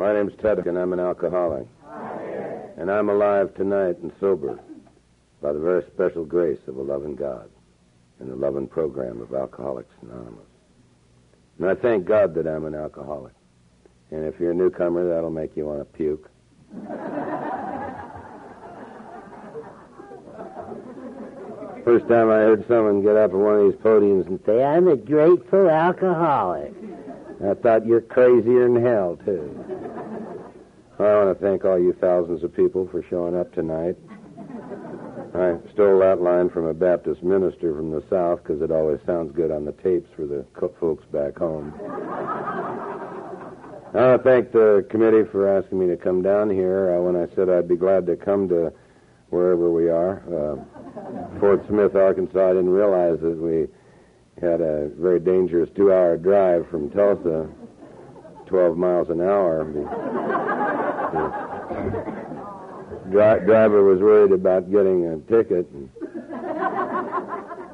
My 0.00 0.14
name's 0.14 0.32
Ted, 0.40 0.66
and 0.66 0.78
I'm 0.78 0.94
an 0.94 0.98
alcoholic. 0.98 1.66
And 2.78 2.90
I'm 2.90 3.10
alive 3.10 3.52
tonight 3.54 3.98
and 3.98 4.10
sober 4.18 4.58
by 5.42 5.52
the 5.52 5.58
very 5.58 5.84
special 5.92 6.24
grace 6.24 6.60
of 6.68 6.78
a 6.78 6.82
loving 6.82 7.14
God 7.16 7.50
and 8.18 8.30
the 8.30 8.34
loving 8.34 8.66
program 8.66 9.20
of 9.20 9.34
Alcoholics 9.34 9.92
Anonymous. 10.00 10.46
And 11.58 11.68
I 11.68 11.74
thank 11.74 12.06
God 12.06 12.34
that 12.36 12.46
I'm 12.46 12.64
an 12.64 12.74
alcoholic. 12.74 13.34
And 14.10 14.24
if 14.24 14.40
you're 14.40 14.52
a 14.52 14.54
newcomer, 14.54 15.06
that'll 15.06 15.28
make 15.28 15.54
you 15.54 15.66
want 15.66 15.80
to 15.80 15.84
puke. 15.84 16.30
First 21.84 22.08
time 22.08 22.30
I 22.30 22.36
heard 22.36 22.66
someone 22.66 23.02
get 23.02 23.16
up 23.16 23.32
at 23.32 23.36
one 23.36 23.56
of 23.56 23.70
these 23.70 23.80
podiums 23.82 24.28
and 24.28 24.40
say, 24.46 24.64
I'm 24.64 24.88
a 24.88 24.96
grateful 24.96 25.68
alcoholic. 25.68 26.72
I 27.44 27.54
thought 27.54 27.86
you're 27.86 28.02
crazier 28.02 28.68
than 28.68 28.82
hell, 28.84 29.18
too. 29.24 29.64
I 30.98 31.02
want 31.02 31.38
to 31.38 31.42
thank 31.42 31.64
all 31.64 31.78
you 31.78 31.94
thousands 31.94 32.44
of 32.44 32.54
people 32.54 32.86
for 32.88 33.02
showing 33.08 33.34
up 33.34 33.54
tonight. 33.54 33.96
I 35.34 35.56
stole 35.72 36.00
that 36.00 36.20
line 36.20 36.50
from 36.50 36.66
a 36.66 36.74
Baptist 36.74 37.22
minister 37.22 37.74
from 37.74 37.90
the 37.90 38.02
South 38.10 38.42
because 38.42 38.60
it 38.60 38.70
always 38.70 39.00
sounds 39.06 39.34
good 39.34 39.50
on 39.50 39.64
the 39.64 39.72
tapes 39.72 40.10
for 40.14 40.26
the 40.26 40.44
folks 40.78 41.06
back 41.06 41.38
home. 41.38 41.72
I 43.92 44.06
want 44.06 44.22
to 44.22 44.28
thank 44.28 44.52
the 44.52 44.86
committee 44.90 45.24
for 45.32 45.48
asking 45.48 45.78
me 45.78 45.86
to 45.86 45.96
come 45.96 46.20
down 46.20 46.50
here. 46.50 46.94
Uh, 46.94 47.00
when 47.00 47.16
I 47.16 47.34
said 47.34 47.48
I'd 47.48 47.68
be 47.68 47.76
glad 47.76 48.06
to 48.06 48.16
come 48.16 48.48
to 48.50 48.72
wherever 49.30 49.70
we 49.70 49.88
are, 49.88 50.22
uh, 50.28 51.38
Fort 51.40 51.66
Smith, 51.68 51.96
Arkansas, 51.96 52.50
I 52.50 52.52
didn't 52.52 52.70
realize 52.70 53.18
that 53.20 53.36
we 53.38 53.66
had 54.40 54.60
a 54.60 54.88
very 54.96 55.20
dangerous 55.20 55.68
two-hour 55.76 56.16
drive 56.16 56.68
from 56.68 56.90
Tulsa, 56.90 57.48
12 58.46 58.76
miles 58.76 59.10
an 59.10 59.20
hour. 59.20 59.64
The 59.64 59.82
dri- 63.10 63.46
driver 63.46 63.84
was 63.84 64.00
worried 64.00 64.32
about 64.32 64.70
getting 64.70 65.06
a 65.06 65.18
ticket. 65.30 65.68
And 65.70 65.90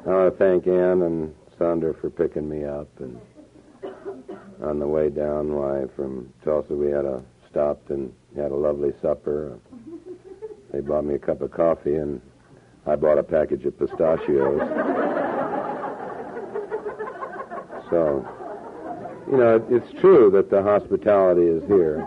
I 0.05 0.09
want 0.09 0.33
to 0.33 0.37
thank 0.37 0.67
Ann 0.67 1.01
and 1.03 1.33
Sandra 1.57 1.93
for 1.93 2.09
picking 2.09 2.47
me 2.49 2.65
up. 2.65 2.89
And 2.99 3.19
on 4.61 4.79
the 4.79 4.87
way 4.87 5.09
down, 5.09 5.53
why 5.53 5.85
from 5.95 6.33
Tulsa 6.43 6.73
we 6.73 6.91
had 6.91 7.05
a 7.05 7.23
stopped 7.49 7.89
and 7.89 8.13
had 8.35 8.51
a 8.51 8.55
lovely 8.55 8.93
supper. 9.01 9.57
They 10.71 10.81
bought 10.81 11.05
me 11.05 11.15
a 11.15 11.19
cup 11.19 11.41
of 11.41 11.51
coffee, 11.51 11.95
and 11.95 12.21
I 12.85 12.95
bought 12.95 13.17
a 13.17 13.23
package 13.23 13.65
of 13.65 13.79
pistachios. 13.79 15.25
So, 17.89 18.25
you 19.31 19.37
know, 19.37 19.65
it's 19.69 19.91
true 19.99 20.29
that 20.31 20.49
the 20.49 20.61
hospitality 20.61 21.43
is 21.43 21.63
here. 21.67 22.05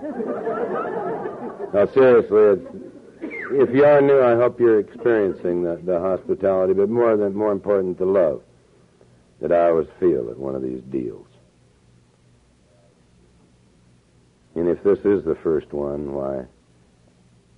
Now, 1.73 1.87
seriously, 1.87 2.67
if 3.53 3.75
you 3.75 3.85
are 3.85 4.01
new, 4.01 4.21
I 4.21 4.37
hope 4.37 4.61
you're 4.61 4.81
experiencing 4.81 5.63
the, 5.63 5.81
the 5.85 5.99
hospitality, 6.01 6.73
but 6.73 6.89
more 6.89 7.17
than 7.17 7.35
more 7.35 7.53
important, 7.53 7.99
the 7.99 8.07
love 8.07 8.43
that 9.41 9.53
I 9.53 9.69
always 9.69 9.89
feel 9.99 10.31
at 10.31 10.39
one 10.39 10.55
of 10.55 10.63
these 10.63 10.83
deals. 10.83 11.27
And 14.55 14.69
if 14.69 14.83
this 14.83 14.99
is 15.01 15.25
the 15.25 15.37
first 15.43 15.73
one, 15.73 16.13
why, 16.13 16.45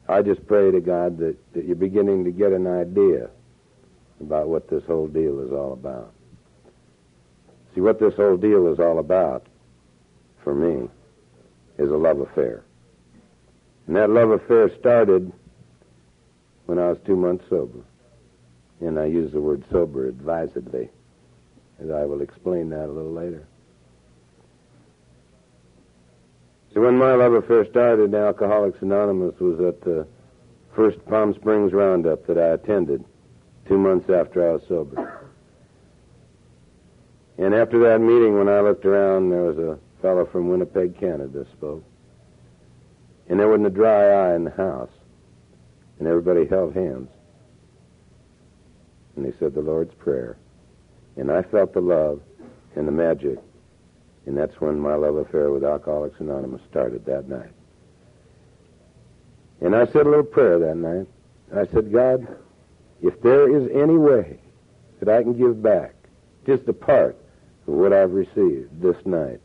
I 0.09 0.23
just 0.23 0.47
pray 0.47 0.71
to 0.71 0.81
God 0.81 1.19
that, 1.19 1.37
that 1.55 1.65
you're 1.65 1.77
beginning 1.77 2.25
to 2.25 2.31
get 2.31 2.53
an 2.53 2.67
idea 2.67 3.31
about 4.21 4.49
what 4.49 4.69
this 4.69 4.85
whole 4.85 5.09
deal 5.09 5.41
is 5.41 5.53
all 5.53 5.73
about. 5.73 6.13
See, 7.75 7.81
what 7.81 7.99
this 7.99 8.15
whole 8.15 8.37
deal 8.37 8.73
is 8.73 8.79
all 8.79 8.99
about, 8.99 9.47
for 10.43 10.55
me, 10.55 10.89
is 11.79 11.91
a 11.91 11.97
love 11.97 12.21
affair. 12.21 12.65
And 13.87 13.97
that 13.97 14.11
love 14.11 14.31
affair 14.31 14.71
started 14.79 15.33
when 16.67 16.79
I 16.79 16.89
was 16.91 16.99
two 17.05 17.17
months 17.17 17.45
sober. 17.49 17.81
And 18.81 18.99
I 18.99 19.07
use 19.07 19.33
the 19.33 19.41
word 19.41 19.65
sober 19.71 20.09
advisedly, 20.09 20.91
as 21.83 21.91
I 21.91 22.05
will 22.05 22.21
explain 22.21 22.71
that 22.71 22.87
a 22.87 22.93
little 22.93 23.13
later. 23.13 23.47
So 26.75 26.81
when 26.81 26.97
my 26.97 27.15
love 27.15 27.35
affair 27.35 27.67
started, 27.67 28.15
Alcoholics 28.15 28.81
Anonymous 28.81 29.39
was 29.39 29.61
at 29.61 29.81
the 29.83 30.07
first 30.75 31.05
Palm 31.07 31.35
Springs 31.35 31.73
Roundup 31.73 32.27
that 32.27 32.39
I 32.39 32.49
attended 32.49 33.05
two 33.69 33.77
months 33.79 34.09
after 34.09 34.49
I 34.49 34.53
was 34.55 34.63
sober. 34.69 35.22
And 37.39 37.55
after 37.55 37.79
that 37.81 38.01
meeting, 38.01 38.37
when 38.37 38.49
I 38.49 38.61
looked 38.61 38.85
around, 38.85 39.31
there 39.31 39.43
was 39.43 39.59
a 39.59 39.79
fellow 40.01 40.27
from 40.27 40.49
Winnipeg, 40.49 40.99
Canada 40.99 41.47
spoke. 41.53 41.85
And 43.29 43.41
there 43.41 43.49
wasn't 43.49 43.69
a 43.69 43.71
dry 43.71 44.31
eye 44.31 44.35
in 44.35 44.45
the 44.45 44.51
house. 44.51 44.91
And 45.99 46.09
everybody 46.09 46.47
held 46.47 46.75
hands. 46.75 47.09
And 49.17 49.25
they 49.25 49.33
said 49.39 49.55
the 49.55 49.61
Lord's 49.61 49.95
Prayer. 49.95 50.37
And 51.17 51.31
I 51.31 51.43
felt 51.43 51.73
the 51.73 51.81
love 51.81 52.21
and 52.77 52.87
the 52.87 52.93
magic. 52.93 53.39
And 54.27 54.37
that's 54.37 54.61
when 54.61 54.79
my 54.79 54.95
love 54.95 55.17
affair 55.17 55.51
with 55.51 55.65
Alcoholics 55.65 56.21
Anonymous 56.21 56.63
started 56.71 57.05
that 57.07 57.29
night. 57.29 57.53
And 59.61 59.77
I 59.77 59.87
said 59.87 60.07
a 60.07 60.11
little 60.11 60.25
prayer 60.25 60.59
that 60.59 60.77
night. 60.77 61.07
I 61.55 61.67
said, 61.73 61.93
God, 61.93 62.27
if 63.01 63.21
there 63.23 63.55
is 63.55 63.69
any 63.73 63.97
way 63.97 64.39
that 65.01 65.09
I 65.09 65.23
can 65.23 65.37
give 65.37 65.63
back 65.63 65.95
just 66.47 66.67
a 66.69 66.73
part 66.73 67.17
what 67.67 67.93
I've 67.93 68.13
received 68.13 68.81
this 68.81 68.97
night, 69.05 69.41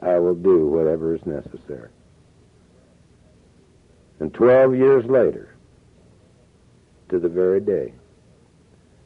I 0.00 0.18
will 0.18 0.34
do 0.34 0.66
whatever 0.66 1.14
is 1.14 1.24
necessary. 1.26 1.90
And 4.20 4.32
12 4.32 4.74
years 4.74 5.04
later, 5.06 5.54
to 7.10 7.18
the 7.18 7.28
very 7.28 7.60
day, 7.60 7.92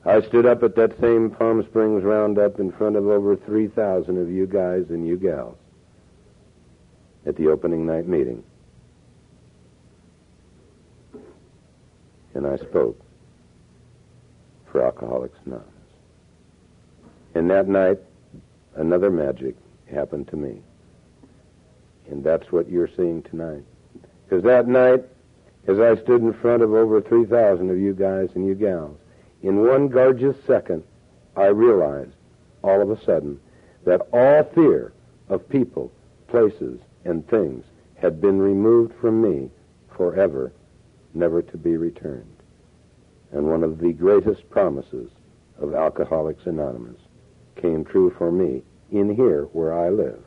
I 0.05 0.21
stood 0.22 0.47
up 0.47 0.62
at 0.62 0.75
that 0.77 0.99
same 1.00 1.31
Palm 1.31 1.62
Springs 1.65 2.03
roundup 2.03 2.59
in 2.59 2.72
front 2.72 2.97
of 2.97 3.06
over 3.06 3.37
3,000 3.37 4.19
of 4.19 4.31
you 4.31 4.47
guys 4.47 4.87
and 4.89 5.06
you 5.06 5.16
gals 5.16 5.56
at 7.25 7.37
the 7.37 7.49
opening 7.49 7.87
night 7.87 8.09
meeting. 8.09 8.43
And 12.34 12.47
I 12.47 12.56
spoke 12.56 13.00
for 14.71 14.84
Alcoholics 14.84 15.39
Anonymous. 15.44 15.69
And 17.34 17.50
that 17.50 17.69
night, 17.69 17.99
another 18.77 19.10
magic 19.10 19.55
happened 19.91 20.28
to 20.28 20.37
me. 20.37 20.60
And 22.10 22.25
that's 22.25 22.50
what 22.50 22.71
you're 22.71 22.91
seeing 22.97 23.22
tonight. 23.22 23.65
Because 24.25 24.43
that 24.44 24.66
night, 24.66 25.05
as 25.66 25.78
I 25.78 25.94
stood 25.97 26.22
in 26.22 26.33
front 26.33 26.62
of 26.62 26.72
over 26.72 27.00
3,000 27.00 27.71
of 27.71 27.78
you 27.78 27.94
guys 27.94 28.31
and 28.34 28.47
you 28.47 28.55
gals, 28.55 28.99
in 29.43 29.66
one 29.66 29.88
gorgeous 29.88 30.37
second, 30.47 30.83
I 31.37 31.47
realized, 31.47 32.15
all 32.62 32.81
of 32.81 32.91
a 32.91 33.03
sudden, 33.05 33.41
that 33.84 34.06
all 34.12 34.44
fear 34.55 34.93
of 35.28 35.49
people, 35.49 35.93
places, 36.28 36.81
and 37.04 37.27
things 37.28 37.65
had 37.97 38.21
been 38.21 38.41
removed 38.41 38.94
from 39.00 39.22
me 39.22 39.50
forever, 39.97 40.53
never 41.15 41.43
to 41.43 41.56
be 41.56 41.77
returned. 41.77 42.37
And 43.33 43.49
one 43.49 43.62
of 43.62 43.78
the 43.78 43.93
greatest 43.93 44.49
promises 44.50 45.10
of 45.59 45.75
Alcoholics 45.75 46.47
Anonymous 46.47 47.00
came 47.56 47.84
true 47.84 48.14
for 48.16 48.30
me 48.30 48.62
in 48.90 49.14
here 49.14 49.44
where 49.52 49.72
I 49.72 49.88
live 49.88 50.22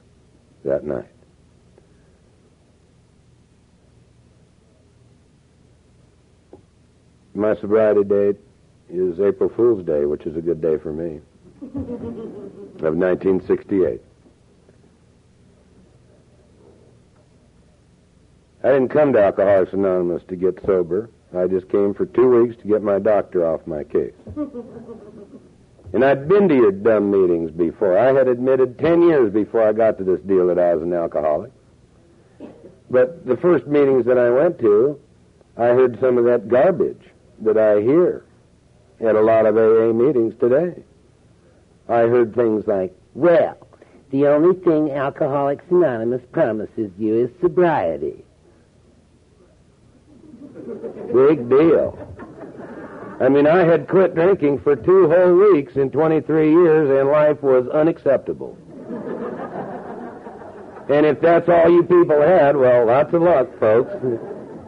that 0.63 0.83
night. 0.83 1.07
My 7.33 7.55
sobriety 7.55 8.03
date 8.03 8.37
is 8.89 9.19
April 9.19 9.49
Fool's 9.49 9.85
Day, 9.85 10.05
which 10.05 10.25
is 10.25 10.37
a 10.37 10.41
good 10.41 10.61
day 10.61 10.77
for 10.77 10.93
me, 10.93 11.19
of 11.61 12.95
1968. 12.95 14.01
I 18.63 18.67
didn't 18.69 18.87
come 18.89 19.13
to 19.13 19.23
Alcoholics 19.23 19.73
Anonymous 19.73 20.23
to 20.29 20.35
get 20.35 20.59
sober. 20.65 21.09
I 21.35 21.45
just 21.47 21.69
came 21.69 21.93
for 21.93 22.05
two 22.05 22.41
weeks 22.41 22.59
to 22.61 22.67
get 22.67 22.81
my 22.81 22.99
doctor 22.99 23.45
off 23.45 23.67
my 23.67 23.83
case. 23.83 24.13
and 25.93 26.03
I'd 26.03 26.27
been 26.27 26.47
to 26.49 26.55
your 26.55 26.71
dumb 26.71 27.11
meetings 27.11 27.51
before. 27.51 27.97
I 27.97 28.13
had 28.13 28.27
admitted 28.27 28.77
ten 28.79 29.01
years 29.01 29.31
before 29.31 29.67
I 29.67 29.73
got 29.73 29.97
to 29.97 30.03
this 30.03 30.21
deal 30.21 30.47
that 30.47 30.59
I 30.59 30.73
was 30.75 30.83
an 30.83 30.93
alcoholic. 30.93 31.51
But 32.89 33.25
the 33.25 33.37
first 33.37 33.67
meetings 33.67 34.05
that 34.05 34.17
I 34.17 34.29
went 34.29 34.59
to, 34.59 34.99
I 35.57 35.67
heard 35.67 35.99
some 35.99 36.17
of 36.17 36.25
that 36.25 36.47
garbage 36.47 37.01
that 37.41 37.57
I 37.57 37.81
hear 37.81 38.25
at 39.01 39.15
a 39.15 39.21
lot 39.21 39.45
of 39.45 39.57
AA 39.57 39.93
meetings 39.93 40.33
today. 40.39 40.83
I 41.87 41.99
heard 42.01 42.35
things 42.35 42.67
like, 42.67 42.95
well, 43.13 43.57
the 44.11 44.27
only 44.27 44.55
thing 44.59 44.91
Alcoholics 44.91 45.65
Anonymous 45.69 46.21
promises 46.31 46.91
you 46.97 47.25
is 47.25 47.29
sobriety. 47.41 48.23
Big 51.13 51.49
deal. 51.49 51.97
I 53.19 53.29
mean, 53.29 53.47
I 53.47 53.63
had 53.63 53.87
quit 53.87 54.13
drinking 54.13 54.59
for 54.59 54.75
two 54.75 55.09
whole 55.09 55.33
weeks 55.53 55.75
in 55.75 55.89
23 55.89 56.51
years, 56.51 56.89
and 56.89 57.09
life 57.09 57.41
was 57.41 57.67
unacceptable. 57.69 58.57
And 60.89 61.05
if 61.05 61.21
that's 61.21 61.47
all 61.49 61.69
you 61.69 61.83
people 61.83 62.21
had, 62.21 62.57
well, 62.57 62.85
lots 62.85 63.13
of 63.13 63.21
luck, 63.21 63.57
folks. 63.59 63.93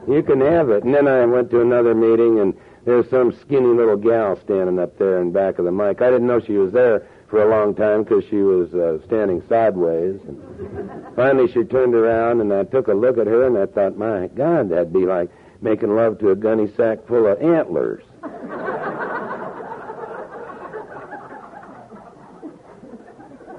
You 0.08 0.24
can 0.24 0.40
have 0.42 0.70
it. 0.70 0.84
And 0.84 0.96
then 0.96 1.08
I 1.08 1.26
went 1.26 1.52
to 1.52 1.62
another 1.62 1.94
meeting, 1.94 2.40
and 2.40 2.58
there's 2.86 3.10
some 3.10 3.34
skinny 3.34 3.68
little 3.68 3.98
gal 3.98 4.40
standing 4.40 4.80
up 4.80 4.98
there 4.98 5.22
in 5.22 5.32
back 5.34 5.60
of 5.60 5.66
the 5.66 5.72
mic. 5.72 6.02
I 6.02 6.10
didn't 6.10 6.28
know 6.28 6.40
she 6.40 6.58
was 6.58 6.72
there 6.72 7.06
for 7.28 7.44
a 7.44 7.50
long 7.50 7.76
time 7.76 8.04
because 8.04 8.24
she 8.30 8.38
was 8.38 8.74
uh, 8.74 9.06
standing 9.06 9.44
sideways. 9.50 10.22
And 10.26 11.16
finally, 11.16 11.52
she 11.52 11.66
turned 11.66 11.94
around, 11.94 12.40
and 12.40 12.54
I 12.54 12.64
took 12.64 12.88
a 12.88 12.94
look 12.94 13.18
at 13.18 13.28
her, 13.28 13.46
and 13.46 13.58
I 13.58 13.66
thought, 13.66 13.98
my 13.98 14.28
God, 14.28 14.70
that'd 14.70 14.94
be 14.94 15.06
like 15.06 15.30
making 15.62 15.96
love 15.96 16.20
to 16.20 16.32
a 16.32 16.36
gunny 16.36 16.72
sack 16.76 17.06
full 17.08 17.28
of 17.28 17.42
antlers. 17.42 18.04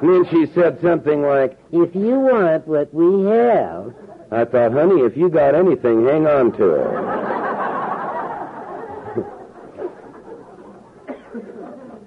and 0.00 0.08
then 0.08 0.24
she 0.30 0.46
said 0.54 0.80
something 0.80 1.22
like, 1.22 1.58
If 1.72 1.94
you 1.94 2.18
want 2.20 2.66
what 2.66 2.92
we 2.94 3.24
have, 3.26 3.94
I 4.30 4.44
thought, 4.44 4.72
honey, 4.72 5.00
if 5.02 5.16
you 5.16 5.28
got 5.28 5.54
anything, 5.54 6.06
hang 6.06 6.26
on 6.26 6.52
to 6.52 6.74
it. 6.74 6.86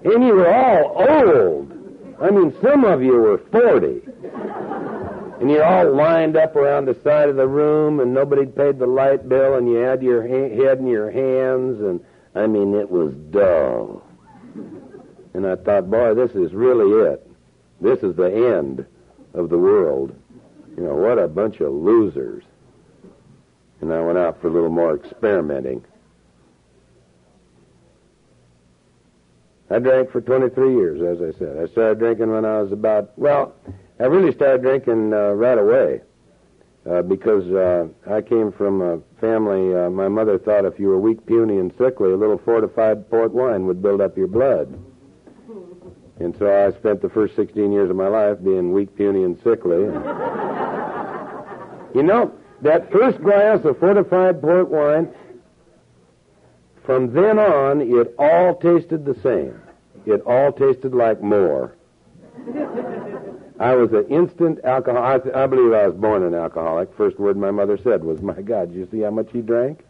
and 0.13 0.23
you 0.23 0.35
were 0.35 0.53
all 0.53 1.05
old. 1.09 1.71
I 2.21 2.29
mean, 2.29 2.55
some 2.61 2.83
of 2.85 3.01
you 3.01 3.13
were 3.13 3.39
40. 3.51 4.01
And 5.41 5.49
you're 5.49 5.65
all 5.65 5.91
lined 5.91 6.37
up 6.37 6.55
around 6.55 6.85
the 6.85 6.93
side 7.03 7.27
of 7.27 7.35
the 7.35 7.47
room, 7.47 7.99
and 7.99 8.13
nobody 8.13 8.45
paid 8.45 8.77
the 8.77 8.85
light 8.85 9.27
bill, 9.27 9.55
and 9.55 9.67
you 9.67 9.77
had 9.77 10.03
your 10.03 10.21
ha- 10.21 10.55
head 10.55 10.77
in 10.77 10.85
your 10.85 11.09
hands, 11.09 11.81
and 11.81 11.99
I 12.35 12.45
mean, 12.45 12.75
it 12.75 12.87
was 12.87 13.15
dull. 13.31 14.03
And 15.33 15.47
I 15.47 15.55
thought, 15.55 15.89
boy, 15.89 16.13
this 16.13 16.29
is 16.31 16.53
really 16.53 17.09
it. 17.09 17.27
This 17.81 18.03
is 18.03 18.15
the 18.15 18.55
end 18.55 18.85
of 19.33 19.49
the 19.49 19.57
world. 19.57 20.15
You 20.77 20.83
know, 20.83 20.93
what 20.93 21.17
a 21.17 21.27
bunch 21.27 21.59
of 21.59 21.73
losers. 21.73 22.43
And 23.81 23.91
I 23.91 23.99
went 23.99 24.19
out 24.19 24.39
for 24.41 24.47
a 24.47 24.51
little 24.51 24.69
more 24.69 24.93
experimenting. 24.95 25.83
I 29.71 29.79
drank 29.79 30.11
for 30.11 30.21
23 30.21 30.75
years, 30.75 31.01
as 31.01 31.19
I 31.19 31.35
said. 31.39 31.57
I 31.57 31.65
started 31.65 31.97
drinking 31.97 32.29
when 32.29 32.45
I 32.45 32.61
was 32.61 32.71
about, 32.71 33.17
well, 33.17 33.55
I 34.01 34.05
really 34.05 34.33
started 34.33 34.63
drinking 34.63 35.13
uh, 35.13 35.33
right 35.33 35.59
away 35.59 36.01
uh, 36.89 37.03
because 37.03 37.45
uh, 37.51 37.87
I 38.09 38.21
came 38.21 38.51
from 38.51 38.81
a 38.81 38.99
family. 39.19 39.75
Uh, 39.75 39.91
my 39.91 40.07
mother 40.07 40.39
thought 40.39 40.65
if 40.65 40.79
you 40.79 40.87
were 40.87 40.99
weak, 40.99 41.23
puny, 41.27 41.59
and 41.59 41.71
sickly, 41.77 42.11
a 42.11 42.17
little 42.17 42.39
fortified 42.39 43.07
port 43.11 43.31
wine 43.31 43.67
would 43.67 43.79
build 43.79 44.01
up 44.01 44.17
your 44.17 44.25
blood. 44.25 44.73
And 46.19 46.35
so 46.39 46.47
I 46.47 46.71
spent 46.79 47.03
the 47.03 47.09
first 47.09 47.35
16 47.35 47.71
years 47.71 47.91
of 47.91 47.95
my 47.95 48.07
life 48.07 48.43
being 48.43 48.71
weak, 48.73 48.95
puny, 48.95 49.23
and 49.23 49.37
sickly. 49.43 49.81
you 51.93 52.01
know, 52.01 52.33
that 52.63 52.91
first 52.91 53.21
glass 53.21 53.63
of 53.65 53.77
fortified 53.77 54.41
port 54.41 54.69
wine, 54.69 55.13
from 56.87 57.13
then 57.13 57.37
on, 57.37 57.81
it 57.81 58.15
all 58.17 58.55
tasted 58.55 59.05
the 59.05 59.13
same. 59.21 59.61
It 60.07 60.21
all 60.25 60.51
tasted 60.51 60.95
like 60.95 61.21
more. 61.21 61.75
I 63.61 63.75
was 63.75 63.91
an 63.93 64.07
instant 64.09 64.57
alcoholic. 64.63 65.35
I, 65.35 65.43
I 65.43 65.45
believe 65.45 65.71
I 65.71 65.85
was 65.87 65.95
born 65.95 66.23
an 66.23 66.33
alcoholic. 66.33 66.89
First 66.97 67.19
word 67.19 67.37
my 67.37 67.51
mother 67.51 67.77
said 67.77 68.03
was, 68.03 68.19
My 68.19 68.41
God, 68.41 68.69
did 68.69 68.77
you 68.77 68.87
see 68.91 69.01
how 69.01 69.11
much 69.11 69.29
he 69.31 69.41
drank? 69.41 69.85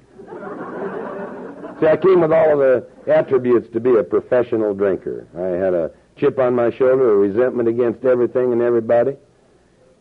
see, 1.79 1.87
I 1.87 1.95
came 1.95 2.19
with 2.19 2.33
all 2.33 2.51
of 2.51 2.59
the 2.59 2.85
attributes 3.07 3.71
to 3.71 3.79
be 3.79 3.95
a 3.95 4.03
professional 4.03 4.73
drinker. 4.73 5.25
I 5.37 5.63
had 5.63 5.73
a 5.73 5.89
chip 6.17 6.37
on 6.37 6.53
my 6.53 6.69
shoulder, 6.69 7.13
a 7.13 7.15
resentment 7.15 7.69
against 7.69 8.03
everything 8.03 8.51
and 8.51 8.61
everybody, 8.61 9.15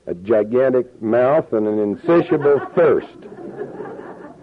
a 0.08 0.14
gigantic 0.14 1.00
mouth, 1.00 1.52
and 1.52 1.68
an 1.68 1.78
insatiable 1.78 2.58
thirst. 2.74 3.06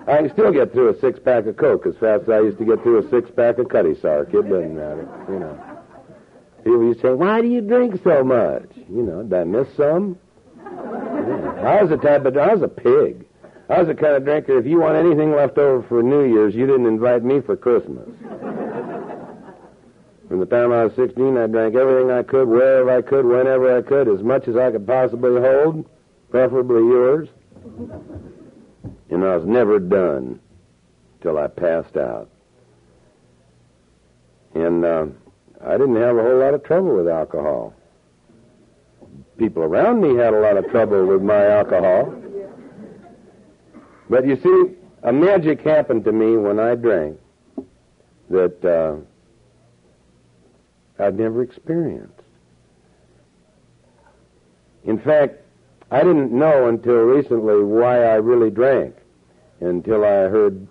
I 0.07 0.19
can 0.19 0.31
still 0.31 0.53
get 0.53 0.71
through 0.71 0.95
a 0.95 0.99
six 1.01 1.19
pack 1.19 1.47
of 1.47 1.57
Coke 1.57 1.85
as 1.85 1.97
fast 1.97 2.23
as 2.23 2.29
I 2.29 2.39
used 2.39 2.59
to 2.59 2.65
get 2.65 2.81
through 2.81 3.05
a 3.05 3.09
six 3.09 3.29
pack 3.29 3.57
of 3.57 3.67
Cutty 3.67 3.99
Sark. 3.99 4.33
It 4.33 4.43
doesn't 4.43 4.73
matter, 4.73 5.05
you 5.27 5.39
know. 5.39 5.66
People 6.67 6.83
used 6.83 6.99
to 6.99 7.07
say, 7.07 7.13
Why 7.13 7.39
do 7.39 7.47
you 7.47 7.61
drink 7.61 7.97
so 8.03 8.25
much? 8.25 8.69
You 8.89 9.01
know, 9.01 9.23
did 9.23 9.33
I 9.33 9.45
miss 9.45 9.69
some? 9.77 10.19
Yeah. 10.57 11.61
I 11.63 11.81
was 11.81 11.89
the 11.89 11.95
type 11.95 12.25
of, 12.25 12.35
I 12.35 12.53
was 12.53 12.61
a 12.61 12.67
pig. 12.67 13.25
I 13.69 13.79
was 13.79 13.87
the 13.87 13.95
kind 13.95 14.15
of 14.15 14.25
drinker, 14.25 14.57
if 14.57 14.65
you 14.65 14.81
want 14.81 14.97
anything 14.97 15.31
left 15.33 15.57
over 15.57 15.81
for 15.87 16.03
New 16.03 16.25
Year's, 16.25 16.53
you 16.53 16.67
didn't 16.67 16.85
invite 16.85 17.23
me 17.23 17.39
for 17.39 17.55
Christmas. 17.55 18.09
From 20.27 20.41
the 20.41 20.45
time 20.45 20.73
I 20.73 20.83
was 20.83 20.93
16, 20.97 21.37
I 21.37 21.47
drank 21.47 21.73
everything 21.75 22.11
I 22.11 22.23
could, 22.23 22.49
wherever 22.49 22.91
I 22.91 23.01
could, 23.01 23.25
whenever 23.25 23.77
I 23.77 23.81
could, 23.81 24.09
as 24.09 24.21
much 24.21 24.49
as 24.49 24.57
I 24.57 24.69
could 24.69 24.85
possibly 24.85 25.39
hold, 25.39 25.85
preferably 26.29 26.81
yours. 26.81 27.29
And 29.09 29.23
I 29.23 29.37
was 29.37 29.45
never 29.45 29.79
done 29.79 30.41
till 31.21 31.37
I 31.37 31.47
passed 31.47 31.95
out. 31.95 32.29
And 34.53 34.83
uh, 34.83 35.05
I 35.65 35.71
didn't 35.77 35.95
have 35.95 36.17
a 36.17 36.21
whole 36.21 36.37
lot 36.37 36.53
of 36.53 36.63
trouble 36.63 36.95
with 36.95 37.07
alcohol. 37.07 37.73
People 39.37 39.63
around 39.63 40.01
me 40.01 40.15
had 40.15 40.33
a 40.33 40.39
lot 40.39 40.57
of 40.57 40.69
trouble 40.69 41.05
with 41.05 41.21
my 41.21 41.47
alcohol. 41.47 42.13
But 44.09 44.25
you 44.25 44.35
see, 44.37 44.75
a 45.03 45.11
magic 45.11 45.61
happened 45.61 46.05
to 46.05 46.11
me 46.11 46.37
when 46.37 46.59
I 46.59 46.75
drank 46.75 47.19
that 48.29 48.65
uh, 48.65 48.95
I'd 51.01 51.17
never 51.17 51.41
experienced. 51.41 52.13
In 54.85 54.99
fact, 54.99 55.41
I 55.91 56.03
didn't 56.03 56.31
know 56.31 56.67
until 56.67 56.95
recently 56.95 57.63
why 57.63 58.03
I 58.03 58.15
really 58.15 58.49
drank 58.49 58.95
until 59.59 60.03
I 60.03 60.27
heard 60.27 60.67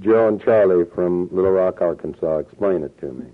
Joe 0.00 0.28
and 0.28 0.42
Charlie 0.42 0.84
from 0.94 1.28
Little 1.32 1.52
Rock, 1.52 1.80
Arkansas 1.80 2.38
explain 2.38 2.82
it 2.82 2.98
to 3.00 3.06
me. 3.12 3.26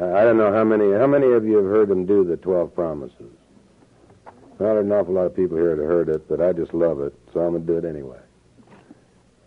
Uh, 0.00 0.12
I 0.12 0.24
don't 0.24 0.36
know 0.36 0.52
how 0.52 0.64
many 0.64 0.92
how 0.92 1.06
many 1.06 1.30
of 1.32 1.44
you 1.44 1.56
have 1.56 1.66
heard 1.66 1.88
them 1.88 2.04
do 2.04 2.24
the 2.24 2.36
twelve 2.36 2.74
promises. 2.74 3.32
Not 4.58 4.76
an 4.76 4.90
awful 4.92 5.14
lot 5.14 5.26
of 5.26 5.36
people 5.36 5.56
here 5.56 5.70
have 5.70 5.78
heard 5.78 6.08
it, 6.08 6.28
but 6.28 6.40
I 6.40 6.52
just 6.52 6.74
love 6.74 7.00
it, 7.00 7.14
so 7.32 7.40
I'm 7.40 7.52
gonna 7.52 7.64
do 7.64 7.78
it 7.78 7.84
anyway. 7.84 8.18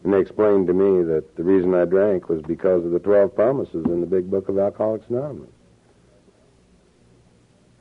And 0.04 0.14
they 0.14 0.20
explained 0.20 0.68
to 0.68 0.74
me 0.74 1.04
that 1.04 1.36
the 1.36 1.44
reason 1.44 1.74
I 1.74 1.86
drank 1.86 2.30
was 2.30 2.42
because 2.44 2.86
of 2.86 2.92
the 2.92 3.00
twelve 3.00 3.36
promises 3.36 3.86
in 3.86 4.00
the 4.00 4.08
big 4.08 4.30
book 4.30 4.48
of 4.48 4.58
Alcoholics 4.58 5.06
Anonymous. 5.10 5.50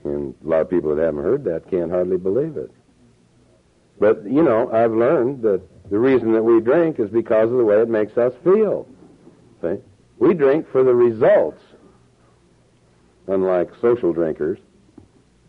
And 0.04 0.34
a 0.44 0.48
lot 0.48 0.60
of 0.60 0.70
people 0.70 0.94
that 0.94 1.02
haven't 1.02 1.22
heard 1.22 1.44
that 1.44 1.70
can't 1.70 1.90
hardly 1.90 2.16
believe 2.16 2.56
it. 2.56 2.70
But, 3.98 4.24
you 4.24 4.42
know, 4.42 4.70
I've 4.72 4.92
learned 4.92 5.42
that 5.42 5.62
the 5.90 5.98
reason 5.98 6.32
that 6.32 6.42
we 6.42 6.60
drink 6.60 7.00
is 7.00 7.10
because 7.10 7.50
of 7.50 7.56
the 7.56 7.64
way 7.64 7.80
it 7.80 7.88
makes 7.88 8.16
us 8.16 8.32
feel. 8.44 8.86
See? 9.62 9.78
We 10.18 10.34
drink 10.34 10.68
for 10.70 10.84
the 10.84 10.94
results, 10.94 11.62
unlike 13.28 13.70
social 13.80 14.12
drinkers, 14.12 14.58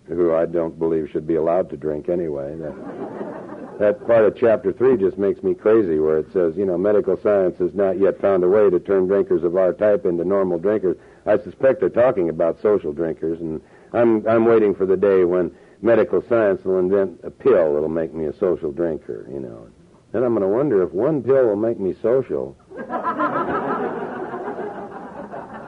who 0.08 0.34
I 0.34 0.46
don't 0.46 0.80
believe 0.80 1.10
should 1.12 1.28
be 1.28 1.36
allowed 1.36 1.70
to 1.72 1.78
drink 1.78 2.10
anyway. 2.10 2.56
That, 2.56 3.80
that 3.80 4.08
part 4.08 4.26
of 4.26 4.38
chapter 4.38 4.72
3 4.72 4.98
just 4.98 5.18
makes 5.18 5.44
me 5.44 5.54
crazy, 5.54 6.00
where 6.00 6.18
it 6.20 6.32
says, 6.34 6.56
you 6.56 6.66
know, 6.66 6.78
medical 6.78 7.18
science 7.22 7.58
has 7.60 7.74
not 7.74 8.00
yet 8.00 8.20
found 8.20 8.44
a 8.44 8.48
way 8.48 8.70
to 8.70 8.80
turn 8.80 9.08
drinkers 9.08 9.44
of 9.44 9.56
our 9.56 9.74
type 9.74 10.06
into 10.06 10.24
normal 10.24 10.60
drinkers. 10.60 10.98
I 11.26 11.38
suspect 11.38 11.82
they're 11.82 11.90
talking 11.90 12.30
about 12.30 12.62
social 12.62 12.94
drinkers, 12.94 13.40
and 13.40 13.62
I'm, 13.94 14.26
I'm 14.28 14.46
waiting 14.46 14.74
for 14.74 14.86
the 14.86 14.98
day 14.98 15.26
when 15.26 15.52
medical 15.82 16.24
science 16.28 16.64
will 16.64 16.80
invent 16.80 17.20
a 17.24 17.30
pill 17.30 17.74
that'll 17.74 17.90
make 17.90 18.14
me 18.14 18.26
a 18.26 18.34
social 18.38 18.72
drinker, 18.72 19.28
you 19.30 19.40
know. 19.40 19.68
Then 20.12 20.24
I'm 20.24 20.34
going 20.34 20.42
to 20.42 20.48
wonder 20.48 20.82
if 20.84 20.92
one 20.92 21.22
pill 21.22 21.48
will 21.48 21.58
make 21.58 21.80
me 21.80 21.94
social. 22.02 22.58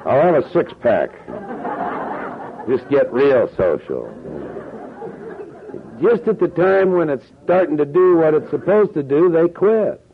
I'll 0.05 0.21
have 0.21 0.35
a 0.35 0.49
six 0.51 0.71
pack. 0.81 1.11
Just 2.69 2.87
get 2.89 3.11
real 3.11 3.49
social. 3.57 4.07
Just 6.01 6.27
at 6.27 6.39
the 6.39 6.47
time 6.47 6.93
when 6.93 7.09
it's 7.09 7.25
starting 7.43 7.77
to 7.77 7.85
do 7.85 8.17
what 8.17 8.33
it's 8.33 8.49
supposed 8.51 8.93
to 8.93 9.03
do, 9.03 9.29
they 9.29 9.47
quit. 9.47 10.05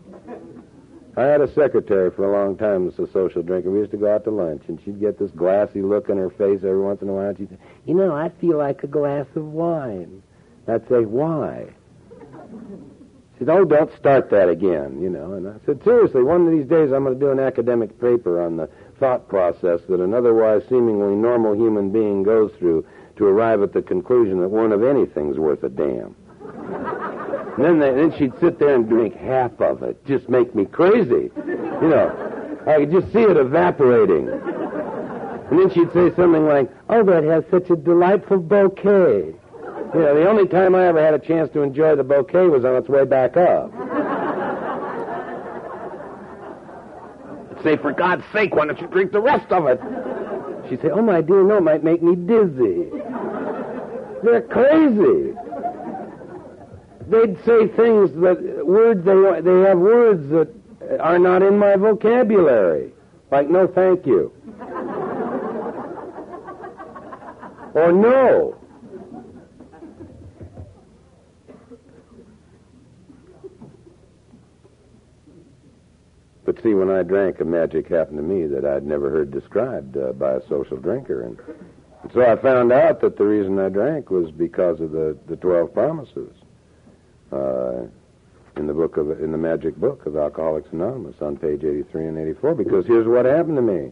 I 1.17 1.23
had 1.23 1.41
a 1.41 1.53
secretary 1.53 2.11
for 2.11 2.25
a 2.25 2.31
long 2.31 2.57
time 2.57 2.85
that's 2.85 2.99
a 2.99 3.11
social 3.11 3.41
drinker. 3.41 3.71
We 3.71 3.79
used 3.79 3.91
to 3.91 3.97
go 3.97 4.13
out 4.13 4.23
to 4.25 4.31
lunch, 4.31 4.63
and 4.67 4.79
she'd 4.83 4.99
get 4.99 5.17
this 5.17 5.31
glassy 5.31 5.81
look 5.81 6.09
on 6.09 6.17
her 6.17 6.29
face 6.29 6.59
every 6.63 6.81
once 6.81 7.01
in 7.01 7.09
a 7.09 7.13
while. 7.13 7.29
And 7.29 7.37
she'd 7.37 7.49
say, 7.49 7.57
You 7.85 7.93
know, 7.93 8.13
I 8.13 8.29
feel 8.41 8.57
like 8.57 8.83
a 8.83 8.87
glass 8.87 9.25
of 9.35 9.45
wine. 9.45 10.23
I'd 10.67 10.87
say, 10.89 11.05
Why? 11.05 11.67
She 13.37 13.39
said, 13.39 13.49
Oh, 13.49 13.63
don't 13.63 13.95
start 13.97 14.29
that 14.31 14.49
again, 14.49 15.01
you 15.01 15.09
know. 15.09 15.33
And 15.33 15.47
I 15.47 15.53
said, 15.65 15.83
Seriously, 15.83 16.23
one 16.23 16.47
of 16.47 16.51
these 16.51 16.67
days 16.67 16.91
I'm 16.91 17.03
going 17.03 17.17
to 17.17 17.19
do 17.19 17.31
an 17.31 17.39
academic 17.39 17.99
paper 18.01 18.41
on 18.41 18.57
the 18.57 18.69
thought 18.99 19.27
process 19.27 19.81
that 19.89 19.99
an 19.99 20.13
otherwise 20.13 20.61
seemingly 20.69 21.15
normal 21.15 21.53
human 21.53 21.91
being 21.91 22.23
goes 22.23 22.51
through 22.59 22.85
to 23.17 23.25
arrive 23.25 23.61
at 23.61 23.73
the 23.73 23.81
conclusion 23.81 24.39
that 24.41 24.49
one 24.49 24.71
of 24.71 24.83
anything's 24.83 25.37
worth 25.37 25.63
a 25.63 25.69
damn. 25.69 26.15
And 27.55 27.63
then, 27.63 27.79
they, 27.79 27.93
then 27.93 28.13
she'd 28.17 28.37
sit 28.39 28.59
there 28.59 28.75
and 28.75 28.87
drink 28.87 29.15
half 29.15 29.59
of 29.61 29.81
it. 29.83 30.03
Just 30.05 30.27
make 30.27 30.53
me 30.53 30.65
crazy. 30.65 31.31
You 31.35 31.87
know, 31.87 32.61
I 32.67 32.79
could 32.79 32.91
just 32.91 33.13
see 33.13 33.21
it 33.21 33.37
evaporating. 33.37 34.27
And 34.29 35.59
then 35.59 35.69
she'd 35.69 35.91
say 35.93 36.13
something 36.15 36.45
like, 36.45 36.69
Oh, 36.89 37.03
that 37.03 37.23
has 37.23 37.43
such 37.49 37.69
a 37.69 37.75
delightful 37.75 38.39
bouquet. 38.39 39.33
Yeah, 39.93 40.13
the 40.13 40.27
only 40.27 40.47
time 40.47 40.75
I 40.75 40.87
ever 40.87 41.01
had 41.01 41.13
a 41.13 41.19
chance 41.19 41.51
to 41.53 41.61
enjoy 41.61 41.95
the 41.95 42.03
bouquet 42.03 42.47
was 42.47 42.65
on 42.65 42.75
its 42.75 42.89
way 42.89 43.05
back 43.05 43.37
up. 43.37 43.71
Say, 47.65 47.77
for 47.77 47.91
God's 47.91 48.23
sake, 48.31 48.55
why 48.55 48.65
don't 48.65 48.79
you 48.79 48.87
drink 48.87 49.11
the 49.11 49.19
rest 49.19 49.51
of 49.51 49.65
it? 49.65 49.79
She'd 50.69 50.81
say, 50.81 50.89
oh, 50.89 51.01
my 51.01 51.21
dear, 51.21 51.43
no, 51.43 51.57
it 51.57 51.61
might 51.61 51.83
make 51.83 52.01
me 52.01 52.15
dizzy. 52.15 52.89
They're 54.23 54.45
crazy. 54.49 55.33
They'd 57.07 57.37
say 57.45 57.67
things 57.75 58.11
that, 58.21 58.61
words, 58.65 59.03
they, 59.03 59.41
they 59.41 59.67
have 59.67 59.79
words 59.79 60.29
that 60.29 60.49
are 60.99 61.19
not 61.19 61.41
in 61.41 61.57
my 61.57 61.75
vocabulary. 61.75 62.93
Like, 63.31 63.49
no, 63.49 63.67
thank 63.67 64.05
you. 64.05 64.31
or 67.73 67.91
no. 67.91 68.55
But 76.45 76.61
see, 76.61 76.75
when 76.75 76.91
I 76.91 77.01
drank, 77.01 77.41
a 77.41 77.45
magic 77.45 77.87
happened 77.87 78.17
to 78.17 78.23
me 78.23 78.45
that 78.45 78.65
I'd 78.65 78.85
never 78.85 79.09
heard 79.09 79.31
described 79.31 79.97
uh, 79.97 80.13
by 80.13 80.33
a 80.33 80.47
social 80.47 80.77
drinker. 80.77 81.23
And, 81.23 81.39
and 82.03 82.11
so 82.13 82.21
I 82.21 82.35
found 82.35 82.71
out 82.71 83.01
that 83.01 83.17
the 83.17 83.25
reason 83.25 83.57
I 83.57 83.69
drank 83.69 84.11
was 84.11 84.29
because 84.29 84.79
of 84.79 84.91
the, 84.91 85.17
the 85.25 85.37
12 85.37 85.73
promises 85.73 86.31
uh, 87.31 87.87
in 88.57 88.67
the 88.67 88.73
book 88.73 88.97
of 88.97 89.19
in 89.19 89.31
the 89.31 89.37
magic 89.37 89.75
book 89.75 90.05
of 90.05 90.15
Alcoholics 90.15 90.69
Anonymous 90.71 91.15
on 91.19 91.35
page 91.35 91.63
83 91.63 92.05
and 92.05 92.17
84. 92.17 92.55
Because 92.55 92.85
here's 92.85 93.07
what 93.07 93.25
happened 93.25 93.57
to 93.57 93.63
me: 93.63 93.91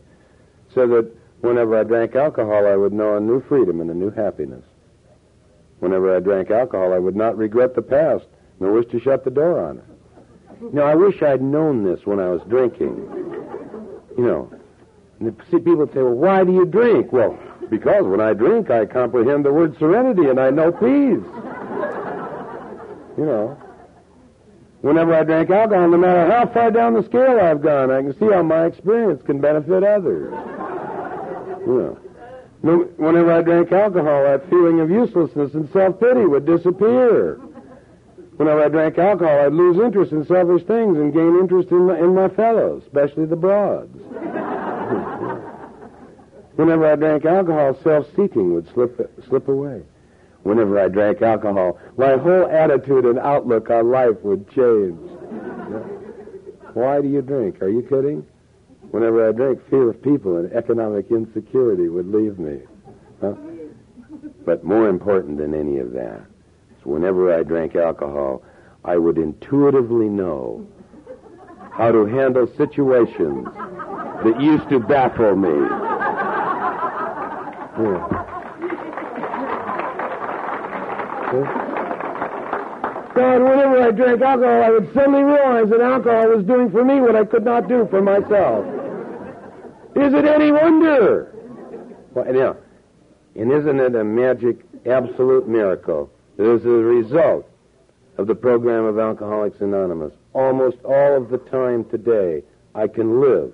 so 0.73 0.87
that 0.87 1.11
whenever 1.41 1.77
I 1.77 1.83
drank 1.83 2.15
alcohol, 2.15 2.67
I 2.67 2.75
would 2.75 2.93
know 2.93 3.17
a 3.17 3.19
new 3.19 3.41
freedom 3.41 3.81
and 3.81 3.89
a 3.89 3.95
new 3.95 4.11
happiness. 4.11 4.63
Whenever 5.79 6.15
I 6.15 6.19
drank 6.19 6.51
alcohol, 6.51 6.93
I 6.93 6.99
would 6.99 7.15
not 7.15 7.35
regret 7.35 7.75
the 7.75 7.81
past, 7.81 8.25
nor 8.59 8.71
wish 8.71 8.89
to 8.91 8.99
shut 8.99 9.25
the 9.25 9.31
door 9.31 9.59
on 9.59 9.79
it. 9.79 9.83
Now, 10.71 10.83
I 10.83 10.95
wish 10.95 11.21
I'd 11.21 11.41
known 11.41 11.83
this 11.83 12.05
when 12.05 12.19
I 12.19 12.29
was 12.29 12.41
drinking. 12.47 12.95
You 14.17 14.23
know, 14.23 14.51
see, 15.51 15.59
people 15.59 15.87
say, 15.87 16.01
well, 16.01 16.13
why 16.13 16.43
do 16.43 16.53
you 16.53 16.65
drink? 16.65 17.11
Well, 17.11 17.37
because 17.69 18.05
when 18.05 18.21
I 18.21 18.33
drink, 18.33 18.69
I 18.69 18.85
comprehend 18.85 19.45
the 19.45 19.51
word 19.51 19.77
serenity 19.77 20.29
and 20.29 20.39
I 20.39 20.49
know 20.49 20.71
peace. 20.71 21.25
You 23.17 23.25
know. 23.25 23.57
Whenever 24.81 25.13
I 25.13 25.23
drink 25.23 25.49
alcohol, 25.49 25.89
no 25.89 25.97
matter 25.97 26.29
how 26.31 26.45
far 26.47 26.69
down 26.71 26.93
the 26.93 27.03
scale 27.03 27.39
I've 27.39 27.61
gone, 27.61 27.89
I 27.89 28.01
can 28.01 28.17
see 28.19 28.25
how 28.25 28.43
my 28.43 28.65
experience 28.65 29.21
can 29.23 29.39
benefit 29.39 29.83
others. 29.83 30.33
You 31.65 31.73
know. 31.73 31.97
Whenever 32.97 33.31
I 33.31 33.41
drank 33.41 33.71
alcohol, 33.71 34.23
that 34.23 34.49
feeling 34.49 34.79
of 34.79 34.89
uselessness 34.89 35.53
and 35.53 35.69
self-pity 35.73 36.25
would 36.25 36.45
disappear. 36.45 37.39
Whenever 38.37 38.63
I 38.63 38.69
drank 38.69 38.97
alcohol, 38.97 39.45
I'd 39.45 39.53
lose 39.53 39.77
interest 39.77 40.11
in 40.11 40.25
selfish 40.25 40.63
things 40.63 40.97
and 40.97 41.13
gain 41.13 41.37
interest 41.39 41.69
in 41.69 41.85
my, 41.85 41.99
in 41.99 42.15
my 42.15 42.29
fellows, 42.29 42.81
especially 42.85 43.25
the 43.25 43.35
broads. 43.35 43.95
Whenever 46.55 46.91
I 46.91 46.95
drank 46.95 47.25
alcohol, 47.25 47.77
self-seeking 47.83 48.53
would 48.53 48.71
slip, 48.73 48.97
slip 49.27 49.47
away. 49.47 49.83
Whenever 50.41 50.79
I 50.79 50.87
drank 50.87 51.21
alcohol, 51.21 51.79
my 51.97 52.17
whole 52.17 52.47
attitude 52.47 53.05
and 53.05 53.19
outlook 53.19 53.69
on 53.69 53.91
life 53.91 54.19
would 54.23 54.49
change. 54.49 54.99
Why 56.73 57.01
do 57.01 57.07
you 57.07 57.21
drink? 57.21 57.61
Are 57.61 57.69
you 57.69 57.83
kidding? 57.83 58.25
Whenever 58.89 59.29
I 59.29 59.31
drank, 59.31 59.61
fear 59.69 59.89
of 59.91 60.01
people 60.01 60.37
and 60.37 60.51
economic 60.53 61.11
insecurity 61.11 61.87
would 61.87 62.07
leave 62.11 62.39
me. 62.39 62.61
Huh? 63.21 63.35
But 64.45 64.63
more 64.63 64.89
important 64.89 65.37
than 65.37 65.53
any 65.53 65.77
of 65.77 65.91
that 65.93 66.32
whenever 66.85 67.33
I 67.33 67.43
drank 67.43 67.75
alcohol, 67.75 68.43
I 68.85 68.97
would 68.97 69.17
intuitively 69.17 70.09
know 70.09 70.67
how 71.71 71.91
to 71.91 72.05
handle 72.05 72.47
situations 72.55 73.47
that 74.23 74.39
used 74.39 74.69
to 74.69 74.79
baffle 74.79 75.35
me. 75.35 75.49
Yeah. 77.79 78.23
God, 83.15 83.41
whenever 83.41 83.81
I 83.81 83.91
drank 83.91 84.21
alcohol, 84.21 84.63
I 84.63 84.69
would 84.69 84.93
suddenly 84.93 85.23
realize 85.23 85.69
that 85.69 85.81
alcohol 85.81 86.29
was 86.29 86.45
doing 86.45 86.69
for 86.69 86.83
me 86.83 86.99
what 86.99 87.15
I 87.15 87.25
could 87.25 87.43
not 87.43 87.67
do 87.67 87.87
for 87.89 88.01
myself. 88.01 88.65
Is 89.95 90.13
it 90.13 90.25
any 90.25 90.51
wonder? 90.51 91.33
Well, 92.13 92.31
now, 92.31 92.57
and 93.35 93.51
isn't 93.51 93.79
it 93.79 93.95
a 93.95 94.03
magic, 94.03 94.63
absolute 94.85 95.47
miracle 95.47 96.11
is 96.37 96.65
a 96.65 96.69
result 96.69 97.49
of 98.17 98.27
the 98.27 98.35
program 98.35 98.85
of 98.85 98.99
Alcoholics 98.99 99.61
Anonymous. 99.61 100.13
Almost 100.33 100.77
all 100.83 101.17
of 101.17 101.29
the 101.29 101.37
time 101.37 101.85
today, 101.85 102.43
I 102.75 102.87
can 102.87 103.21
live 103.21 103.53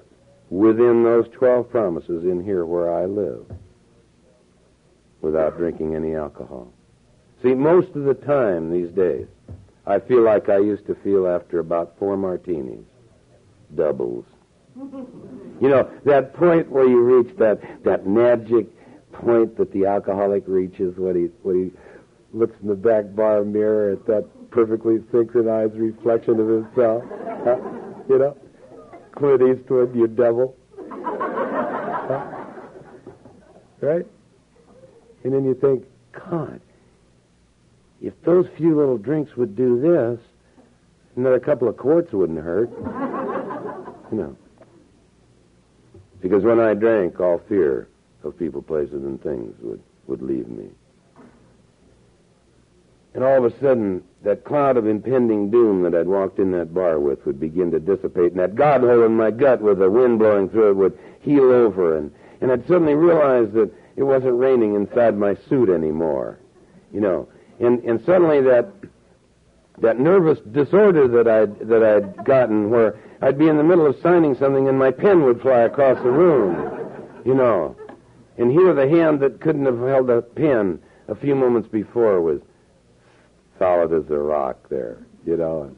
within 0.50 1.04
those 1.04 1.28
12 1.30 1.70
promises 1.70 2.24
in 2.24 2.44
here 2.44 2.66
where 2.66 2.94
I 2.94 3.06
live 3.06 3.46
without 5.22 5.58
drinking 5.58 5.96
any 5.96 6.16
alcohol. 6.16 6.72
See, 7.42 7.54
most 7.54 7.96
of 7.96 8.04
the 8.04 8.14
time 8.14 8.72
these 8.72 8.90
days, 8.90 9.28
I 9.86 10.00
feel 10.00 10.22
like 10.22 10.50
I 10.50 10.58
used 10.58 10.86
to 10.88 10.96
feel 10.96 11.28
after 11.28 11.60
about 11.60 11.98
four 11.98 12.18
martinis, 12.18 12.86
doubles. 13.76 14.26
You 14.76 15.68
know, 15.68 15.90
that 16.06 16.34
point 16.34 16.70
where 16.70 16.88
you 16.88 17.02
reach 17.02 17.36
that, 17.38 17.84
that 17.84 18.08
magic 18.08 18.68
point 19.12 19.58
that 19.58 19.72
the 19.74 19.86
alcoholic 19.86 20.44
reaches 20.48 20.96
when 20.98 21.16
he, 21.16 21.24
when 21.44 21.66
he 21.66 21.72
looks 22.34 22.56
in 22.62 22.68
the 22.68 22.76
back 22.76 23.16
bar 23.16 23.44
mirror 23.44 23.92
at 23.92 24.06
that 24.06 24.26
perfectly 24.52 25.00
synchronized 25.12 25.76
reflection 25.76 26.40
of 26.40 26.48
himself. 26.48 27.04
Huh? 27.44 27.58
You 28.08 28.20
know? 28.20 28.38
Clint 29.12 29.42
Eastwood, 29.42 29.96
you 29.96 30.08
devil. 30.08 30.56
Huh? 30.90 32.26
Right? 33.82 34.06
And 35.24 35.34
then 35.34 35.46
you 35.46 35.54
think, 35.56 35.86
God, 36.30 36.62
if 38.02 38.14
those 38.24 38.48
few 38.58 38.76
little 38.76 38.98
drinks 38.98 39.36
would 39.36 39.56
do 39.56 39.80
this, 39.80 40.20
another 41.16 41.40
couple 41.40 41.68
of 41.68 41.78
quarts 41.78 42.12
wouldn't 42.14 42.40
hurt. 42.40 42.70
You 44.12 44.18
know. 44.18 44.38
Because 46.22 46.44
when 46.44 46.60
I 46.60 46.74
drank, 46.74 47.20
all 47.20 47.42
fear 47.48 47.88
of 48.24 48.38
people, 48.38 48.62
places, 48.62 49.04
and 49.04 49.22
things 49.22 49.56
would, 49.62 49.82
would 50.08 50.22
leave 50.22 50.48
me. 50.48 50.70
And 53.20 53.28
all 53.28 53.44
of 53.44 53.54
a 53.54 53.60
sudden, 53.60 54.02
that 54.24 54.46
cloud 54.46 54.78
of 54.78 54.88
impending 54.88 55.52
doom 55.52 55.84
that 55.84 55.94
I'd 55.94 56.08
walked 56.08 56.40
in 56.40 56.52
that 56.52 56.74
bar 56.74 57.02
with 57.02 57.26
would 57.26 57.38
begin 57.38 57.70
to 57.72 57.78
dissipate, 57.82 58.32
and 58.32 58.40
that 58.40 58.56
God 58.56 58.80
hole 58.80 59.04
in 59.04 59.12
my 59.12 59.30
gut 59.30 59.62
with 59.62 59.80
the 59.80 59.92
wind 59.92 60.20
blowing 60.20 60.48
through 60.48 60.70
it 60.70 60.76
would 60.76 60.98
heal 61.20 61.52
over, 61.52 61.98
and, 61.98 62.14
and 62.40 62.50
I'd 62.50 62.66
suddenly 62.66 62.96
realize 62.96 63.52
that 63.56 63.74
it 63.98 64.04
wasn't 64.04 64.40
raining 64.40 64.74
inside 64.74 65.18
my 65.18 65.36
suit 65.50 65.68
anymore. 65.68 66.40
You 66.94 67.02
know, 67.02 67.28
and, 67.60 67.84
and 67.84 68.02
suddenly 68.06 68.40
that, 68.40 68.72
that 69.80 70.00
nervous 70.00 70.40
disorder 70.54 71.10
that 71.10 71.28
I'd, 71.28 71.68
that 71.68 71.84
I'd 71.84 72.24
gotten 72.24 72.70
where 72.70 72.98
I'd 73.22 73.38
be 73.38 73.50
in 73.50 73.58
the 73.58 73.66
middle 73.66 73.86
of 73.86 74.00
signing 74.02 74.34
something 74.36 74.70
and 74.70 74.80
my 74.80 74.92
pen 74.92 75.24
would 75.24 75.42
fly 75.42 75.64
across 75.64 76.02
the 76.02 76.10
room, 76.10 76.90
you 77.26 77.34
know, 77.34 77.76
and 78.38 78.50
here 78.50 78.74
the 78.74 78.88
hand 78.88 79.20
that 79.20 79.42
couldn't 79.42 79.66
have 79.66 79.80
held 79.80 80.10
a 80.10 80.22
pen 80.22 80.80
a 81.10 81.16
few 81.16 81.36
moments 81.36 81.68
before 81.68 82.22
was 82.22 82.40
solid 83.60 83.94
as 83.94 84.10
a 84.10 84.18
rock 84.18 84.70
there, 84.70 85.06
you 85.26 85.38
know, 85.38 85.76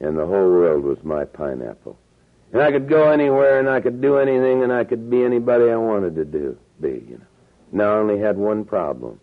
and, 0.00 0.16
the 0.16 0.26
whole 0.26 0.48
world 0.48 0.84
was 0.84 1.02
my 1.02 1.24
pineapple. 1.24 1.98
And 2.52 2.62
I 2.62 2.70
could 2.70 2.88
go 2.88 3.10
anywhere 3.10 3.58
and 3.58 3.68
I 3.68 3.80
could 3.80 4.00
do 4.00 4.18
anything 4.18 4.62
and 4.62 4.72
I 4.72 4.84
could 4.84 5.10
be 5.10 5.24
anybody 5.24 5.70
I 5.70 5.76
wanted 5.76 6.14
to 6.14 6.24
do, 6.24 6.56
be, 6.80 7.04
you 7.08 7.18
know. 7.18 7.26
Now 7.72 7.96
I 7.96 7.98
only 7.98 8.18
had 8.18 8.36
one 8.36 8.64
problem. 8.64 9.18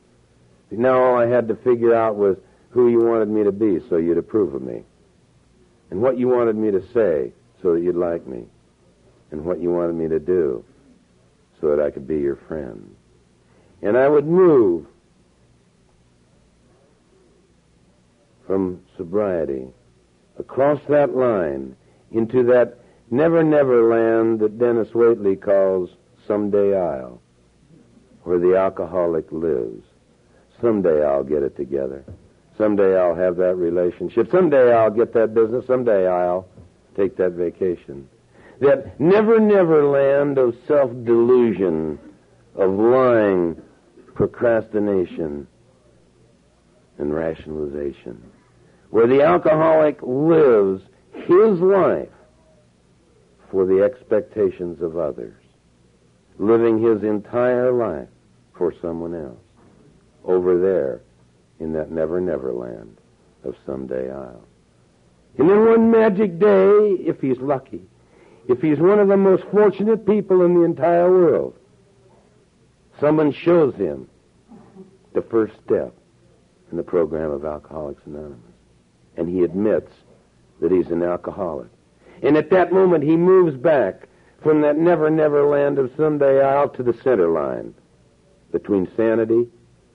Now 0.69 1.01
all 1.01 1.17
I 1.17 1.27
had 1.27 1.47
to 1.47 1.55
figure 1.55 1.95
out 1.95 2.17
was 2.17 2.37
who 2.71 2.89
you 2.89 2.99
wanted 2.99 3.29
me 3.29 3.43
to 3.43 3.51
be 3.51 3.79
so 3.89 3.97
you'd 3.97 4.17
approve 4.17 4.53
of 4.53 4.61
me. 4.61 4.83
And 5.89 6.01
what 6.01 6.17
you 6.17 6.27
wanted 6.27 6.55
me 6.55 6.71
to 6.71 6.81
say 6.93 7.31
so 7.61 7.73
that 7.73 7.81
you'd 7.81 7.95
like 7.95 8.27
me. 8.27 8.43
And 9.31 9.45
what 9.45 9.61
you 9.61 9.71
wanted 9.71 9.95
me 9.95 10.07
to 10.09 10.19
do 10.19 10.65
so 11.61 11.69
that 11.75 11.79
I 11.79 11.91
could 11.91 12.07
be 12.07 12.19
your 12.19 12.35
friend. 12.35 12.95
And 13.81 13.97
I 13.97 14.09
would 14.09 14.25
move 14.25 14.87
from 18.51 18.81
sobriety, 18.97 19.65
across 20.37 20.81
that 20.89 21.15
line 21.15 21.73
into 22.11 22.43
that 22.43 22.79
never 23.09 23.41
never 23.45 23.87
land 23.87 24.41
that 24.41 24.59
Dennis 24.59 24.89
Waitley 24.89 25.41
calls 25.41 25.91
someday 26.27 26.77
I'll, 26.77 27.21
where 28.23 28.39
the 28.39 28.57
alcoholic 28.57 29.31
lives. 29.31 29.85
Someday 30.59 31.01
I'll 31.01 31.23
get 31.23 31.43
it 31.43 31.55
together. 31.55 32.03
Someday 32.57 32.99
I'll 32.99 33.15
have 33.15 33.37
that 33.37 33.55
relationship. 33.55 34.29
Someday 34.29 34.73
I'll 34.73 34.91
get 34.91 35.13
that 35.13 35.33
business. 35.33 35.65
Someday 35.65 36.05
I'll 36.05 36.45
take 36.97 37.15
that 37.15 37.31
vacation. 37.31 38.09
That 38.59 38.99
never 38.99 39.39
never 39.39 39.85
land 39.85 40.37
of 40.37 40.57
self 40.67 40.91
delusion, 41.05 41.97
of 42.55 42.69
lying, 42.71 43.61
procrastination, 44.13 45.47
and 47.01 47.13
rationalization, 47.13 48.21
where 48.91 49.07
the 49.07 49.23
alcoholic 49.23 49.97
lives 50.03 50.83
his 51.13 51.59
life 51.59 52.09
for 53.49 53.65
the 53.65 53.81
expectations 53.83 54.81
of 54.81 54.97
others, 54.97 55.35
living 56.37 56.81
his 56.81 57.01
entire 57.03 57.71
life 57.71 58.07
for 58.53 58.73
someone 58.81 59.15
else 59.15 59.39
over 60.25 60.59
there 60.59 61.01
in 61.59 61.73
that 61.73 61.89
never 61.89 62.21
never 62.21 62.53
land 62.53 62.97
of 63.43 63.55
someday 63.65 64.11
Isle. 64.11 64.43
And 65.37 65.49
then 65.49 65.65
one 65.65 65.89
magic 65.89 66.37
day, 66.37 66.97
if 66.99 67.21
he's 67.21 67.37
lucky, 67.37 67.81
if 68.47 68.61
he's 68.61 68.77
one 68.77 68.99
of 68.99 69.07
the 69.07 69.17
most 69.17 69.43
fortunate 69.51 70.05
people 70.05 70.43
in 70.43 70.53
the 70.53 70.61
entire 70.61 71.09
world, 71.09 71.55
someone 72.99 73.31
shows 73.31 73.73
him 73.75 74.09
the 75.13 75.21
first 75.21 75.53
step 75.65 75.93
in 76.71 76.77
the 76.77 76.83
program 76.83 77.31
of 77.31 77.45
Alcoholics 77.45 78.01
Anonymous. 78.05 78.50
And 79.17 79.27
he 79.29 79.43
admits 79.43 79.91
that 80.61 80.71
he's 80.71 80.87
an 80.87 81.03
alcoholic. 81.03 81.67
And 82.23 82.37
at 82.37 82.49
that 82.51 82.71
moment, 82.71 83.03
he 83.03 83.15
moves 83.15 83.57
back 83.57 84.07
from 84.41 84.61
that 84.61 84.77
never, 84.77 85.09
never 85.09 85.45
land 85.45 85.77
of 85.77 85.91
someday 85.97 86.41
Isle 86.41 86.69
to 86.69 86.83
the 86.83 86.93
center 87.03 87.29
line 87.29 87.73
between 88.51 88.89
sanity 88.95 89.47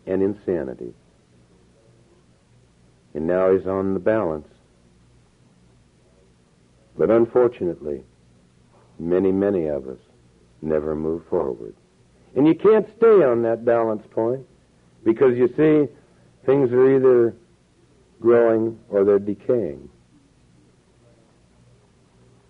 and 0.07 0.23
insanity. 0.23 0.95
And 3.15 3.27
now 3.27 3.53
he's 3.57 3.67
on 3.67 3.95
the 3.95 4.01
balance. 4.01 4.49
But 6.99 7.11
unfortunately, 7.11 8.03
many, 8.99 9.33
many 9.33 9.67
of 9.67 9.89
us 9.89 9.99
never 10.63 10.95
move 10.95 11.23
forward. 11.29 11.75
And 12.35 12.47
you 12.47 12.55
can't 12.55 12.87
stay 12.97 13.23
on 13.23 13.43
that 13.43 13.65
balance 13.65 14.07
point 14.11 14.47
because 15.05 15.37
you 15.37 15.49
see, 15.49 15.93
things 16.45 16.71
are 16.73 16.95
either 16.95 17.35
growing 18.21 18.79
or 18.89 19.05
they're 19.05 19.19
decaying. 19.19 19.89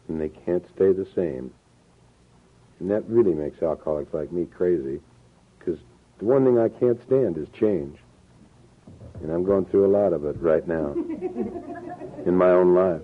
And 0.09 0.21
they 0.21 0.29
can't 0.29 0.65
stay 0.75 0.93
the 0.93 1.07
same. 1.15 1.53
And 2.79 2.91
that 2.91 3.09
really 3.09 3.35
makes 3.35 3.63
alcoholics 3.63 4.13
like 4.13 4.31
me 4.31 4.47
crazy 4.47 5.01
because 5.59 5.81
the 6.19 6.25
one 6.25 6.45
thing 6.45 6.59
I 6.59 6.69
can't 6.69 7.03
stand 7.07 7.39
is 7.39 7.49
change. 7.59 7.99
And 9.23 9.33
I'm 9.33 9.45
going 9.45 9.65
through 9.67 9.87
a 9.87 9.93
lot 9.93 10.13
of 10.13 10.25
it 10.25 10.37
right 10.41 10.67
now 10.69 10.93
in 12.27 12.37
my 12.37 12.51
own 12.51 12.75
life. 12.75 13.03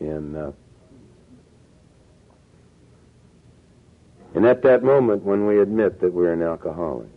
And 0.00 0.36
uh, 0.36 0.52
and 4.34 4.46
at 4.46 4.62
that 4.62 4.84
moment 4.84 5.22
when 5.22 5.46
we 5.46 5.60
admit 5.60 6.00
that 6.00 6.12
we're 6.12 6.32
an 6.32 6.42
alcoholic, 6.42 7.08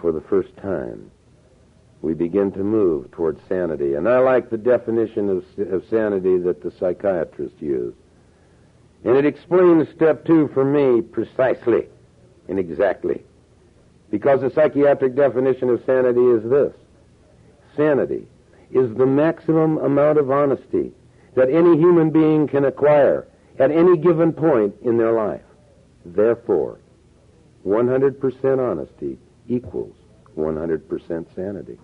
for 0.00 0.12
the 0.12 0.22
first 0.22 0.56
time, 0.56 1.10
we 2.04 2.12
begin 2.12 2.52
to 2.52 2.62
move 2.62 3.10
towards 3.12 3.40
sanity. 3.48 3.94
And 3.94 4.06
I 4.06 4.18
like 4.18 4.50
the 4.50 4.58
definition 4.58 5.30
of, 5.30 5.44
of 5.72 5.88
sanity 5.88 6.36
that 6.38 6.62
the 6.62 6.70
psychiatrist 6.70 7.54
used. 7.60 7.96
And 9.04 9.16
it 9.16 9.24
explains 9.24 9.88
step 9.94 10.26
two 10.26 10.48
for 10.48 10.64
me 10.64 11.00
precisely 11.00 11.88
and 12.46 12.58
exactly. 12.58 13.22
Because 14.10 14.42
the 14.42 14.50
psychiatric 14.50 15.16
definition 15.16 15.70
of 15.70 15.82
sanity 15.86 16.20
is 16.20 16.42
this 16.48 16.74
sanity 17.74 18.28
is 18.70 18.94
the 18.96 19.06
maximum 19.06 19.78
amount 19.78 20.18
of 20.18 20.30
honesty 20.30 20.92
that 21.34 21.50
any 21.50 21.76
human 21.76 22.10
being 22.10 22.46
can 22.46 22.66
acquire 22.66 23.26
at 23.58 23.70
any 23.70 23.96
given 23.96 24.32
point 24.32 24.74
in 24.82 24.96
their 24.98 25.12
life. 25.12 25.42
Therefore, 26.04 26.78
100% 27.66 28.58
honesty 28.58 29.18
equals 29.48 29.96
100% 30.36 31.34
sanity. 31.34 31.78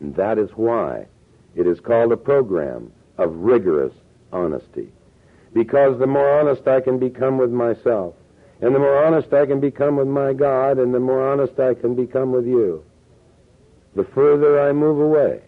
And 0.00 0.14
that 0.16 0.38
is 0.38 0.50
why 0.50 1.06
it 1.54 1.66
is 1.66 1.80
called 1.80 2.12
a 2.12 2.16
program 2.16 2.92
of 3.18 3.34
rigorous 3.34 3.94
honesty. 4.32 4.92
Because 5.54 5.98
the 5.98 6.06
more 6.06 6.38
honest 6.38 6.68
I 6.68 6.80
can 6.80 6.98
become 6.98 7.38
with 7.38 7.50
myself, 7.50 8.14
and 8.60 8.74
the 8.74 8.78
more 8.78 9.04
honest 9.04 9.32
I 9.32 9.46
can 9.46 9.60
become 9.60 9.96
with 9.96 10.08
my 10.08 10.32
God, 10.32 10.78
and 10.78 10.94
the 10.94 11.00
more 11.00 11.30
honest 11.30 11.58
I 11.58 11.74
can 11.74 11.94
become 11.94 12.32
with 12.32 12.46
you, 12.46 12.84
the 13.94 14.04
further 14.04 14.60
I 14.60 14.72
move 14.72 15.00
away 15.00 15.42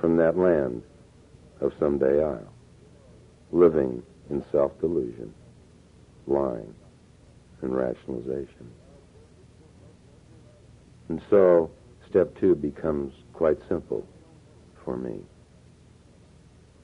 from 0.00 0.16
that 0.16 0.36
land 0.36 0.82
of 1.60 1.72
someday 1.78 2.22
I'll, 2.22 2.52
living 3.52 4.02
in 4.30 4.44
self 4.50 4.78
delusion, 4.80 5.32
lying, 6.26 6.74
and 7.60 7.76
rationalization. 7.76 8.70
And 11.08 11.22
so, 11.30 11.70
step 12.08 12.36
two 12.38 12.56
becomes 12.56 13.12
quite 13.32 13.58
simple 13.68 14.06
for 14.84 14.96
me. 14.96 15.20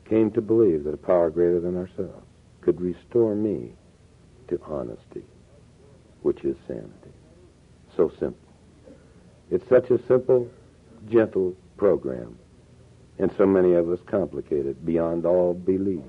Came 0.09 0.31
to 0.33 0.41
believe 0.41 0.85
that 0.85 0.95
a 0.95 0.99
power 0.99 1.31
greater 1.31 1.61
than 1.61 1.77
ourselves 1.77 2.27
could 2.61 2.81
restore 2.81 3.35
me 3.35 3.73
to 4.49 4.61
honesty, 4.65 5.25
which 6.23 6.45
is 6.45 6.57
sanity. 6.67 7.13
So 7.97 8.09
simple. 8.19 8.49
It's 9.51 9.69
such 9.69 9.91
a 9.91 9.99
simple, 10.07 10.51
gentle 11.09 11.55
program 11.77 12.39
and 13.19 13.33
so 13.37 13.47
many 13.47 13.75
of 13.75 13.89
us 13.91 13.99
complicated 14.07 14.85
beyond 14.87 15.27
all 15.27 15.55
belief. 15.55 16.05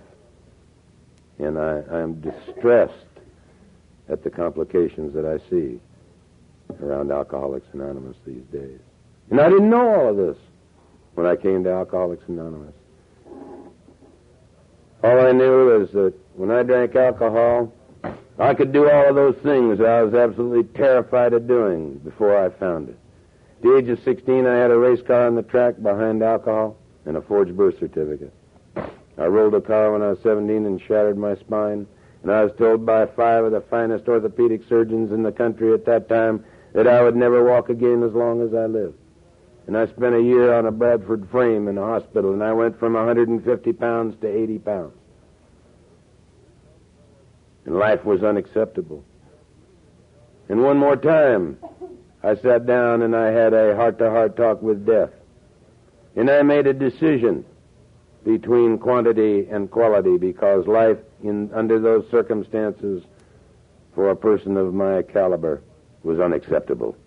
And 1.40 1.58
I, 1.58 1.82
I 1.92 2.00
am 2.02 2.22
distressed 2.22 2.94
at 4.10 4.24
the 4.24 4.30
complications 4.30 5.14
that 5.14 5.26
I 5.26 5.38
see 5.50 5.80
around 6.82 7.12
Alcoholics 7.12 7.68
Anonymous 7.74 8.18
these 8.26 8.44
days. 8.52 8.80
And 9.32 9.40
I 9.40 9.48
didn't 9.48 9.70
know 9.70 9.88
all 9.88 10.10
of 10.10 10.18
this 10.18 10.38
when 11.14 11.28
I 11.28 11.36
came 11.36 11.64
to 11.64 11.72
Alcoholics 11.72 12.24
Anonymous. 12.28 12.74
All 15.04 15.20
I 15.20 15.32
knew 15.32 15.82
is 15.82 15.92
that 15.92 16.14
when 16.36 16.52
I 16.52 16.64
drank 16.64 16.96
alcohol, 16.96 17.72
I 18.40 18.54
could 18.54 18.74
do 18.74 18.90
all 18.90 19.10
of 19.10 19.16
those 19.16 19.36
things 19.44 19.78
that 19.78 19.88
I 19.88 20.02
was 20.02 20.14
absolutely 20.14 20.64
terrified 20.76 21.34
of 21.34 21.48
doing 21.48 22.00
before 22.00 22.38
I 22.38 22.50
found 22.50 22.90
it. 22.90 22.98
At 23.58 23.62
the 23.64 23.78
age 23.78 23.90
of 23.90 24.00
16, 24.04 24.48
I 24.48 24.56
had 24.56 24.72
a 24.72 24.78
race 24.78 25.02
car 25.06 25.28
on 25.28 25.36
the 25.36 25.44
track 25.44 25.82
behind 25.82 26.24
alcohol 26.24 26.78
and 27.06 27.16
a 27.16 27.22
forged 27.22 27.56
birth 27.56 27.78
certificate. 27.80 28.34
I 28.76 29.26
rolled 29.26 29.54
a 29.54 29.62
car 29.62 29.92
when 29.92 30.02
I 30.02 30.10
was 30.10 30.20
17 30.24 30.66
and 30.66 30.82
shattered 30.82 31.18
my 31.18 31.36
spine, 31.36 31.86
and 32.24 32.32
I 32.32 32.44
was 32.44 32.54
told 32.58 32.86
by 32.86 33.06
five 33.06 33.44
of 33.44 33.52
the 33.52 33.62
finest 33.62 34.08
orthopedic 34.08 34.62
surgeons 34.68 35.12
in 35.12 35.24
the 35.24 35.32
country 35.32 35.74
at 35.74 35.86
that 35.86 36.10
time 36.10 36.44
that 36.74 36.88
I 36.88 37.04
would 37.04 37.16
never 37.16 37.44
walk 37.44 37.70
again 37.70 38.04
as 38.04 38.14
long 38.14 38.42
as 38.42 38.54
I 38.54 38.66
lived. 38.66 38.98
And 39.70 39.78
I 39.78 39.86
spent 39.86 40.16
a 40.16 40.20
year 40.20 40.52
on 40.56 40.66
a 40.66 40.72
Bradford 40.72 41.30
frame 41.30 41.68
in 41.68 41.78
a 41.78 41.86
hospital, 41.86 42.34
and 42.34 42.44
I 42.44 42.54
went 42.54 42.80
from 42.80 42.94
150 42.94 43.72
pounds 43.74 44.20
to 44.22 44.28
80 44.28 44.58
pounds. 44.58 44.98
And 47.66 47.78
life 47.78 48.04
was 48.04 48.24
unacceptable. 48.24 49.04
And 50.50 50.64
one 50.64 50.78
more 50.78 50.96
time, 50.96 51.60
I 52.24 52.36
sat 52.38 52.66
down 52.66 53.04
and 53.04 53.16
I 53.16 53.28
had 53.28 53.54
a 53.54 53.76
heart 53.76 54.00
to 54.00 54.10
heart 54.10 54.36
talk 54.36 54.60
with 54.64 54.88
death. 54.88 55.12
And 56.16 56.32
I 56.32 56.42
made 56.42 56.66
a 56.66 56.74
decision 56.74 57.46
between 58.26 58.80
quantity 58.80 59.48
and 59.52 59.70
quality 59.70 60.18
because 60.18 60.66
life 60.66 60.98
in, 61.24 61.52
under 61.54 61.80
those 61.80 62.10
circumstances 62.10 63.04
for 63.94 64.10
a 64.10 64.16
person 64.16 64.58
of 64.58 64.74
my 64.74 65.04
caliber 65.04 65.62
was 66.02 66.20
unacceptable. 66.20 66.98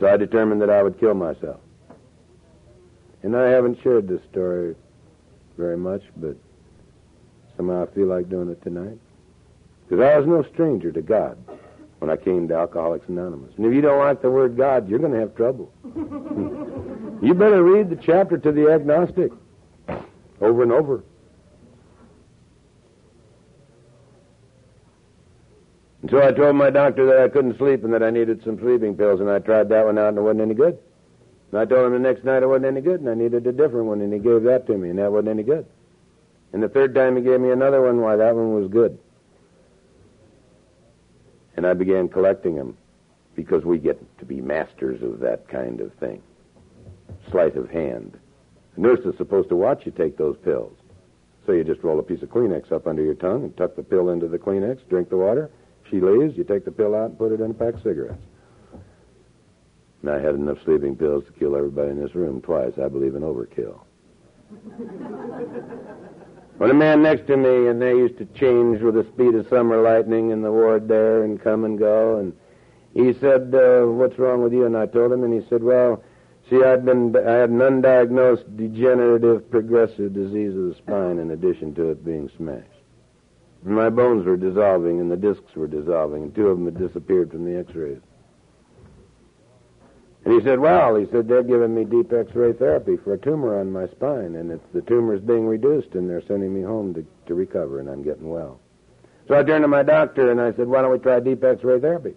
So 0.00 0.06
I 0.06 0.16
determined 0.16 0.62
that 0.62 0.70
I 0.70 0.82
would 0.82 0.98
kill 0.98 1.14
myself. 1.14 1.60
And 3.22 3.36
I 3.36 3.48
haven't 3.48 3.82
shared 3.82 4.06
this 4.06 4.20
story 4.30 4.76
very 5.56 5.76
much, 5.76 6.02
but 6.16 6.36
somehow 7.56 7.82
I 7.82 7.94
feel 7.94 8.06
like 8.06 8.28
doing 8.28 8.48
it 8.48 8.62
tonight. 8.62 8.98
Because 9.88 10.04
I 10.04 10.16
was 10.18 10.26
no 10.26 10.42
stranger 10.52 10.92
to 10.92 11.02
God 11.02 11.36
when 11.98 12.10
I 12.10 12.16
came 12.16 12.46
to 12.48 12.54
Alcoholics 12.54 13.08
Anonymous. 13.08 13.52
And 13.56 13.66
if 13.66 13.74
you 13.74 13.80
don't 13.80 13.98
like 13.98 14.22
the 14.22 14.30
word 14.30 14.56
God, 14.56 14.88
you're 14.88 15.00
going 15.00 15.12
to 15.12 15.18
have 15.18 15.34
trouble. 15.34 15.72
you 17.22 17.34
better 17.34 17.62
read 17.62 17.90
the 17.90 17.96
chapter 17.96 18.38
to 18.38 18.52
the 18.52 18.70
agnostic 18.70 19.32
over 20.40 20.62
and 20.62 20.70
over. 20.70 21.02
And 26.08 26.16
so 26.16 26.26
I 26.26 26.32
told 26.32 26.56
my 26.56 26.70
doctor 26.70 27.04
that 27.04 27.20
I 27.20 27.28
couldn't 27.28 27.58
sleep 27.58 27.84
and 27.84 27.92
that 27.92 28.02
I 28.02 28.08
needed 28.08 28.42
some 28.42 28.58
sleeping 28.58 28.96
pills, 28.96 29.20
and 29.20 29.28
I 29.28 29.40
tried 29.40 29.68
that 29.68 29.84
one 29.84 29.98
out 29.98 30.08
and 30.08 30.16
it 30.16 30.22
wasn't 30.22 30.40
any 30.40 30.54
good. 30.54 30.78
And 31.50 31.60
I 31.60 31.66
told 31.66 31.84
him 31.84 31.92
the 31.92 31.98
next 31.98 32.24
night 32.24 32.42
it 32.42 32.46
wasn't 32.46 32.64
any 32.64 32.80
good, 32.80 33.00
and 33.00 33.10
I 33.10 33.14
needed 33.14 33.46
a 33.46 33.52
different 33.52 33.84
one, 33.84 34.00
and 34.00 34.10
he 34.10 34.18
gave 34.18 34.42
that 34.44 34.66
to 34.68 34.78
me, 34.78 34.88
and 34.88 34.98
that 34.98 35.12
wasn't 35.12 35.28
any 35.28 35.42
good. 35.42 35.66
And 36.54 36.62
the 36.62 36.68
third 36.70 36.94
time 36.94 37.16
he 37.16 37.22
gave 37.22 37.40
me 37.40 37.50
another 37.50 37.82
one, 37.82 38.00
why, 38.00 38.16
that 38.16 38.34
one 38.34 38.54
was 38.54 38.70
good. 38.70 38.98
And 41.58 41.66
I 41.66 41.74
began 41.74 42.08
collecting 42.08 42.54
them 42.54 42.78
because 43.34 43.66
we 43.66 43.76
get 43.76 44.00
to 44.18 44.24
be 44.24 44.40
masters 44.40 45.02
of 45.02 45.20
that 45.20 45.46
kind 45.48 45.82
of 45.82 45.92
thing. 45.94 46.22
Sleight 47.30 47.56
of 47.56 47.68
hand. 47.68 48.18
The 48.76 48.80
nurse 48.80 49.00
is 49.04 49.14
supposed 49.18 49.50
to 49.50 49.56
watch 49.56 49.84
you 49.84 49.92
take 49.92 50.16
those 50.16 50.38
pills. 50.42 50.74
So 51.44 51.52
you 51.52 51.64
just 51.64 51.82
roll 51.82 51.98
a 51.98 52.02
piece 52.02 52.22
of 52.22 52.30
Kleenex 52.30 52.72
up 52.72 52.86
under 52.86 53.02
your 53.02 53.14
tongue 53.14 53.44
and 53.44 53.54
tuck 53.58 53.76
the 53.76 53.82
pill 53.82 54.08
into 54.08 54.26
the 54.26 54.38
Kleenex, 54.38 54.88
drink 54.88 55.10
the 55.10 55.18
water. 55.18 55.50
She 55.90 56.00
leaves, 56.00 56.36
you 56.36 56.44
take 56.44 56.64
the 56.64 56.70
pill 56.70 56.94
out 56.94 57.10
and 57.10 57.18
put 57.18 57.32
it 57.32 57.40
in 57.40 57.50
a 57.50 57.54
pack 57.54 57.74
of 57.74 57.82
cigarettes. 57.82 58.22
And 60.02 60.10
I 60.10 60.20
had 60.20 60.34
enough 60.34 60.58
sleeping 60.64 60.96
pills 60.96 61.24
to 61.24 61.32
kill 61.32 61.56
everybody 61.56 61.90
in 61.90 62.00
this 62.00 62.14
room 62.14 62.40
twice. 62.40 62.72
I 62.82 62.88
believe 62.88 63.14
in 63.14 63.22
overkill. 63.22 63.80
when 66.58 66.70
a 66.70 66.74
man 66.74 67.02
next 67.02 67.26
to 67.26 67.36
me, 67.36 67.68
and 67.68 67.82
they 67.82 67.90
used 67.90 68.18
to 68.18 68.24
change 68.26 68.80
with 68.80 68.94
the 68.94 69.04
speed 69.12 69.34
of 69.34 69.48
summer 69.48 69.82
lightning 69.82 70.30
in 70.30 70.42
the 70.42 70.52
ward 70.52 70.88
there 70.88 71.24
and 71.24 71.42
come 71.42 71.64
and 71.64 71.78
go, 71.78 72.18
and 72.18 72.32
he 72.94 73.12
said, 73.20 73.54
uh, 73.54 73.86
"What's 73.86 74.18
wrong 74.18 74.42
with 74.42 74.52
you?" 74.52 74.64
And 74.64 74.76
I 74.76 74.86
told 74.86 75.12
him, 75.12 75.24
and 75.24 75.34
he 75.34 75.46
said, 75.48 75.62
"Well, 75.62 76.02
see, 76.48 76.62
I'd 76.62 76.84
been 76.84 77.14
I 77.16 77.32
had 77.32 77.50
an 77.50 77.58
undiagnosed 77.58 78.56
degenerative 78.56 79.50
progressive 79.50 80.14
disease 80.14 80.56
of 80.56 80.68
the 80.68 80.74
spine, 80.78 81.18
in 81.18 81.32
addition 81.32 81.74
to 81.74 81.90
it 81.90 82.04
being 82.04 82.30
smashed. 82.36 82.77
My 83.64 83.90
bones 83.90 84.24
were 84.24 84.36
dissolving, 84.36 85.00
and 85.00 85.10
the 85.10 85.16
discs 85.16 85.54
were 85.54 85.66
dissolving, 85.66 86.22
and 86.22 86.34
two 86.34 86.48
of 86.48 86.58
them 86.58 86.66
had 86.66 86.78
disappeared 86.78 87.30
from 87.30 87.44
the 87.44 87.58
X-rays." 87.58 88.00
And 90.24 90.34
he 90.34 90.46
said, 90.46 90.58
well, 90.58 90.94
he 90.96 91.06
said, 91.10 91.26
they're 91.26 91.42
giving 91.42 91.74
me 91.74 91.84
deep 91.84 92.12
x-ray 92.12 92.52
therapy 92.52 92.98
for 92.98 93.14
a 93.14 93.18
tumor 93.18 93.58
on 93.58 93.72
my 93.72 93.88
spine, 93.88 94.34
and 94.34 94.50
it's, 94.50 94.64
the 94.74 94.82
tumor's 94.82 95.22
being 95.22 95.46
reduced, 95.46 95.94
and 95.94 96.10
they're 96.10 96.20
sending 96.26 96.52
me 96.52 96.60
home 96.60 96.92
to, 96.94 97.06
to 97.26 97.34
recover, 97.34 97.80
and 97.80 97.88
I'm 97.88 98.02
getting 98.02 98.28
well. 98.28 98.60
So 99.26 99.38
I 99.38 99.42
turned 99.42 99.62
to 99.64 99.68
my 99.68 99.82
doctor, 99.82 100.30
and 100.30 100.40
I 100.40 100.52
said, 100.52 100.68
why 100.68 100.82
don't 100.82 100.90
we 100.90 100.98
try 100.98 101.20
deep 101.20 101.42
x-ray 101.42 101.80
therapy? 101.80 102.14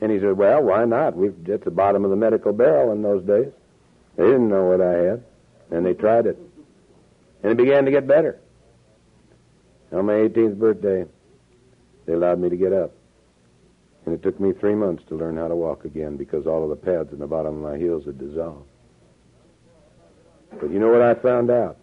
And 0.00 0.10
he 0.10 0.18
said, 0.18 0.36
well, 0.36 0.62
why 0.62 0.84
not? 0.84 1.14
We've, 1.14 1.34
it's 1.46 1.64
the 1.64 1.70
bottom 1.70 2.04
of 2.04 2.10
the 2.10 2.16
medical 2.16 2.52
barrel 2.52 2.90
in 2.92 3.02
those 3.02 3.22
days. 3.24 3.52
They 4.16 4.24
didn't 4.24 4.48
know 4.48 4.64
what 4.64 4.80
I 4.80 4.92
had, 4.92 5.22
and 5.70 5.86
they 5.86 5.94
tried 5.94 6.26
it. 6.26 6.38
And 7.42 7.52
it 7.52 7.56
began 7.56 7.84
to 7.84 7.90
get 7.90 8.06
better. 8.06 8.40
On 9.92 10.06
my 10.06 10.14
18th 10.14 10.58
birthday, 10.58 11.04
they 12.06 12.12
allowed 12.12 12.38
me 12.38 12.48
to 12.48 12.56
get 12.56 12.72
up. 12.72 12.92
And 14.06 14.14
it 14.14 14.22
took 14.22 14.40
me 14.40 14.52
three 14.52 14.74
months 14.74 15.02
to 15.08 15.16
learn 15.16 15.36
how 15.36 15.48
to 15.48 15.56
walk 15.56 15.84
again 15.84 16.16
because 16.16 16.46
all 16.46 16.62
of 16.62 16.70
the 16.70 16.76
pads 16.76 17.12
in 17.12 17.18
the 17.18 17.26
bottom 17.26 17.56
of 17.56 17.72
my 17.72 17.76
heels 17.76 18.04
had 18.06 18.18
dissolved. 18.18 18.66
But 20.58 20.70
you 20.70 20.78
know 20.78 20.90
what 20.90 21.02
I 21.02 21.14
found 21.14 21.50
out? 21.50 21.76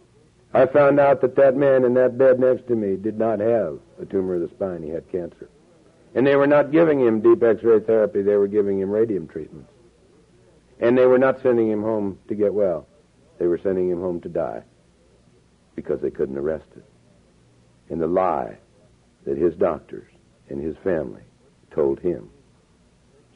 I 0.53 0.65
found 0.65 0.99
out 0.99 1.21
that 1.21 1.35
that 1.35 1.55
man 1.55 1.83
in 1.83 1.93
that 1.95 2.17
bed 2.17 2.39
next 2.39 2.67
to 2.67 2.75
me 2.75 2.95
did 2.95 3.17
not 3.17 3.39
have 3.39 3.79
a 4.01 4.05
tumor 4.05 4.35
of 4.35 4.41
the 4.41 4.49
spine. 4.49 4.81
He 4.81 4.89
had 4.89 5.09
cancer. 5.11 5.49
And 6.15 6.25
they 6.25 6.35
were 6.35 6.47
not 6.47 6.71
giving 6.71 6.99
him 6.99 7.21
deep 7.21 7.43
x-ray 7.43 7.81
therapy. 7.81 8.21
They 8.21 8.37
were 8.37 8.47
giving 8.47 8.79
him 8.79 8.89
radium 8.89 9.27
treatments. 9.27 9.71
And 10.79 10.97
they 10.97 11.05
were 11.05 11.19
not 11.19 11.41
sending 11.41 11.69
him 11.69 11.81
home 11.81 12.17
to 12.27 12.35
get 12.35 12.53
well. 12.53 12.87
They 13.39 13.47
were 13.47 13.59
sending 13.59 13.89
him 13.89 13.99
home 13.99 14.21
to 14.21 14.29
die 14.29 14.63
because 15.75 16.01
they 16.01 16.09
couldn't 16.09 16.37
arrest 16.37 16.65
it. 16.75 16.85
And 17.89 18.01
the 18.01 18.07
lie 18.07 18.57
that 19.25 19.37
his 19.37 19.55
doctors 19.55 20.09
and 20.49 20.61
his 20.61 20.75
family 20.83 21.21
told 21.71 21.99
him 21.99 22.29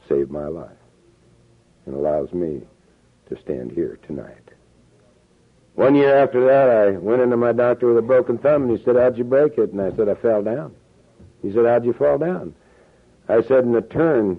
saved 0.08 0.30
my 0.30 0.46
life 0.46 0.70
and 1.86 1.94
allows 1.94 2.32
me 2.32 2.62
to 3.28 3.40
stand 3.40 3.72
here 3.72 3.98
tonight. 4.06 4.50
One 5.74 5.94
year 5.94 6.16
after 6.16 6.44
that, 6.46 6.68
I 6.68 6.98
went 6.98 7.22
into 7.22 7.36
my 7.36 7.52
doctor 7.52 7.88
with 7.88 7.98
a 7.98 8.06
broken 8.06 8.36
thumb, 8.38 8.64
and 8.68 8.78
he 8.78 8.84
said, 8.84 8.96
How'd 8.96 9.16
you 9.16 9.24
break 9.24 9.56
it? 9.56 9.72
And 9.72 9.80
I 9.80 9.90
said, 9.96 10.08
I 10.08 10.14
fell 10.14 10.42
down. 10.42 10.74
He 11.40 11.52
said, 11.52 11.64
How'd 11.64 11.84
you 11.84 11.94
fall 11.94 12.18
down? 12.18 12.54
I 13.28 13.42
said, 13.42 13.64
In 13.64 13.74
a 13.74 13.80
turn 13.80 14.38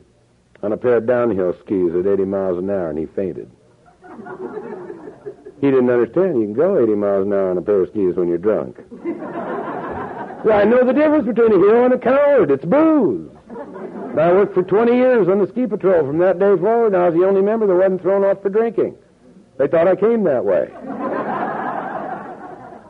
on 0.62 0.72
a 0.72 0.78
pair 0.78 0.98
of 0.98 1.08
downhill 1.08 1.56
skis 1.66 1.96
at 1.96 2.06
80 2.06 2.26
miles 2.26 2.60
an 2.60 2.70
hour, 2.70 2.90
and 2.90 3.00
he 3.00 3.08
fainted. 3.08 3.50
he 5.60 5.72
didn't 5.72 5.90
understand. 5.90 6.40
You 6.40 6.46
can 6.46 6.54
go 6.54 6.82
80 6.82 6.96
miles 6.96 7.26
an 7.26 7.34
hour 7.34 7.50
on 7.50 7.58
a 7.58 7.62
pair 7.62 7.82
of 7.82 7.90
skis 7.90 8.16
when 8.16 8.28
you're 8.28 8.38
drunk. 8.38 8.78
I 10.52 10.66
know 10.66 10.86
the 10.86 10.94
difference 10.94 11.26
between 11.26 11.54
a 11.54 11.58
hero 11.58 11.86
and 11.86 11.94
a 11.94 11.98
coward. 11.98 12.52
It's 12.52 12.66
booze. 12.66 13.30
I 13.50 14.32
worked 14.32 14.54
for 14.54 14.64
20 14.64 14.94
years 14.94 15.28
on 15.28 15.40
the 15.40 15.48
ski 15.48 15.66
patrol. 15.66 16.06
From 16.06 16.18
that 16.20 16.38
day 16.38 16.56
forward, 16.58 16.94
I 16.94 17.10
was 17.10 17.20
the 17.20 17.26
only 17.26 17.42
member 17.42 17.66
that 17.66 17.76
wasn't 17.76 18.02
thrown 18.02 18.24
off 18.24 18.42
for 18.42 18.50
drinking. 18.50 18.96
They 19.58 19.68
thought 19.68 19.88
I 19.88 19.96
came 19.96 20.24
that 20.26 20.44
way. 20.44 20.70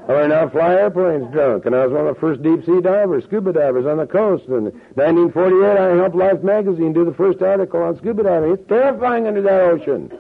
I 0.06 0.12
learned 0.12 0.34
how 0.34 0.46
to 0.46 0.50
fly 0.50 0.74
airplanes 0.74 1.32
drunk, 1.32 1.66
and 1.66 1.74
I 1.74 1.86
was 1.86 1.94
one 1.94 2.08
of 2.08 2.16
the 2.16 2.20
first 2.20 2.44
deep 2.44 2.66
sea 2.66 2.82
divers, 2.82 3.24
scuba 3.24 3.54
divers 3.54 3.86
on 3.86 3.98
the 3.98 4.08
coast. 4.08 4.46
In 4.48 4.66
1948, 4.96 5.78
I 5.78 5.96
helped 5.96 6.16
Life 6.16 6.44
magazine 6.44 6.92
do 6.92 7.06
the 7.06 7.13
first 7.13 7.42
article 7.42 7.82
on 7.82 7.98
scuba 7.98 8.24
diving. 8.24 8.52
It's 8.52 8.68
terrifying 8.68 9.28
under 9.28 9.42
that 9.44 9.62
ocean. 9.62 10.12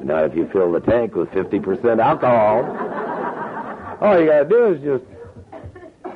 Now, 0.00 0.24
if 0.24 0.36
you 0.36 0.48
fill 0.52 0.70
the 0.70 0.80
tank 0.80 1.16
with 1.16 1.30
50% 1.30 1.98
alcohol, 1.98 2.62
all 4.00 4.20
you 4.20 4.26
gotta 4.26 4.44
do 4.48 4.66
is 4.74 4.82
just 4.82 5.04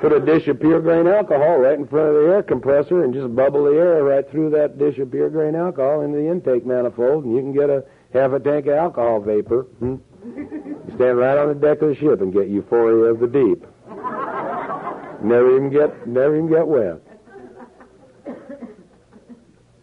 put 0.02 0.12
a 0.12 0.18
dish 0.18 0.48
of 0.48 0.58
pure 0.58 0.80
grain 0.80 1.06
alcohol 1.06 1.58
right 1.58 1.78
in 1.78 1.86
front 1.86 2.08
of 2.08 2.14
the 2.14 2.28
air 2.28 2.42
compressor 2.42 3.04
and 3.04 3.14
just 3.14 3.32
bubble 3.36 3.64
the 3.66 3.70
air 3.70 4.02
right 4.02 4.28
through 4.32 4.50
that 4.50 4.76
dish 4.76 4.98
of 4.98 5.12
pure 5.12 5.30
grain 5.30 5.54
alcohol 5.54 6.00
into 6.00 6.18
the 6.18 6.28
intake 6.28 6.66
manifold, 6.66 7.24
and 7.24 7.36
you 7.36 7.40
can 7.40 7.52
get 7.52 7.70
a 7.70 7.84
half 8.12 8.32
a 8.32 8.40
tank 8.40 8.66
of 8.66 8.74
alcohol 8.74 9.20
vapor. 9.20 9.62
Hmm? 9.78 9.96
You 10.24 10.92
stand 10.96 11.18
right 11.18 11.38
on 11.38 11.48
the 11.48 11.54
deck 11.54 11.82
of 11.82 11.90
the 11.90 11.94
ship 11.94 12.20
and 12.20 12.32
get 12.32 12.48
euphoria 12.48 13.12
of 13.12 13.20
the 13.20 13.28
deep. 13.28 13.64
Never 15.22 15.54
even 15.54 15.70
get, 15.70 16.08
never 16.08 16.36
even 16.36 16.50
get 16.50 16.66
wet. 16.66 17.00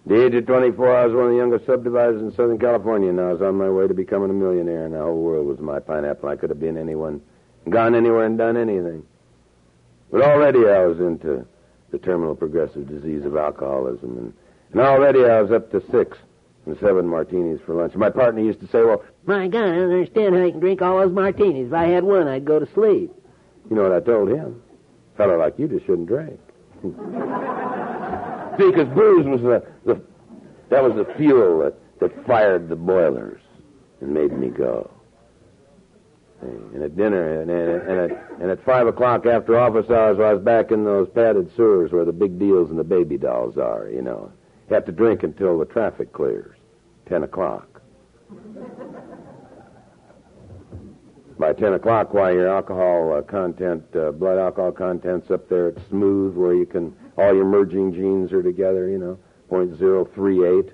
the 0.06 0.26
age 0.26 0.36
of 0.36 0.46
24, 0.46 0.98
I 0.98 1.06
was 1.06 1.16
one 1.16 1.26
of 1.28 1.32
the 1.32 1.38
youngest 1.38 1.66
subdividers 1.66 2.22
in 2.22 2.34
Southern 2.34 2.60
California, 2.60 3.08
and 3.08 3.22
I 3.22 3.32
was 3.32 3.42
on 3.42 3.56
my 3.56 3.70
way 3.70 3.88
to 3.88 3.94
becoming 3.94 4.30
a 4.30 4.34
millionaire, 4.34 4.84
and 4.84 4.94
the 4.94 5.00
whole 5.00 5.22
world 5.22 5.48
was 5.48 5.60
my 5.60 5.80
pineapple. 5.80 6.28
I 6.28 6.36
could 6.36 6.50
have 6.50 6.60
been 6.60 6.76
anyone, 6.76 7.22
gone 7.70 7.96
anywhere 7.96 8.26
and 8.26 8.38
done 8.38 8.58
anything. 8.58 9.06
But 10.12 10.22
already 10.22 10.68
I 10.68 10.86
was 10.86 11.00
into 11.00 11.46
the 11.92 11.98
terminal 12.00 12.36
progressive 12.36 12.88
disease 12.88 13.26
of 13.26 13.36
alcoholism, 13.36 14.18
and, 14.18 14.34
and 14.72 14.82
already 14.82 15.26
I 15.26 15.42
was 15.42 15.52
up 15.52 15.72
to 15.72 15.82
six 15.92 16.18
and 16.66 16.78
seven 16.80 17.08
martinis 17.08 17.60
for 17.66 17.76
lunch. 17.76 17.96
My 17.96 18.10
partner 18.10 18.42
used 18.42 18.60
to 18.62 18.68
say, 18.68 18.84
well, 18.84 19.04
my 19.26 19.48
God, 19.48 19.64
I 19.64 19.76
don't 19.76 19.92
understand 19.92 20.36
how 20.36 20.44
you 20.44 20.52
can 20.52 20.60
drink 20.60 20.82
all 20.82 21.00
those 21.00 21.12
martinis. 21.12 21.68
If 21.68 21.74
I 21.74 21.88
had 21.88 22.04
one, 22.04 22.28
I'd 22.28 22.46
go 22.46 22.60
to 22.60 22.72
sleep. 22.74 23.12
You 23.70 23.76
know 23.76 23.84
what 23.84 23.92
I 23.92 24.00
told 24.00 24.30
him? 24.30 24.62
A 25.14 25.18
fellow 25.18 25.38
like 25.38 25.58
you 25.58 25.68
just 25.68 25.86
shouldn't 25.86 26.08
drink. 26.08 26.40
See, 26.82 26.90
because 28.58 28.88
booze 28.94 29.26
was 29.26 29.42
the, 29.42 29.64
the, 29.86 30.02
that 30.70 30.84
was 30.84 30.94
the 30.96 31.12
fuel 31.18 31.60
that, 31.60 31.76
that 32.00 32.26
fired 32.26 32.70
the 32.70 32.76
boilers 32.76 33.42
and 34.02 34.14
made 34.14 34.32
me 34.32 34.50
go. 34.50 34.90
And 36.42 36.82
at 36.82 36.96
dinner, 36.96 37.42
and, 37.42 37.52
and, 37.52 37.82
and, 37.82 38.12
at, 38.12 38.32
and 38.40 38.52
at 38.52 38.64
five 38.64 38.88
o'clock 38.88 39.26
after 39.26 39.60
office 39.60 39.90
hours, 39.90 40.20
I 40.20 40.34
was 40.34 40.42
back 40.42 40.72
in 40.72 40.86
those 40.86 41.10
padded 41.10 41.54
sewers 41.56 41.92
where 41.92 42.06
the 42.06 42.14
big 42.14 42.40
deals 42.40 42.70
and 42.70 42.80
the 42.80 42.84
baby 42.84 43.18
dolls 43.18 43.58
are, 43.58 43.90
you 43.90 44.02
know. 44.02 44.32
You 44.70 44.76
have 44.76 44.86
to 44.86 44.92
drink 44.92 45.24
until 45.24 45.60
the 45.60 45.66
traffic 45.66 46.14
clears. 46.14 46.56
Ten 47.08 47.24
o'clock. 47.24 47.82
By 51.38 51.54
ten 51.54 51.74
o'clock, 51.74 52.14
while 52.14 52.34
your 52.34 52.48
alcohol 52.48 53.14
uh, 53.14 53.22
content, 53.22 53.84
uh, 53.96 54.12
blood 54.12 54.38
alcohol 54.38 54.72
content's 54.72 55.32
up 55.32 55.50
there, 55.50 55.70
it's 55.70 55.82
smooth 55.90 56.36
where 56.36 56.54
you 56.54 56.66
can, 56.66 56.94
all 57.18 57.34
your 57.34 57.46
merging 57.46 57.94
genes 57.94 58.32
are 58.32 58.44
together, 58.44 58.90
you 58.90 58.98
know, 58.98 59.18
point 59.50 59.78
zero 59.78 60.06
three 60.14 60.46
eight. 60.46 60.72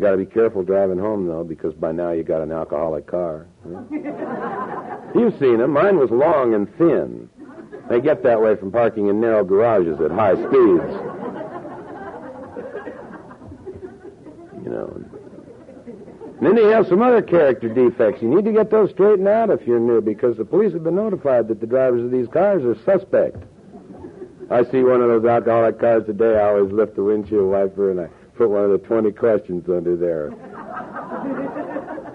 You 0.00 0.06
got 0.06 0.12
to 0.12 0.16
be 0.16 0.24
careful 0.24 0.62
driving 0.62 0.96
home 0.96 1.26
though, 1.26 1.44
because 1.44 1.74
by 1.74 1.92
now 1.92 2.12
you 2.12 2.22
got 2.22 2.40
an 2.40 2.50
alcoholic 2.50 3.06
car. 3.06 3.46
You've 5.14 5.38
seen 5.38 5.58
them. 5.58 5.72
Mine 5.72 5.98
was 5.98 6.10
long 6.10 6.54
and 6.54 6.74
thin. 6.78 7.28
They 7.90 8.00
get 8.00 8.22
that 8.22 8.40
way 8.40 8.56
from 8.56 8.72
parking 8.72 9.08
in 9.08 9.20
narrow 9.20 9.44
garages 9.44 10.00
at 10.00 10.10
high 10.10 10.36
speeds. 10.36 10.48
You 14.64 14.70
know. 14.70 15.04
And 16.38 16.46
then 16.46 16.56
you 16.56 16.68
have 16.68 16.86
some 16.86 17.02
other 17.02 17.20
character 17.20 17.68
defects. 17.68 18.22
You 18.22 18.34
need 18.34 18.46
to 18.46 18.52
get 18.52 18.70
those 18.70 18.88
straightened 18.92 19.28
out 19.28 19.50
if 19.50 19.66
you're 19.66 19.78
new, 19.78 20.00
because 20.00 20.38
the 20.38 20.46
police 20.46 20.72
have 20.72 20.82
been 20.82 20.96
notified 20.96 21.46
that 21.48 21.60
the 21.60 21.66
drivers 21.66 22.02
of 22.02 22.10
these 22.10 22.28
cars 22.28 22.64
are 22.64 22.74
suspect. 22.86 23.36
I 24.50 24.64
see 24.64 24.82
one 24.82 25.02
of 25.02 25.08
those 25.08 25.26
alcoholic 25.26 25.78
cars 25.78 26.06
today. 26.06 26.38
I 26.38 26.48
always 26.48 26.72
lift 26.72 26.96
the 26.96 27.04
windshield 27.04 27.50
wiper 27.50 27.90
and 27.90 28.00
I 28.00 28.08
put 28.40 28.48
one 28.48 28.64
of 28.64 28.70
the 28.70 28.78
20 28.78 29.12
questions 29.12 29.68
under 29.68 29.96
there. 29.96 30.30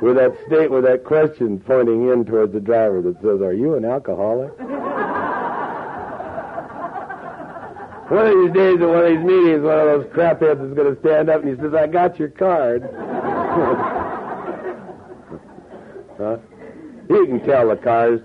with 0.01 0.15
that 0.15 0.35
state, 0.47 0.71
with 0.71 0.83
that 0.83 1.03
question 1.03 1.59
pointing 1.59 2.09
in 2.09 2.25
towards 2.25 2.51
the 2.51 2.59
driver 2.59 2.99
that 3.03 3.15
says, 3.21 3.41
Are 3.41 3.53
you 3.53 3.75
an 3.75 3.85
alcoholic? 3.85 4.49
one 8.09 8.25
of 8.25 8.33
these 8.33 8.53
days 8.53 8.81
at 8.81 8.87
one 8.87 9.05
of 9.05 9.05
these 9.05 9.23
meetings, 9.23 9.61
one 9.61 9.77
of 9.77 9.85
those 9.85 10.05
crapheads 10.07 10.67
is 10.67 10.73
going 10.73 10.95
to 10.95 10.99
stand 11.01 11.29
up 11.29 11.43
and 11.43 11.55
he 11.55 11.61
says, 11.61 11.75
I 11.75 11.85
got 11.85 12.17
your 12.17 12.29
card. 12.29 12.81
huh? 16.17 16.37
You 17.07 17.27
can 17.27 17.39
tell 17.45 17.69
the 17.69 17.75
cars, 17.75 18.19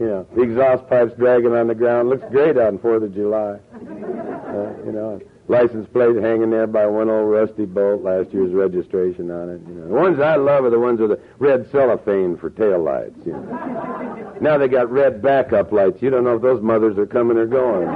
you 0.00 0.06
know, 0.06 0.26
the 0.34 0.42
exhaust 0.42 0.88
pipes 0.88 1.12
dragging 1.16 1.52
on 1.52 1.68
the 1.68 1.76
ground. 1.76 2.08
Looks 2.08 2.28
great 2.32 2.58
on 2.58 2.78
4th 2.78 3.04
of 3.04 3.14
July. 3.14 3.60
Uh, 3.72 4.84
you 4.84 4.90
know. 4.90 5.20
License 5.48 5.88
plate 5.92 6.16
hanging 6.16 6.50
there 6.50 6.66
by 6.66 6.86
one 6.86 7.08
old 7.08 7.30
rusty 7.30 7.66
bolt, 7.66 8.02
last 8.02 8.32
year's 8.32 8.52
registration 8.52 9.30
on 9.30 9.48
it. 9.48 9.60
You 9.68 9.74
know. 9.74 9.86
The 9.86 9.94
ones 9.94 10.18
I 10.18 10.34
love 10.34 10.64
are 10.64 10.70
the 10.70 10.80
ones 10.80 10.98
with 10.98 11.10
the 11.10 11.20
red 11.38 11.70
cellophane 11.70 12.36
for 12.36 12.50
tail 12.50 12.82
lights. 12.82 13.18
You 13.24 13.32
know. 13.32 14.36
now 14.40 14.58
they 14.58 14.66
got 14.66 14.90
red 14.90 15.22
backup 15.22 15.70
lights. 15.70 16.02
You 16.02 16.10
don't 16.10 16.24
know 16.24 16.34
if 16.34 16.42
those 16.42 16.60
mothers 16.62 16.98
are 16.98 17.06
coming 17.06 17.36
or 17.36 17.46
going. 17.46 17.88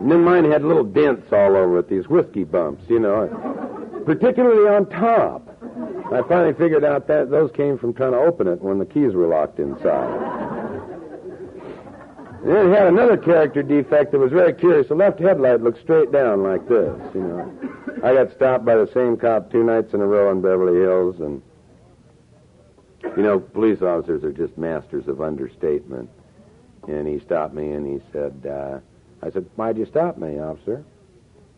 And 0.00 0.10
then 0.10 0.24
mine 0.24 0.50
had 0.50 0.64
little 0.64 0.82
dents 0.82 1.32
all 1.32 1.54
over 1.54 1.78
it, 1.78 1.88
these 1.88 2.08
whiskey 2.08 2.42
bumps, 2.42 2.82
you 2.88 2.98
know, 2.98 3.28
particularly 4.04 4.68
on 4.68 4.86
top. 4.86 5.48
I 6.12 6.22
finally 6.28 6.54
figured 6.54 6.82
out 6.82 7.06
that 7.06 7.30
those 7.30 7.52
came 7.52 7.78
from 7.78 7.94
trying 7.94 8.10
to 8.10 8.18
open 8.18 8.48
it 8.48 8.60
when 8.60 8.80
the 8.80 8.84
keys 8.84 9.12
were 9.14 9.28
locked 9.28 9.60
inside. 9.60 10.51
Then 12.44 12.70
it 12.70 12.76
had 12.76 12.88
another 12.88 13.16
character 13.16 13.62
defect 13.62 14.12
that 14.12 14.18
was 14.18 14.32
very 14.32 14.52
curious. 14.52 14.88
The 14.88 14.94
left 14.94 15.20
headlight 15.20 15.60
looked 15.60 15.80
straight 15.80 16.10
down 16.10 16.42
like 16.42 16.68
this, 16.68 16.98
you 17.14 17.20
know. 17.20 17.52
I 18.02 18.14
got 18.14 18.32
stopped 18.32 18.64
by 18.64 18.74
the 18.74 18.90
same 18.92 19.16
cop 19.16 19.50
two 19.52 19.62
nights 19.62 19.94
in 19.94 20.00
a 20.00 20.06
row 20.06 20.32
in 20.32 20.40
Beverly 20.40 20.80
Hills, 20.80 21.20
and, 21.20 21.40
you 23.16 23.22
know, 23.22 23.38
police 23.38 23.80
officers 23.80 24.24
are 24.24 24.32
just 24.32 24.58
masters 24.58 25.06
of 25.06 25.20
understatement. 25.20 26.10
And 26.88 27.06
he 27.06 27.20
stopped 27.20 27.54
me 27.54 27.70
and 27.70 27.86
he 27.86 28.04
said, 28.12 28.44
uh, 28.44 28.80
I 29.24 29.30
said, 29.30 29.48
why'd 29.54 29.78
you 29.78 29.86
stop 29.86 30.18
me, 30.18 30.40
officer? 30.40 30.84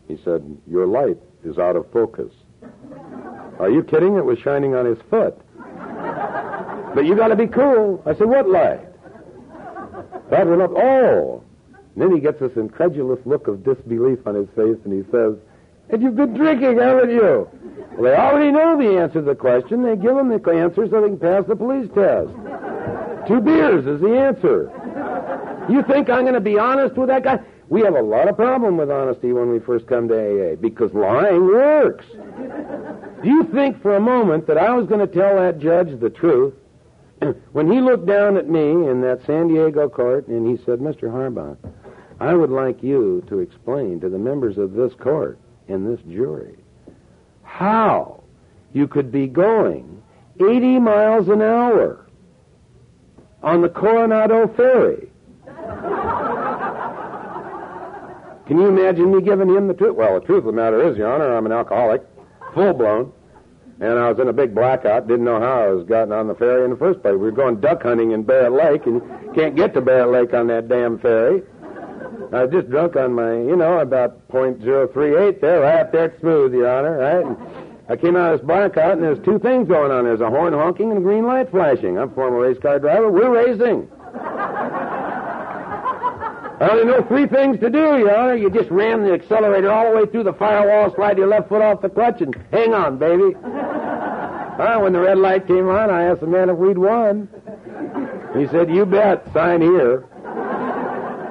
He 0.07 0.19
said, 0.23 0.45
your 0.67 0.85
light 0.85 1.17
is 1.43 1.57
out 1.57 1.75
of 1.75 1.91
focus. 1.91 2.31
Are 3.57 3.71
you 3.71 3.83
kidding? 3.83 4.17
It 4.17 4.25
was 4.25 4.37
shining 4.37 4.75
on 4.75 4.85
his 4.85 4.99
foot. 5.09 5.35
But 6.93 7.05
you 7.05 7.15
gotta 7.15 7.35
be 7.35 7.47
cool. 7.47 8.03
I 8.05 8.13
said, 8.13 8.27
what 8.27 8.47
light? 8.47 8.87
That 10.29 10.47
went 10.47 10.61
up. 10.61 10.71
Oh! 10.75 11.43
And 11.71 12.03
then 12.03 12.13
he 12.13 12.19
gets 12.19 12.39
this 12.39 12.55
incredulous 12.55 13.19
look 13.25 13.47
of 13.47 13.63
disbelief 13.63 14.25
on 14.25 14.35
his 14.35 14.47
face 14.49 14.77
and 14.83 14.93
he 14.93 15.09
says, 15.11 15.35
and 15.89 16.01
you've 16.01 16.15
been 16.15 16.33
drinking, 16.33 16.79
haven't 16.79 17.11
you? 17.11 17.47
Well, 17.97 18.11
they 18.11 18.17
already 18.17 18.51
know 18.51 18.77
the 18.77 18.97
answer 18.99 19.19
to 19.19 19.21
the 19.21 19.35
question. 19.35 19.83
They 19.83 19.95
give 19.95 20.15
them 20.15 20.29
the 20.29 20.51
answer 20.51 20.87
so 20.89 21.01
they 21.01 21.09
can 21.09 21.19
pass 21.19 21.43
the 21.47 21.55
police 21.55 21.89
test. 21.93 22.29
Two 23.27 23.39
beers 23.39 23.85
is 23.85 24.01
the 24.01 24.17
answer. 24.17 24.71
You 25.69 25.83
think 25.83 26.09
I'm 26.09 26.23
going 26.23 26.33
to 26.33 26.41
be 26.41 26.57
honest 26.57 26.95
with 26.95 27.09
that 27.09 27.23
guy? 27.23 27.39
We 27.69 27.81
have 27.81 27.95
a 27.95 28.01
lot 28.01 28.27
of 28.27 28.35
problem 28.35 28.77
with 28.77 28.91
honesty 28.91 29.31
when 29.31 29.49
we 29.51 29.59
first 29.59 29.87
come 29.87 30.07
to 30.07 30.15
AA 30.15 30.55
because 30.55 30.93
lying 30.93 31.45
works. 31.45 32.05
Do 33.23 33.29
you 33.29 33.43
think 33.45 33.81
for 33.81 33.95
a 33.95 33.99
moment 33.99 34.45
that 34.47 34.57
I 34.57 34.71
was 34.71 34.87
going 34.87 35.07
to 35.07 35.11
tell 35.11 35.35
that 35.37 35.59
judge 35.59 35.99
the 35.99 36.09
truth 36.09 36.53
when 37.51 37.71
he 37.71 37.81
looked 37.81 38.05
down 38.05 38.37
at 38.37 38.49
me 38.49 38.71
in 38.71 39.01
that 39.01 39.25
San 39.25 39.47
Diego 39.47 39.89
court 39.89 40.27
and 40.27 40.47
he 40.47 40.63
said, 40.65 40.79
Mr. 40.79 41.03
Harbaugh, 41.03 41.57
I 42.19 42.33
would 42.33 42.49
like 42.49 42.81
you 42.81 43.23
to 43.27 43.39
explain 43.39 43.99
to 43.99 44.09
the 44.09 44.17
members 44.17 44.57
of 44.57 44.73
this 44.73 44.93
court 44.93 45.37
and 45.67 45.85
this 45.85 46.03
jury 46.09 46.55
how 47.43 48.23
you 48.73 48.87
could 48.87 49.11
be 49.11 49.27
going 49.27 50.01
80 50.39 50.79
miles 50.79 51.29
an 51.29 51.41
hour 51.41 52.05
on 53.41 53.61
the 53.61 53.69
Coronado 53.69 54.47
Ferry. 54.55 55.09
Can 58.47 58.59
you 58.59 58.67
imagine 58.67 59.15
me 59.15 59.21
giving 59.21 59.49
him 59.49 59.67
the 59.67 59.73
truth? 59.73 59.95
Well, 59.95 60.19
the 60.19 60.25
truth 60.25 60.39
of 60.39 60.45
the 60.45 60.51
matter 60.51 60.87
is, 60.87 60.97
Your 60.97 61.11
Honor, 61.11 61.35
I'm 61.35 61.45
an 61.45 61.51
alcoholic, 61.51 62.03
full 62.53 62.73
blown. 62.73 63.11
And 63.79 63.99
I 63.99 64.09
was 64.09 64.19
in 64.19 64.29
a 64.29 64.33
big 64.33 64.55
blackout, 64.55 65.07
didn't 65.07 65.25
know 65.25 65.39
how 65.39 65.63
I 65.63 65.67
was 65.67 65.85
gotten 65.85 66.13
on 66.13 66.27
the 66.27 66.35
ferry 66.35 66.63
in 66.63 66.71
the 66.71 66.77
first 66.77 67.01
place. 67.01 67.11
We 67.11 67.17
were 67.17 67.31
going 67.31 67.59
duck 67.59 67.83
hunting 67.83 68.11
in 68.11 68.23
Barrett 68.23 68.53
Lake, 68.53 68.85
and 68.85 68.95
you 68.95 69.33
can't 69.35 69.55
get 69.55 69.73
to 69.73 69.81
Barrett 69.81 70.11
Lake 70.11 70.33
on 70.33 70.47
that 70.47 70.69
damn 70.69 70.97
ferry. 70.97 71.43
I 72.31 72.45
was 72.45 72.51
just 72.51 72.69
drunk 72.69 72.95
on 72.95 73.13
my, 73.13 73.33
you 73.33 73.55
know, 73.55 73.79
about 73.79 74.25
.038 74.29 75.41
there, 75.41 75.61
right 75.61 75.81
up 75.81 75.91
there 75.91 76.05
at 76.05 76.19
Smooth, 76.21 76.53
Your 76.53 76.69
Honor, 76.69 76.97
right? 76.97 77.25
And 77.25 77.37
I 77.89 77.95
came 77.97 78.15
out 78.15 78.33
of 78.33 78.39
this 78.39 78.47
blackout, 78.47 78.93
and 78.93 79.03
there's 79.03 79.23
two 79.25 79.39
things 79.39 79.67
going 79.67 79.91
on. 79.91 80.05
There's 80.05 80.21
a 80.21 80.29
horn 80.29 80.53
honking 80.53 80.91
and 80.91 80.99
a 80.99 81.01
green 81.01 81.25
light 81.25 81.51
flashing. 81.51 81.97
I'm 81.97 82.11
a 82.11 82.15
former 82.15 82.39
race 82.39 82.57
car 82.59 82.79
driver. 82.79 83.11
We're 83.11 83.29
racing. 83.29 83.89
I 86.65 86.69
only 86.71 86.85
know 86.85 87.03
three 87.03 87.27
things 87.27 87.59
to 87.59 87.69
do, 87.69 87.77
Your 87.77 88.17
Honor. 88.17 88.33
You 88.33 88.49
just 88.49 88.71
ram 88.71 89.03
the 89.03 89.13
accelerator 89.13 89.71
all 89.71 89.91
the 89.91 89.95
way 89.95 90.07
through 90.07 90.23
the 90.23 90.33
firewall, 90.33 90.91
slide 90.95 91.15
your 91.15 91.27
left 91.27 91.47
foot 91.47 91.61
off 91.61 91.83
the 91.83 91.89
clutch, 91.89 92.21
and 92.21 92.35
hang 92.51 92.73
on, 92.73 92.97
baby. 92.97 93.35
well, 94.57 94.81
when 94.81 94.93
the 94.93 94.99
red 94.99 95.19
light 95.19 95.45
came 95.45 95.69
on, 95.69 95.91
I 95.91 96.05
asked 96.05 96.21
the 96.21 96.27
man 96.27 96.49
if 96.49 96.57
we'd 96.57 96.79
won. 96.79 97.29
He 98.35 98.47
said, 98.47 98.71
You 98.71 98.83
bet. 98.87 99.31
Sign 99.31 99.61
here. 99.61 100.07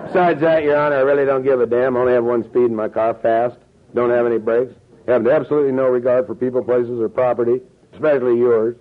Besides 0.07 0.41
that, 0.43 0.63
Your 0.63 0.77
Honor, 0.77 0.99
I 0.99 1.01
really 1.01 1.25
don't 1.25 1.43
give 1.43 1.61
a 1.61 1.67
damn. 1.67 1.97
I 1.97 2.01
only 2.01 2.13
have 2.13 2.23
one 2.23 2.45
speed 2.45 2.67
in 2.67 2.77
my 2.77 2.89
car, 2.89 3.15
fast. 3.15 3.57
Don't 3.93 4.11
have 4.11 4.27
any 4.27 4.39
brakes. 4.39 4.73
Have 5.09 5.27
absolutely 5.27 5.73
no 5.73 5.89
regard 5.89 6.29
for 6.29 6.37
people, 6.37 6.63
places, 6.63 7.01
or 7.01 7.09
property, 7.09 7.61
especially 7.93 8.39
yours. 8.39 8.77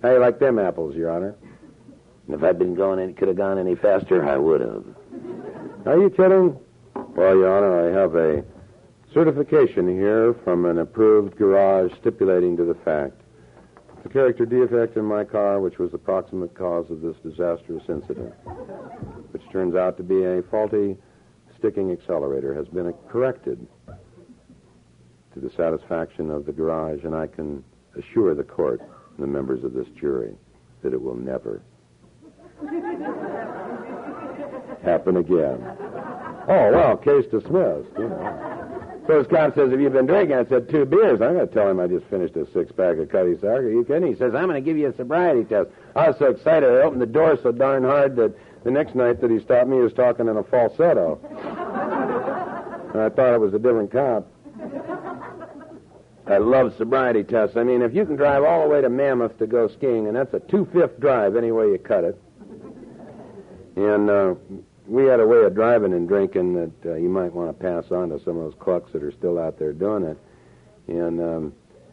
How 0.00 0.12
you 0.12 0.20
like 0.20 0.38
them 0.38 0.60
apples, 0.60 0.94
Your 0.94 1.10
Honor? 1.10 1.34
And 2.28 2.36
if 2.36 2.44
I'd 2.44 2.60
been 2.60 2.76
going 2.76 3.00
it 3.00 3.16
could 3.16 3.26
have 3.26 3.36
gone 3.36 3.58
any 3.58 3.74
faster, 3.74 4.24
I 4.24 4.36
would 4.36 4.60
have. 4.60 4.84
Are 5.86 5.98
you 5.98 6.10
kidding? 6.10 6.58
Well, 6.94 7.36
Your 7.36 7.56
Honor, 7.56 7.88
I 7.88 8.00
have 8.00 8.14
a 8.14 8.44
certification 9.14 9.88
here 9.88 10.34
from 10.44 10.66
an 10.66 10.78
approved 10.78 11.36
garage 11.36 11.90
stipulating 12.00 12.56
to 12.58 12.64
the 12.64 12.74
fact 12.74 13.20
the 14.02 14.08
character 14.08 14.44
defect 14.44 14.96
in 14.96 15.04
my 15.04 15.24
car, 15.24 15.60
which 15.60 15.78
was 15.78 15.90
the 15.90 15.98
proximate 15.98 16.54
cause 16.54 16.90
of 16.90 17.00
this 17.00 17.16
disastrous 17.22 17.82
incident, 17.88 18.34
which 19.32 19.42
turns 19.50 19.74
out 19.74 19.96
to 19.96 20.02
be 20.02 20.22
a 20.24 20.42
faulty 20.50 20.96
sticking 21.58 21.92
accelerator, 21.92 22.54
has 22.54 22.68
been 22.68 22.92
corrected 23.08 23.66
to 25.34 25.40
the 25.40 25.50
satisfaction 25.50 26.30
of 26.30 26.46
the 26.46 26.52
garage, 26.52 27.04
and 27.04 27.14
I 27.14 27.26
can 27.26 27.64
assure 27.96 28.34
the 28.34 28.44
court 28.44 28.80
and 28.80 29.18
the 29.18 29.26
members 29.26 29.64
of 29.64 29.72
this 29.72 29.88
jury 29.98 30.34
that 30.82 30.92
it 30.92 31.00
will 31.00 31.16
never 31.16 31.62
happen 34.82 35.16
again. 35.16 35.62
Oh, 36.48 36.70
well, 36.72 36.96
case 36.96 37.26
dismissed, 37.30 37.90
you 37.98 38.08
know. 38.08 38.56
So 39.06 39.18
this 39.18 39.26
cop 39.28 39.54
says, 39.54 39.70
have 39.70 39.80
you 39.80 39.90
been 39.90 40.06
drinking? 40.06 40.36
I 40.36 40.44
said, 40.44 40.68
two 40.68 40.84
beers. 40.84 41.20
I'm 41.20 41.34
going 41.34 41.48
to 41.48 41.52
tell 41.52 41.68
him 41.68 41.80
I 41.80 41.86
just 41.86 42.06
finished 42.06 42.36
a 42.36 42.46
six-pack 42.52 42.98
of 42.98 43.08
Cutty 43.08 43.38
Sark. 43.40 43.64
Are 43.64 43.70
you 43.70 43.84
kidding? 43.84 44.08
He 44.08 44.14
says, 44.14 44.34
I'm 44.34 44.46
going 44.46 44.54
to 44.54 44.60
give 44.60 44.76
you 44.76 44.88
a 44.88 44.96
sobriety 44.96 45.44
test. 45.44 45.70
I 45.96 46.08
was 46.08 46.18
so 46.18 46.26
excited, 46.26 46.68
I 46.68 46.82
opened 46.82 47.02
the 47.02 47.06
door 47.06 47.38
so 47.42 47.50
darn 47.50 47.82
hard 47.82 48.16
that 48.16 48.34
the 48.62 48.70
next 48.70 48.94
night 48.94 49.20
that 49.20 49.30
he 49.30 49.40
stopped 49.40 49.68
me, 49.68 49.76
he 49.76 49.82
was 49.82 49.92
talking 49.94 50.28
in 50.28 50.36
a 50.36 50.44
falsetto. 50.44 51.18
and 52.92 53.00
I 53.00 53.08
thought 53.08 53.34
it 53.34 53.40
was 53.40 53.54
a 53.54 53.58
different 53.58 53.90
cop. 53.90 54.26
I 56.26 56.38
love 56.38 56.76
sobriety 56.76 57.24
tests. 57.24 57.56
I 57.56 57.64
mean, 57.64 57.82
if 57.82 57.92
you 57.94 58.04
can 58.04 58.14
drive 58.14 58.44
all 58.44 58.62
the 58.62 58.68
way 58.68 58.80
to 58.80 58.88
Mammoth 58.88 59.38
to 59.38 59.46
go 59.46 59.66
skiing, 59.66 60.06
and 60.06 60.14
that's 60.14 60.32
a 60.34 60.40
two-fifth 60.40 61.00
drive 61.00 61.34
any 61.34 61.50
way 61.50 61.66
you 61.66 61.78
cut 61.78 62.04
it, 62.04 62.20
and 63.76 64.10
uh, 64.10 64.34
we 64.86 65.04
had 65.04 65.20
a 65.20 65.26
way 65.26 65.44
of 65.44 65.54
driving 65.54 65.92
and 65.92 66.08
drinking 66.08 66.54
that 66.54 66.90
uh, 66.90 66.94
you 66.94 67.08
might 67.08 67.32
want 67.32 67.48
to 67.48 67.62
pass 67.62 67.90
on 67.90 68.08
to 68.10 68.18
some 68.24 68.36
of 68.36 68.44
those 68.44 68.60
clucks 68.60 68.92
that 68.92 69.02
are 69.02 69.12
still 69.12 69.38
out 69.38 69.58
there 69.58 69.72
doing 69.72 70.04
it. 70.04 70.18
And 70.88 71.20
um, 71.20 71.52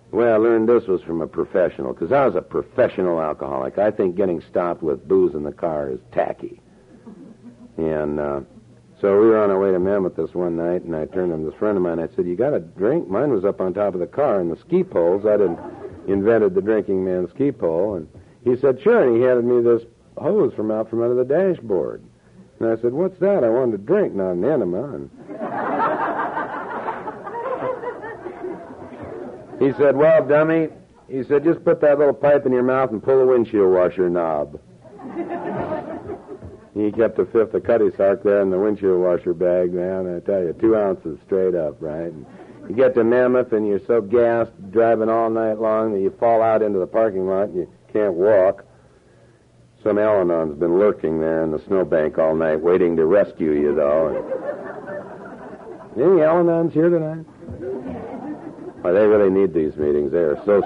the 0.09 0.15
way 0.15 0.31
I 0.31 0.37
learned 0.37 0.67
this 0.67 0.87
was 0.87 1.01
from 1.01 1.21
a 1.21 1.27
professional, 1.27 1.93
because 1.93 2.11
I 2.11 2.25
was 2.25 2.35
a 2.35 2.41
professional 2.41 3.21
alcoholic. 3.21 3.77
I 3.77 3.91
think 3.91 4.15
getting 4.15 4.41
stopped 4.49 4.81
with 4.81 5.07
booze 5.07 5.35
in 5.35 5.43
the 5.43 5.51
car 5.51 5.89
is 5.91 5.99
tacky. 6.11 6.59
And 7.77 8.19
uh, 8.19 8.39
so 8.99 9.19
we 9.19 9.27
were 9.27 9.37
on 9.37 9.51
our 9.51 9.59
way 9.59 9.71
to 9.71 9.79
Mammoth 9.79 10.15
this 10.15 10.33
one 10.33 10.57
night, 10.57 10.81
and 10.83 10.95
I 10.95 11.05
turned 11.05 11.31
to 11.31 11.49
this 11.49 11.59
friend 11.59 11.77
of 11.77 11.83
mine. 11.83 11.99
I 11.99 12.07
said, 12.15 12.25
"You 12.25 12.35
got 12.35 12.55
a 12.55 12.59
drink?" 12.59 13.07
Mine 13.07 13.31
was 13.31 13.45
up 13.45 13.61
on 13.61 13.73
top 13.75 13.93
of 13.93 13.99
the 13.99 14.07
car 14.07 14.41
in 14.41 14.49
the 14.49 14.57
ski 14.57 14.83
poles. 14.83 15.25
I 15.25 15.37
didn't 15.37 15.59
invented 16.07 16.55
the 16.55 16.61
drinking 16.61 17.05
man 17.05 17.29
ski 17.29 17.51
pole, 17.51 17.95
and 17.95 18.07
he 18.43 18.59
said, 18.59 18.81
"Sure." 18.81 19.03
And 19.03 19.15
he 19.15 19.21
handed 19.21 19.45
me 19.45 19.61
this 19.61 19.83
hose 20.19 20.53
from 20.53 20.71
out 20.71 20.89
from 20.89 21.01
under 21.01 21.15
the 21.15 21.25
dashboard. 21.25 22.03
And 22.59 22.69
I 22.69 22.81
said, 22.81 22.93
What's 22.93 23.19
that? 23.19 23.43
I 23.43 23.49
wanted 23.49 23.75
a 23.75 23.83
drink, 23.83 24.13
not 24.13 24.31
an 24.31 24.45
enema. 24.45 24.95
And 24.95 25.09
he 29.59 29.73
said, 29.77 29.95
Well, 29.95 30.25
dummy, 30.25 30.69
he 31.09 31.23
said, 31.23 31.43
just 31.43 31.63
put 31.63 31.79
that 31.81 31.99
little 31.99 32.13
pipe 32.13 32.45
in 32.45 32.51
your 32.51 32.63
mouth 32.63 32.91
and 32.91 33.01
pull 33.01 33.19
the 33.19 33.25
windshield 33.25 33.73
washer 33.73 34.09
knob. 34.09 34.59
he 36.73 36.91
kept 36.91 37.17
a 37.17 37.25
fifth 37.25 37.53
of 37.53 37.63
Cutty 37.63 37.91
Sark 37.95 38.23
there 38.23 38.41
in 38.41 38.49
the 38.49 38.59
windshield 38.59 38.99
washer 38.99 39.33
bag, 39.33 39.73
man. 39.73 40.13
I 40.13 40.19
tell 40.19 40.43
you, 40.43 40.53
two 40.53 40.75
ounces 40.75 41.17
straight 41.25 41.55
up, 41.55 41.77
right? 41.81 42.11
And 42.11 42.25
you 42.67 42.75
get 42.75 42.93
to 42.95 43.03
Mammoth 43.05 43.53
and 43.53 43.65
you're 43.65 43.85
so 43.87 44.01
gassed 44.01 44.51
driving 44.71 45.09
all 45.09 45.29
night 45.29 45.59
long 45.59 45.93
that 45.93 46.01
you 46.01 46.09
fall 46.19 46.41
out 46.41 46.61
into 46.61 46.79
the 46.79 46.87
parking 46.87 47.25
lot 47.25 47.49
and 47.49 47.55
you 47.55 47.71
can't 47.93 48.13
walk. 48.13 48.65
Some 49.87 49.99
Al-Anon's 49.99 50.59
been 50.59 50.77
lurking 50.77 51.21
there 51.21 51.45
in 51.45 51.51
the 51.51 51.59
snowbank 51.65 52.17
all 52.17 52.35
night, 52.35 52.59
waiting 52.59 52.97
to 52.97 53.05
rescue 53.05 53.51
you, 53.51 53.73
though. 53.73 54.09
And... 55.95 56.03
Any 56.03 56.23
Al-Anons 56.23 56.73
here 56.73 56.89
tonight? 56.89 57.23
Why, 58.81 58.91
they 58.91 59.07
really 59.07 59.29
need 59.29 59.53
these 59.53 59.77
meetings. 59.77 60.11
They 60.11 60.17
are 60.17 60.35
so, 60.43 60.59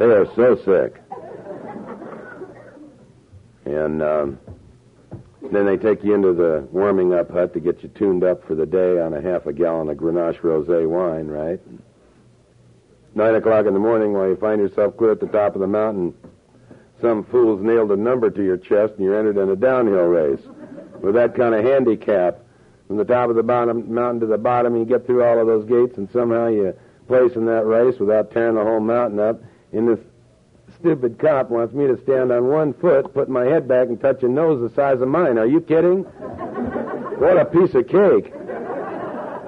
they 0.00 0.06
are 0.06 0.26
so 0.34 0.56
sick. 0.64 1.00
And 3.66 4.02
um, 4.02 4.40
then 5.52 5.66
they 5.66 5.76
take 5.76 6.02
you 6.02 6.14
into 6.14 6.32
the 6.32 6.66
warming 6.72 7.14
up 7.14 7.30
hut 7.30 7.52
to 7.54 7.60
get 7.60 7.84
you 7.84 7.88
tuned 7.90 8.24
up 8.24 8.44
for 8.48 8.56
the 8.56 8.66
day 8.66 8.98
on 8.98 9.14
a 9.14 9.20
half 9.22 9.46
a 9.46 9.52
gallon 9.52 9.88
of 9.90 9.96
Grenache 9.96 10.40
rosé 10.40 10.88
wine, 10.88 11.28
right? 11.28 11.60
Nine 13.14 13.36
o'clock 13.36 13.66
in 13.66 13.74
the 13.74 13.78
morning, 13.78 14.12
while 14.12 14.26
you 14.26 14.34
find 14.34 14.60
yourself 14.60 14.96
clear 14.96 15.12
at 15.12 15.20
the 15.20 15.28
top 15.28 15.54
of 15.54 15.60
the 15.60 15.68
mountain 15.68 16.14
some 17.04 17.22
fool's 17.24 17.60
nailed 17.60 17.92
a 17.92 17.96
number 17.96 18.30
to 18.30 18.42
your 18.42 18.56
chest 18.56 18.94
and 18.96 19.04
you're 19.04 19.18
entered 19.18 19.36
in 19.36 19.50
a 19.50 19.56
downhill 19.56 20.06
race. 20.06 20.40
With 21.02 21.14
that 21.16 21.36
kind 21.36 21.54
of 21.54 21.62
handicap, 21.62 22.40
from 22.86 22.96
the 22.96 23.04
top 23.04 23.28
of 23.28 23.36
the 23.36 23.42
bottom 23.42 23.92
mountain 23.92 24.20
to 24.20 24.26
the 24.26 24.38
bottom. 24.38 24.74
You 24.74 24.86
get 24.86 25.04
through 25.04 25.22
all 25.22 25.38
of 25.38 25.46
those 25.46 25.66
gates, 25.66 25.98
and 25.98 26.08
somehow 26.12 26.48
you 26.48 26.74
place 27.06 27.32
in 27.34 27.44
that 27.44 27.66
race 27.66 27.98
without 27.98 28.30
tearing 28.30 28.54
the 28.54 28.62
whole 28.62 28.80
mountain 28.80 29.20
up. 29.20 29.42
And 29.72 29.86
this 29.86 29.98
stupid 30.78 31.18
cop 31.18 31.50
wants 31.50 31.74
me 31.74 31.86
to 31.86 32.00
stand 32.02 32.32
on 32.32 32.48
one 32.48 32.72
foot, 32.72 33.12
put 33.12 33.28
my 33.28 33.44
head 33.44 33.68
back, 33.68 33.88
and 33.88 34.00
touch 34.00 34.22
a 34.22 34.28
nose 34.28 34.60
the 34.60 34.74
size 34.74 35.02
of 35.02 35.08
mine. 35.08 35.36
Are 35.36 35.46
you 35.46 35.60
kidding? 35.60 36.04
what 36.04 37.36
a 37.36 37.44
piece 37.44 37.74
of 37.74 37.86
cake. 37.86 38.32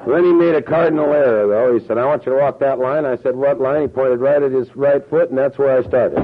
Then 0.07 0.25
he 0.25 0.33
made 0.33 0.55
a 0.55 0.63
cardinal 0.63 1.13
error, 1.13 1.49
though. 1.49 1.79
He 1.79 1.85
said, 1.87 1.99
I 1.99 2.05
want 2.05 2.27
you 2.27 2.33
to 2.33 2.39
walk 2.39 2.61
that 2.61 2.79
line. 2.79 3.05
I 3.05 3.17
said, 3.17 3.35
what 3.35 3.61
line? 3.61 3.83
He 3.83 3.89
pointed 3.89 4.21
right 4.21 4.43
at 4.43 4.53
his 4.53 4.75
right 4.77 5.09
foot, 5.09 5.31
and 5.31 5.39
that's 5.39 5.59
where 5.59 5.77
I 5.77 5.83
started. 5.83 6.19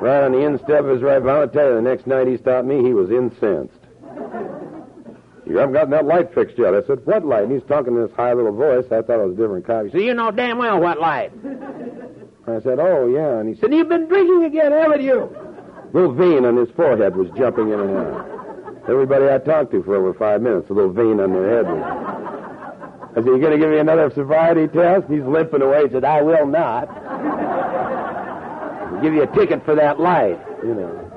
Right 0.00 0.24
on 0.24 0.32
the 0.32 0.40
instep 0.40 0.80
of 0.80 0.86
his 0.86 1.02
right 1.02 1.20
foot. 1.20 1.28
I'll 1.28 1.48
tell 1.48 1.68
you, 1.68 1.74
the 1.76 1.82
next 1.82 2.06
night 2.06 2.26
he 2.26 2.36
stopped 2.36 2.66
me, 2.66 2.82
he 2.82 2.92
was 2.92 3.10
incensed. 3.10 3.78
You 5.46 5.58
haven't 5.58 5.74
gotten 5.74 5.90
that 5.90 6.04
light 6.06 6.34
fixed 6.34 6.58
yet. 6.58 6.74
I 6.74 6.82
said, 6.86 7.06
what 7.06 7.24
light? 7.24 7.44
And 7.44 7.52
he's 7.52 7.62
talking 7.68 7.94
in 7.94 8.02
this 8.02 8.10
high 8.16 8.32
little 8.32 8.52
voice. 8.52 8.84
I 8.86 9.00
thought 9.02 9.20
it 9.20 9.28
was 9.28 9.34
a 9.34 9.40
different 9.40 9.64
cop. 9.64 9.84
He 9.84 9.90
said, 9.92 10.02
you 10.02 10.12
know 10.12 10.32
damn 10.32 10.58
well 10.58 10.80
what 10.80 10.98
light. 11.00 11.30
I 12.48 12.60
said, 12.60 12.78
oh, 12.80 13.06
yeah. 13.06 13.38
And 13.38 13.48
he 13.48 13.54
said, 13.60 13.72
you've 13.72 13.88
been 13.88 14.06
drinking 14.08 14.44
again, 14.44 14.72
haven't 14.72 15.02
you? 15.02 15.30
Little 15.92 16.12
vein 16.12 16.44
on 16.44 16.56
his 16.56 16.68
forehead 16.70 17.14
was 17.14 17.30
jumping 17.36 17.70
in 17.70 17.78
and 17.78 17.96
out. 17.96 18.26
Everybody 18.88 19.28
I 19.28 19.38
talked 19.38 19.70
to 19.70 19.82
for 19.82 19.94
over 19.96 20.14
five 20.14 20.42
minutes, 20.42 20.68
a 20.70 20.72
little 20.72 20.92
vein 20.92 21.20
on 21.20 21.32
their 21.32 21.48
head. 21.48 21.66
I 21.66 23.14
said, 23.14 23.26
you 23.26 23.38
going 23.38 23.52
to 23.52 23.58
give 23.58 23.70
me 23.70 23.78
another 23.78 24.10
sobriety 24.10 24.66
test? 24.68 25.08
He's 25.08 25.22
limping 25.22 25.62
away. 25.62 25.86
He 25.86 25.92
said, 25.92 26.04
I 26.04 26.22
will 26.22 26.46
not. 26.46 26.86
I'll 28.86 29.02
give 29.02 29.14
you 29.14 29.22
a 29.22 29.26
ticket 29.26 29.64
for 29.64 29.74
that 29.74 29.98
light, 29.98 30.38
you 30.62 30.74
know. 30.74 31.12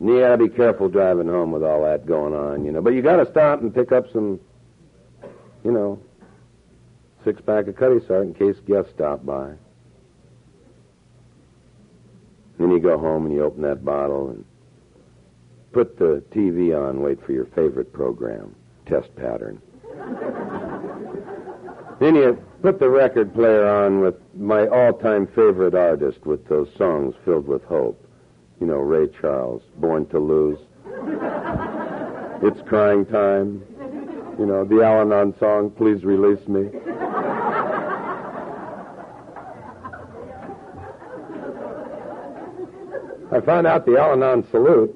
And 0.00 0.18
yeah, 0.18 0.36
be 0.36 0.48
careful 0.48 0.88
driving 0.88 1.28
home 1.28 1.52
with 1.52 1.62
all 1.62 1.82
that 1.84 2.04
going 2.04 2.34
on, 2.34 2.64
you 2.64 2.72
know. 2.72 2.82
But 2.82 2.90
you 2.90 3.02
got 3.02 3.16
to 3.16 3.30
stop 3.30 3.62
and 3.62 3.74
pick 3.74 3.92
up 3.92 4.04
some, 4.12 4.40
you 5.64 5.70
know, 5.72 6.00
six 7.24 7.40
pack 7.40 7.68
of 7.68 7.76
Cutty 7.76 8.00
Sark 8.06 8.24
in 8.24 8.34
case 8.34 8.56
guests 8.66 8.90
stop 8.94 9.24
by. 9.24 9.52
Then 12.58 12.70
you 12.70 12.80
go 12.80 12.98
home 12.98 13.26
and 13.26 13.34
you 13.34 13.44
open 13.44 13.62
that 13.62 13.84
bottle 13.84 14.30
and 14.30 14.44
put 15.72 15.98
the 15.98 16.22
TV 16.32 16.76
on, 16.76 17.00
wait 17.00 17.24
for 17.24 17.32
your 17.32 17.46
favorite 17.46 17.92
program, 17.92 18.54
test 18.86 19.14
pattern. 19.16 19.60
Then 22.04 22.16
you 22.16 22.38
put 22.60 22.78
the 22.78 22.88
record 22.90 23.32
player 23.32 23.66
on 23.66 24.00
with 24.00 24.14
my 24.34 24.66
all-time 24.66 25.26
favorite 25.28 25.74
artist 25.74 26.26
with 26.26 26.46
those 26.48 26.68
songs 26.76 27.14
filled 27.24 27.48
with 27.48 27.64
hope. 27.64 27.98
You 28.60 28.66
know, 28.66 28.76
Ray 28.76 29.08
Charles, 29.20 29.62
Born 29.76 30.04
to 30.08 30.18
Lose. 30.18 30.58
it's 32.42 32.68
crying 32.68 33.06
time. 33.06 33.64
You 34.38 34.44
know, 34.44 34.66
the 34.66 34.82
Al 34.84 35.00
Anon 35.00 35.34
song, 35.38 35.70
Please 35.70 36.04
Release 36.04 36.46
Me. 36.46 36.68
I 43.32 43.40
found 43.40 43.66
out 43.66 43.86
the 43.86 43.96
Al-Anon 43.98 44.46
salute. 44.50 44.94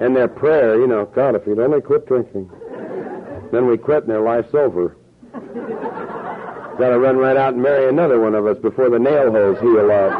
And 0.00 0.14
their 0.14 0.28
prayer, 0.28 0.78
you 0.78 0.86
know, 0.86 1.06
God, 1.06 1.34
if 1.34 1.46
you'd 1.46 1.58
only 1.58 1.80
quit 1.80 2.06
drinking. 2.06 2.50
Then 3.54 3.68
we 3.68 3.78
quit 3.78 4.02
and 4.02 4.10
their 4.10 4.20
life's 4.20 4.52
over. 4.52 4.96
Got 5.32 6.88
to 6.88 6.98
run 6.98 7.16
right 7.16 7.36
out 7.36 7.54
and 7.54 7.62
marry 7.62 7.88
another 7.88 8.18
one 8.18 8.34
of 8.34 8.46
us 8.46 8.58
before 8.58 8.90
the 8.90 8.98
nail 8.98 9.30
holes 9.30 9.60
heal 9.60 9.92
up. 9.92 10.12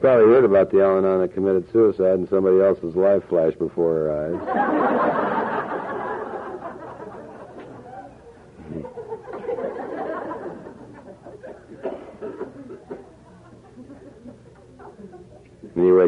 Probably 0.00 0.26
heard 0.34 0.44
about 0.44 0.72
the 0.72 0.82
Al-Anon 0.82 1.20
that 1.20 1.32
committed 1.32 1.70
suicide 1.70 2.18
and 2.18 2.28
somebody 2.28 2.60
else's 2.60 2.96
life 2.96 3.22
flashed 3.28 3.60
before 3.60 3.94
her 3.94 4.10
eyes. 4.34 5.47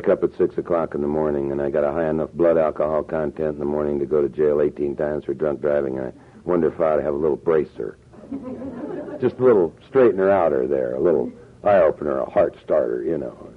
Wake 0.00 0.08
up 0.08 0.24
at 0.24 0.34
six 0.38 0.56
o'clock 0.56 0.94
in 0.94 1.02
the 1.02 1.06
morning, 1.06 1.52
and 1.52 1.60
I 1.60 1.68
got 1.68 1.84
a 1.84 1.92
high 1.92 2.08
enough 2.08 2.32
blood 2.32 2.56
alcohol 2.56 3.02
content 3.02 3.54
in 3.54 3.58
the 3.58 3.66
morning 3.66 3.98
to 3.98 4.06
go 4.06 4.22
to 4.22 4.30
jail 4.30 4.62
18 4.62 4.96
times 4.96 5.26
for 5.26 5.34
drunk 5.34 5.60
driving. 5.60 5.98
And 5.98 6.08
I 6.08 6.12
wonder 6.44 6.72
if 6.72 6.80
I 6.80 6.92
ought 6.92 6.96
to 6.96 7.02
have 7.02 7.12
a 7.12 7.18
little 7.18 7.36
bracer, 7.36 7.98
just 9.20 9.36
a 9.36 9.44
little 9.44 9.74
straightener 9.92 10.30
outer 10.30 10.66
there, 10.66 10.94
a 10.94 11.00
little 11.00 11.30
eye 11.64 11.80
opener, 11.80 12.18
a 12.18 12.30
heart 12.30 12.56
starter, 12.64 13.02
you 13.02 13.18
know. 13.18 13.52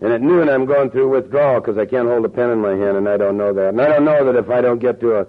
And 0.00 0.12
at 0.12 0.22
noon, 0.22 0.48
I'm 0.48 0.66
going 0.66 0.88
through 0.90 1.08
withdrawal 1.08 1.60
because 1.60 1.78
I 1.78 1.84
can't 1.84 2.06
hold 2.06 2.24
a 2.24 2.28
pen 2.28 2.50
in 2.50 2.60
my 2.60 2.76
hand, 2.76 2.96
and 2.96 3.08
I 3.08 3.16
don't 3.16 3.36
know 3.36 3.52
that. 3.52 3.70
And 3.70 3.80
I 3.80 3.88
don't 3.88 4.04
know 4.04 4.24
that 4.24 4.36
if 4.36 4.50
I 4.50 4.60
don't 4.60 4.78
get 4.78 5.00
to 5.00 5.18
a 5.18 5.26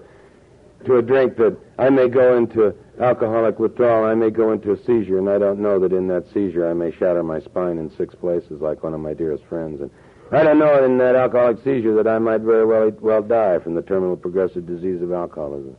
to 0.84 0.98
a 0.98 1.02
drink, 1.02 1.36
that 1.36 1.56
I 1.78 1.90
may 1.90 2.08
go 2.08 2.36
into 2.36 2.74
alcoholic 3.00 3.58
withdrawal. 3.58 4.04
I 4.04 4.14
may 4.14 4.30
go 4.30 4.52
into 4.52 4.72
a 4.72 4.76
seizure, 4.84 5.18
and 5.18 5.28
I 5.28 5.38
don't 5.38 5.60
know 5.60 5.78
that 5.80 5.92
in 5.92 6.08
that 6.08 6.32
seizure 6.32 6.68
I 6.68 6.74
may 6.74 6.92
shatter 6.92 7.22
my 7.22 7.40
spine 7.40 7.78
in 7.78 7.90
six 7.96 8.14
places, 8.14 8.60
like 8.60 8.82
one 8.82 8.94
of 8.94 9.00
my 9.00 9.14
dearest 9.14 9.44
friends. 9.44 9.80
And 9.80 9.90
I 10.32 10.42
don't 10.44 10.58
know 10.58 10.82
in 10.82 10.96
that 10.96 11.14
alcoholic 11.14 11.58
seizure 11.62 11.94
that 11.94 12.06
I 12.08 12.18
might 12.18 12.40
very 12.40 12.64
well 12.64 12.90
well 13.00 13.20
die 13.22 13.58
from 13.58 13.74
the 13.74 13.82
terminal 13.82 14.16
progressive 14.16 14.66
disease 14.66 15.02
of 15.02 15.12
alcoholism. 15.12 15.76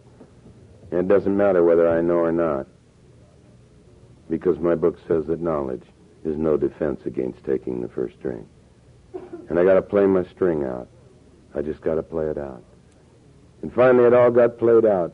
And 0.91 0.99
it 0.99 1.07
doesn't 1.07 1.35
matter 1.35 1.63
whether 1.63 1.89
I 1.89 2.01
know 2.01 2.17
or 2.17 2.31
not, 2.31 2.67
because 4.29 4.59
my 4.59 4.75
book 4.75 4.99
says 5.07 5.25
that 5.25 5.41
knowledge 5.41 5.81
is 6.23 6.37
no 6.37 6.55
defense 6.55 7.01
against 7.05 7.43
taking 7.43 7.81
the 7.81 7.87
first 7.87 8.21
drink. 8.21 8.45
And 9.49 9.57
I 9.57 9.63
got 9.63 9.73
to 9.73 9.81
play 9.81 10.05
my 10.05 10.23
string 10.25 10.63
out. 10.63 10.87
I 11.55 11.63
just 11.63 11.81
got 11.81 11.95
to 11.95 12.03
play 12.03 12.27
it 12.27 12.37
out. 12.37 12.63
And 13.63 13.73
finally, 13.73 14.05
it 14.05 14.13
all 14.13 14.29
got 14.29 14.59
played 14.59 14.85
out. 14.85 15.13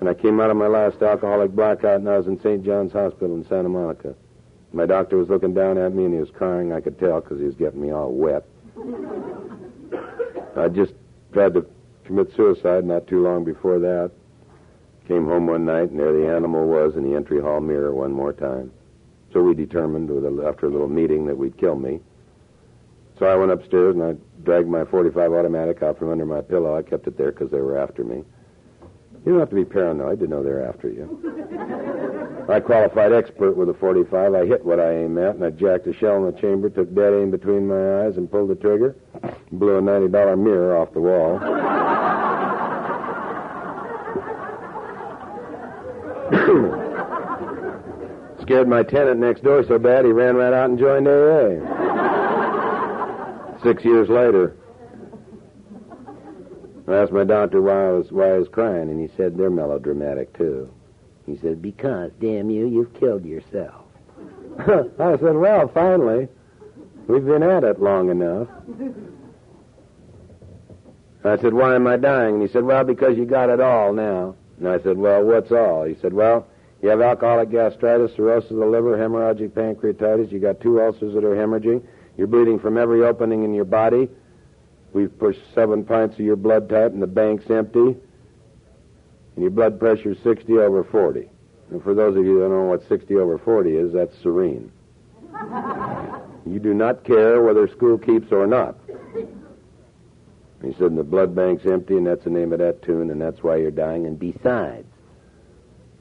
And 0.00 0.08
I 0.08 0.14
came 0.14 0.40
out 0.40 0.50
of 0.50 0.56
my 0.56 0.66
last 0.66 1.00
alcoholic 1.02 1.52
blackout, 1.52 2.00
and 2.00 2.08
I 2.08 2.18
was 2.18 2.26
in 2.26 2.40
St. 2.40 2.64
John's 2.64 2.92
Hospital 2.92 3.36
in 3.36 3.46
Santa 3.46 3.68
Monica. 3.68 4.16
My 4.72 4.86
doctor 4.86 5.16
was 5.16 5.28
looking 5.28 5.54
down 5.54 5.78
at 5.78 5.94
me, 5.94 6.04
and 6.04 6.12
he 6.12 6.20
was 6.20 6.30
crying. 6.30 6.72
I 6.72 6.80
could 6.80 6.98
tell 6.98 7.20
because 7.20 7.38
he 7.38 7.46
was 7.46 7.54
getting 7.54 7.80
me 7.80 7.92
all 7.92 8.10
wet. 8.10 8.44
I 10.56 10.68
just 10.68 10.92
tried 11.32 11.54
to 11.54 11.66
commit 12.04 12.34
suicide 12.34 12.84
not 12.84 13.06
too 13.06 13.22
long 13.22 13.44
before 13.44 13.78
that. 13.78 14.10
Came 15.08 15.24
home 15.24 15.46
one 15.46 15.64
night, 15.64 15.90
and 15.90 15.98
there 15.98 16.12
the 16.12 16.28
animal 16.28 16.66
was 16.66 16.96
in 16.96 17.08
the 17.08 17.16
entry 17.16 17.40
hall 17.40 17.60
mirror 17.60 17.94
one 17.94 18.12
more 18.12 18.32
time. 18.32 18.72
So 19.32 19.42
we 19.42 19.54
determined, 19.54 20.10
after 20.44 20.66
a 20.66 20.70
little 20.70 20.88
meeting, 20.88 21.26
that 21.26 21.36
we'd 21.36 21.56
kill 21.58 21.76
me. 21.76 22.00
So 23.18 23.26
I 23.26 23.34
went 23.36 23.50
upstairs 23.50 23.94
and 23.94 24.04
I 24.04 24.14
dragged 24.42 24.68
my 24.68 24.84
45 24.84 25.32
automatic 25.32 25.82
out 25.82 25.98
from 25.98 26.10
under 26.10 26.26
my 26.26 26.42
pillow. 26.42 26.76
I 26.76 26.82
kept 26.82 27.06
it 27.06 27.16
there 27.16 27.32
because 27.32 27.50
they 27.50 27.60
were 27.60 27.78
after 27.78 28.04
me. 28.04 28.24
You 29.26 29.32
don't 29.32 29.40
have 29.40 29.50
to 29.50 29.56
be 29.56 29.64
paranoid 29.64 30.20
to 30.20 30.28
know 30.28 30.44
they're 30.44 30.64
after 30.64 30.88
you. 30.88 32.46
I 32.48 32.60
qualified 32.60 33.12
expert 33.12 33.56
with 33.56 33.68
a 33.68 33.74
45. 33.74 34.34
I 34.34 34.46
hit 34.46 34.64
what 34.64 34.78
I 34.78 34.92
aim 34.92 35.18
at, 35.18 35.34
and 35.34 35.44
I 35.44 35.50
jacked 35.50 35.88
a 35.88 35.92
shell 35.92 36.24
in 36.24 36.32
the 36.32 36.40
chamber, 36.40 36.70
took 36.70 36.94
dead 36.94 37.12
aim 37.12 37.32
between 37.32 37.66
my 37.66 38.04
eyes, 38.04 38.16
and 38.16 38.30
pulled 38.30 38.50
the 38.50 38.54
trigger. 38.54 38.94
Blew 39.50 39.78
a 39.78 39.82
$90 39.82 40.38
mirror 40.38 40.76
off 40.76 40.92
the 40.92 41.00
wall. 41.00 41.40
Scared 48.42 48.68
my 48.68 48.84
tenant 48.84 49.18
next 49.18 49.42
door 49.42 49.64
so 49.66 49.76
bad 49.76 50.04
he 50.04 50.12
ran 50.12 50.36
right 50.36 50.52
out 50.52 50.70
and 50.70 50.78
joined 50.78 51.08
AA. 51.08 51.58
Six 53.64 53.84
years 53.84 54.08
later, 54.08 54.55
I 56.88 56.94
asked 56.94 57.12
my 57.12 57.24
doctor 57.24 57.60
why 57.60 57.88
I 57.88 57.92
was 57.92 58.12
why 58.12 58.34
I 58.34 58.38
was 58.38 58.48
crying, 58.48 58.90
and 58.90 59.00
he 59.00 59.14
said 59.16 59.36
they're 59.36 59.50
melodramatic 59.50 60.36
too. 60.36 60.72
He 61.26 61.36
said, 61.36 61.60
"Because, 61.60 62.12
damn 62.20 62.48
you, 62.50 62.66
you've 62.66 62.94
killed 62.94 63.24
yourself." 63.24 63.84
I 64.58 65.16
said, 65.18 65.36
"Well, 65.36 65.68
finally, 65.68 66.28
we've 67.08 67.24
been 67.24 67.42
at 67.42 67.64
it 67.64 67.82
long 67.82 68.10
enough." 68.10 68.48
I 71.24 71.36
said, 71.38 71.54
"Why 71.54 71.74
am 71.74 71.88
I 71.88 71.96
dying?" 71.96 72.34
And 72.34 72.42
he 72.42 72.48
said, 72.48 72.64
"Well, 72.64 72.84
because 72.84 73.18
you 73.18 73.24
got 73.24 73.50
it 73.50 73.60
all 73.60 73.92
now." 73.92 74.36
And 74.58 74.68
I 74.68 74.78
said, 74.78 74.96
"Well, 74.96 75.24
what's 75.24 75.50
all?" 75.50 75.84
He 75.84 75.96
said, 75.96 76.12
"Well, 76.12 76.46
you 76.82 76.88
have 76.88 77.00
alcoholic 77.00 77.50
gastritis, 77.50 78.14
cirrhosis 78.14 78.52
of 78.52 78.58
the 78.58 78.66
liver, 78.66 78.96
hemorrhagic 78.96 79.50
pancreatitis. 79.50 80.30
You 80.30 80.38
got 80.38 80.60
two 80.60 80.80
ulcers 80.80 81.14
that 81.14 81.24
are 81.24 81.34
hemorrhaging." 81.34 81.82
You're 82.16 82.28
bleeding 82.28 82.58
from 82.58 82.78
every 82.78 83.02
opening 83.04 83.42
in 83.44 83.52
your 83.52 83.66
body. 83.66 84.08
We've 84.96 85.18
pushed 85.18 85.42
seven 85.54 85.84
pints 85.84 86.14
of 86.14 86.24
your 86.24 86.36
blood 86.36 86.70
type 86.70 86.90
and 86.90 87.02
the 87.02 87.06
bank's 87.06 87.50
empty. 87.50 87.78
And 87.80 87.98
your 89.36 89.50
blood 89.50 89.78
pressure's 89.78 90.16
60 90.24 90.54
over 90.54 90.84
40. 90.84 91.28
And 91.70 91.82
for 91.82 91.92
those 91.92 92.16
of 92.16 92.24
you 92.24 92.36
who 92.36 92.40
don't 92.40 92.50
know 92.50 92.62
what 92.62 92.88
60 92.88 93.14
over 93.16 93.36
40 93.36 93.76
is, 93.76 93.92
that's 93.92 94.16
serene. 94.22 94.72
you 96.46 96.58
do 96.58 96.72
not 96.72 97.04
care 97.04 97.42
whether 97.42 97.68
school 97.68 97.98
keeps 97.98 98.32
or 98.32 98.46
not. 98.46 98.78
He 100.64 100.72
said, 100.78 100.96
the 100.96 101.04
blood 101.04 101.34
bank's 101.34 101.66
empty, 101.66 101.98
and 101.98 102.06
that's 102.06 102.24
the 102.24 102.30
name 102.30 102.54
of 102.54 102.60
that 102.60 102.80
tune, 102.80 103.10
and 103.10 103.20
that's 103.20 103.42
why 103.42 103.56
you're 103.56 103.70
dying. 103.70 104.06
And 104.06 104.18
Besides, 104.18 104.86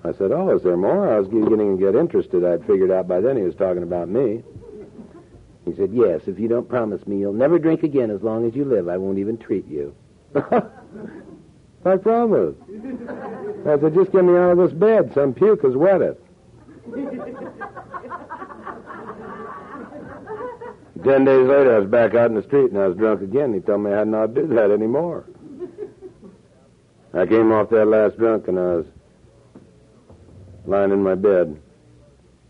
I 0.06 0.14
said, 0.14 0.32
oh, 0.32 0.56
is 0.56 0.64
there 0.64 0.78
more? 0.78 1.14
I 1.14 1.20
was 1.20 1.28
beginning 1.28 1.78
to 1.78 1.86
get 1.86 2.00
interested. 2.00 2.46
I'd 2.46 2.66
figured 2.66 2.92
out 2.92 3.10
by 3.10 3.20
then 3.20 3.36
he 3.36 3.44
was 3.44 3.56
talking 3.56 3.84
about 3.84 4.08
me. 4.08 4.42
He 5.66 5.76
said, 5.76 5.92
yes, 5.92 6.22
if 6.28 6.40
you 6.40 6.48
don't 6.48 6.70
promise 6.70 7.06
me 7.08 7.18
you'll 7.18 7.34
never 7.34 7.60
drink 7.60 7.84
again 7.84 8.12
as 8.12 8.22
long 8.22 8.48
as 8.48 8.56
you 8.56 8.66
live, 8.66 8.88
I 8.88 8.98
won't 8.98 9.18
even 9.18 9.38
treat 9.38 9.68
you. 9.68 9.96
I 10.36 11.98
promise. 11.98 12.56
I 13.66 13.80
said, 13.80 13.94
just 13.94 14.12
get 14.12 14.24
me 14.24 14.36
out 14.36 14.52
of 14.52 14.58
this 14.58 14.74
bed. 14.74 15.12
Some 15.14 15.34
puke 15.34 15.64
has 15.64 15.76
wet 15.76 16.02
it. 16.02 16.24
Ten 21.04 21.26
days 21.26 21.48
later, 21.48 21.76
I 21.76 21.80
was 21.80 21.90
back 21.90 22.16
out 22.16 22.32
in 22.32 22.36
the 22.36 22.44
street 22.44 22.72
and 22.72 22.80
I 22.80 22.88
was 22.88 22.98
drunk 22.98 23.22
again. 23.22 23.54
He 23.54 23.60
told 23.60 23.82
me 23.82 23.92
I 23.92 24.00
had 24.00 24.08
not 24.08 24.34
do 24.34 24.48
that 24.48 24.72
anymore. 24.72 25.26
I 27.14 27.26
came 27.26 27.52
off 27.52 27.70
that 27.70 27.86
last 27.86 28.18
drunk 28.18 28.48
and 28.48 28.58
I 28.58 28.76
was 28.76 28.86
lying 30.66 30.92
in 30.92 31.04
my 31.04 31.16
bed, 31.16 31.60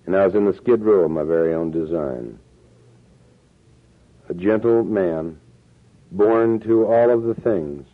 and 0.05 0.15
I 0.15 0.25
was 0.25 0.35
in 0.35 0.45
the 0.45 0.53
skid 0.53 0.81
row 0.81 1.05
of 1.05 1.11
my 1.11 1.23
very 1.23 1.53
own 1.53 1.71
design. 1.71 2.39
A 4.27 4.33
gentle 4.33 4.83
man, 4.83 5.39
born 6.11 6.59
to 6.61 6.85
all 6.85 7.11
of 7.11 7.23
the 7.23 7.35
things 7.35 7.85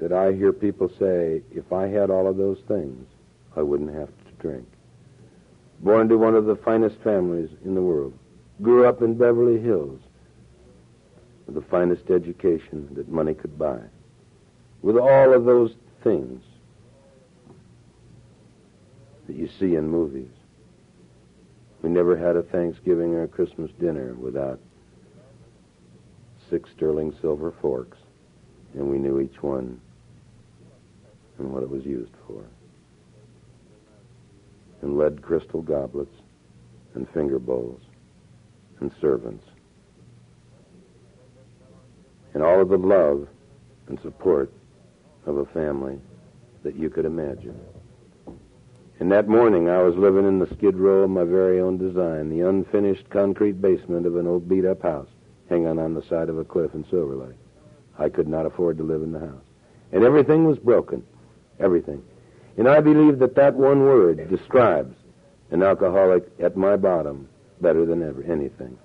that 0.00 0.12
I 0.12 0.32
hear 0.32 0.52
people 0.52 0.90
say, 0.98 1.42
if 1.50 1.72
I 1.72 1.88
had 1.88 2.10
all 2.10 2.28
of 2.28 2.36
those 2.36 2.58
things, 2.68 3.06
I 3.56 3.62
wouldn't 3.62 3.94
have 3.94 4.08
to 4.08 4.32
drink. 4.38 4.66
Born 5.80 6.08
to 6.08 6.18
one 6.18 6.34
of 6.34 6.44
the 6.44 6.56
finest 6.56 6.96
families 7.02 7.50
in 7.64 7.74
the 7.74 7.82
world. 7.82 8.12
Grew 8.60 8.86
up 8.86 9.02
in 9.02 9.14
Beverly 9.14 9.60
Hills 9.60 10.00
with 11.46 11.54
the 11.54 11.70
finest 11.70 12.10
education 12.10 12.88
that 12.94 13.08
money 13.08 13.34
could 13.34 13.58
buy. 13.58 13.80
With 14.82 14.96
all 14.96 15.32
of 15.32 15.44
those 15.44 15.74
things 16.04 16.42
that 19.26 19.36
you 19.36 19.48
see 19.58 19.76
in 19.76 19.88
movies. 19.88 20.30
We 21.82 21.90
never 21.90 22.16
had 22.16 22.36
a 22.36 22.42
Thanksgiving 22.42 23.14
or 23.14 23.22
a 23.22 23.28
Christmas 23.28 23.70
dinner 23.78 24.14
without 24.14 24.58
six 26.50 26.70
sterling 26.76 27.14
silver 27.20 27.52
forks, 27.60 27.98
and 28.74 28.88
we 28.88 28.98
knew 28.98 29.20
each 29.20 29.42
one 29.42 29.80
and 31.38 31.52
what 31.52 31.62
it 31.62 31.70
was 31.70 31.84
used 31.84 32.12
for. 32.26 32.44
And 34.82 34.96
lead 34.96 35.22
crystal 35.22 35.62
goblets 35.62 36.14
and 36.94 37.08
finger 37.10 37.38
bowls 37.38 37.80
and 38.80 38.90
servants. 39.00 39.44
And 42.34 42.42
all 42.42 42.60
of 42.60 42.68
the 42.68 42.76
love 42.76 43.28
and 43.88 43.98
support 44.00 44.52
of 45.26 45.38
a 45.38 45.46
family 45.46 45.98
that 46.62 46.76
you 46.76 46.90
could 46.90 47.04
imagine. 47.04 47.58
And 49.00 49.12
that 49.12 49.28
morning 49.28 49.68
I 49.68 49.82
was 49.82 49.96
living 49.96 50.26
in 50.26 50.38
the 50.38 50.52
skid 50.54 50.76
row 50.76 51.04
of 51.04 51.10
my 51.10 51.24
very 51.24 51.60
own 51.60 51.78
design, 51.78 52.30
the 52.30 52.48
unfinished 52.48 53.08
concrete 53.10 53.60
basement 53.60 54.06
of 54.06 54.16
an 54.16 54.26
old 54.26 54.48
beat 54.48 54.64
up 54.64 54.82
house 54.82 55.08
hanging 55.48 55.78
on 55.78 55.94
the 55.94 56.02
side 56.02 56.28
of 56.28 56.38
a 56.38 56.44
cliff 56.44 56.74
in 56.74 56.84
Silver 56.90 57.16
Lake. 57.16 57.36
I 57.98 58.08
could 58.08 58.28
not 58.28 58.46
afford 58.46 58.78
to 58.78 58.84
live 58.84 59.02
in 59.02 59.12
the 59.12 59.20
house. 59.20 59.44
And 59.92 60.04
everything 60.04 60.44
was 60.44 60.58
broken. 60.58 61.04
Everything. 61.58 62.02
And 62.56 62.68
I 62.68 62.80
believe 62.80 63.18
that 63.20 63.34
that 63.36 63.54
one 63.54 63.80
word 63.80 64.28
describes 64.28 64.94
an 65.50 65.62
alcoholic 65.62 66.28
at 66.38 66.56
my 66.56 66.76
bottom 66.76 67.28
better 67.60 67.86
than 67.86 68.02
ever 68.02 68.22
anything. 68.22 68.76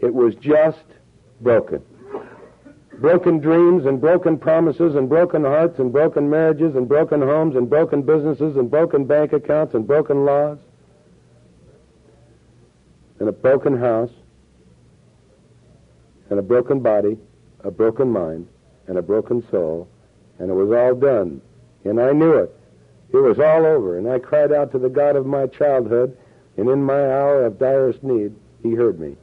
It 0.00 0.12
was 0.12 0.34
just 0.34 0.84
broken. 1.40 1.82
Broken 2.98 3.38
dreams 3.38 3.86
and 3.86 4.00
broken 4.00 4.38
promises 4.38 4.94
and 4.94 5.08
broken 5.08 5.42
hearts 5.44 5.78
and 5.78 5.90
broken 5.90 6.28
marriages 6.28 6.76
and 6.76 6.88
broken 6.88 7.22
homes 7.22 7.56
and 7.56 7.68
broken 7.68 8.02
businesses 8.02 8.56
and 8.56 8.70
broken 8.70 9.04
bank 9.04 9.32
accounts 9.32 9.74
and 9.74 9.86
broken 9.86 10.24
laws. 10.24 10.58
And 13.22 13.28
a 13.28 13.32
broken 13.32 13.78
house 13.78 14.10
and 16.28 16.40
a 16.40 16.42
broken 16.42 16.80
body, 16.80 17.16
a 17.60 17.70
broken 17.70 18.10
mind, 18.10 18.48
and 18.88 18.98
a 18.98 19.02
broken 19.02 19.48
soul, 19.48 19.86
and 20.40 20.50
it 20.50 20.54
was 20.54 20.72
all 20.72 20.96
done. 20.96 21.40
And 21.84 22.00
I 22.00 22.10
knew 22.10 22.32
it. 22.32 22.52
It 23.12 23.18
was 23.18 23.38
all 23.38 23.64
over, 23.64 23.96
and 23.96 24.10
I 24.10 24.18
cried 24.18 24.50
out 24.50 24.72
to 24.72 24.80
the 24.80 24.88
God 24.88 25.14
of 25.14 25.24
my 25.24 25.46
childhood, 25.46 26.18
and 26.56 26.68
in 26.68 26.82
my 26.82 27.00
hour 27.00 27.44
of 27.44 27.60
direst 27.60 28.02
need, 28.02 28.34
He 28.60 28.74
heard 28.74 28.98
me. 28.98 29.14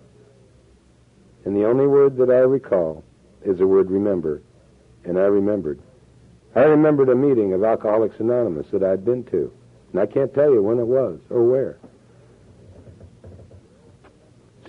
And 1.43 1.53
the 1.53 1.67
only 1.67 1.85
word 1.85 2.15
that 2.19 2.29
I 2.29 2.39
recall 2.39 3.03
is 3.43 3.57
the 3.57 3.67
word 3.67 3.91
remember. 3.91 4.41
And 5.03 5.19
I 5.19 5.23
remembered. 5.23 5.81
I 6.55 6.61
remembered 6.61 7.09
a 7.09 7.15
meeting 7.15 7.51
of 7.51 7.65
Alcoholics 7.65 8.21
Anonymous 8.21 8.67
that 8.71 8.81
I'd 8.81 9.03
been 9.03 9.25
to. 9.25 9.51
And 9.91 9.99
I 9.99 10.05
can't 10.05 10.33
tell 10.33 10.53
you 10.53 10.63
when 10.63 10.79
it 10.79 10.87
was 10.87 11.19
or 11.29 11.43
where. 11.43 11.77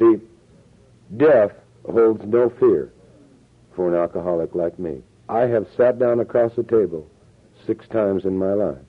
See, 0.00 0.16
death 1.18 1.52
holds 1.84 2.24
no 2.24 2.48
fear 2.48 2.90
for 3.76 3.88
an 3.88 3.94
alcoholic 3.94 4.54
like 4.54 4.78
me. 4.78 5.02
I 5.28 5.42
have 5.42 5.66
sat 5.76 5.98
down 5.98 6.20
across 6.20 6.54
the 6.56 6.62
table 6.62 7.06
six 7.66 7.86
times 7.88 8.24
in 8.24 8.36
my 8.36 8.54
life 8.54 8.82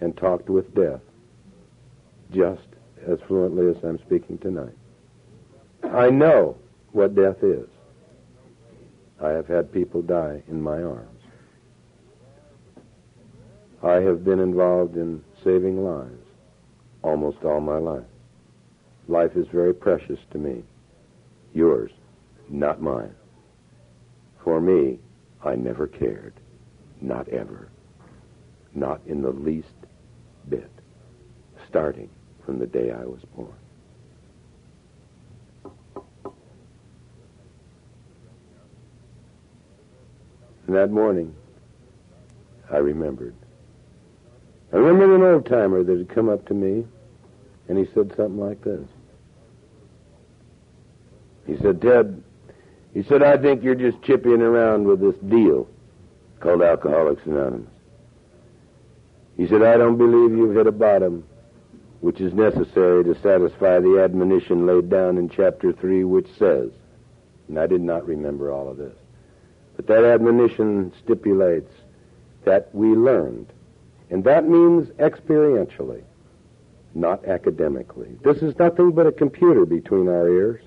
and 0.00 0.16
talked 0.16 0.48
with 0.48 0.74
death 0.74 1.00
just 2.32 2.62
as 3.06 3.18
fluently 3.26 3.68
as 3.68 3.82
I'm 3.82 3.98
speaking 3.98 4.38
tonight. 4.38 4.74
I 5.82 6.08
know 6.10 6.56
what 6.92 7.14
death 7.14 7.42
is. 7.42 7.68
I 9.20 9.30
have 9.30 9.48
had 9.48 9.72
people 9.72 10.02
die 10.02 10.42
in 10.48 10.62
my 10.62 10.82
arms. 10.82 11.20
I 13.82 13.94
have 13.96 14.24
been 14.24 14.40
involved 14.40 14.96
in 14.96 15.22
saving 15.42 15.84
lives 15.84 16.24
almost 17.02 17.44
all 17.44 17.60
my 17.60 17.78
life. 17.78 18.04
Life 19.08 19.36
is 19.36 19.46
very 19.48 19.74
precious 19.74 20.18
to 20.30 20.38
me. 20.38 20.62
Yours, 21.52 21.90
not 22.48 22.80
mine. 22.80 23.14
For 24.42 24.60
me, 24.60 24.98
I 25.42 25.54
never 25.56 25.86
cared. 25.86 26.34
Not 27.00 27.28
ever. 27.28 27.68
Not 28.74 29.00
in 29.06 29.22
the 29.22 29.30
least 29.30 29.74
bit. 30.48 30.70
Starting 31.68 32.08
from 32.44 32.58
the 32.58 32.66
day 32.66 32.90
I 32.90 33.04
was 33.04 33.20
born. 33.36 33.52
And 40.66 40.74
that 40.74 40.90
morning, 40.90 41.34
I 42.70 42.78
remembered. 42.78 43.34
I 44.72 44.76
remembered 44.76 45.20
an 45.20 45.22
old 45.22 45.46
timer 45.46 45.82
that 45.84 45.98
had 45.98 46.08
come 46.08 46.28
up 46.28 46.46
to 46.48 46.54
me, 46.54 46.86
and 47.68 47.78
he 47.78 47.84
said 47.94 48.12
something 48.16 48.38
like 48.38 48.62
this. 48.64 48.88
He 51.46 51.56
said, 51.58 51.80
Ted, 51.82 52.22
he 52.92 53.02
said, 53.02 53.22
I 53.22 53.36
think 53.36 53.62
you're 53.62 53.74
just 53.74 54.02
chipping 54.02 54.40
around 54.40 54.86
with 54.86 55.00
this 55.00 55.16
deal 55.28 55.68
called 56.40 56.62
Alcoholics 56.62 57.26
Anonymous. 57.26 57.68
He 59.36 59.46
said, 59.46 59.62
I 59.62 59.76
don't 59.76 59.98
believe 59.98 60.36
you've 60.36 60.54
hit 60.54 60.66
a 60.66 60.72
bottom 60.72 61.24
which 62.00 62.20
is 62.20 62.34
necessary 62.34 63.02
to 63.02 63.14
satisfy 63.22 63.80
the 63.80 63.98
admonition 63.98 64.66
laid 64.66 64.90
down 64.90 65.16
in 65.16 65.28
chapter 65.28 65.72
3, 65.72 66.04
which 66.04 66.28
says, 66.38 66.70
and 67.48 67.58
I 67.58 67.66
did 67.66 67.80
not 67.80 68.06
remember 68.06 68.50
all 68.52 68.68
of 68.68 68.76
this, 68.76 68.94
but 69.74 69.86
that 69.86 70.04
admonition 70.04 70.92
stipulates 71.02 71.72
that 72.44 72.68
we 72.74 72.88
learned. 72.88 73.52
And 74.10 74.22
that 74.24 74.46
means 74.46 74.88
experientially, 74.98 76.02
not 76.94 77.24
academically. 77.24 78.18
This 78.22 78.42
is 78.42 78.58
nothing 78.58 78.92
but 78.92 79.06
a 79.06 79.12
computer 79.12 79.64
between 79.64 80.06
our 80.06 80.28
ears. 80.28 80.60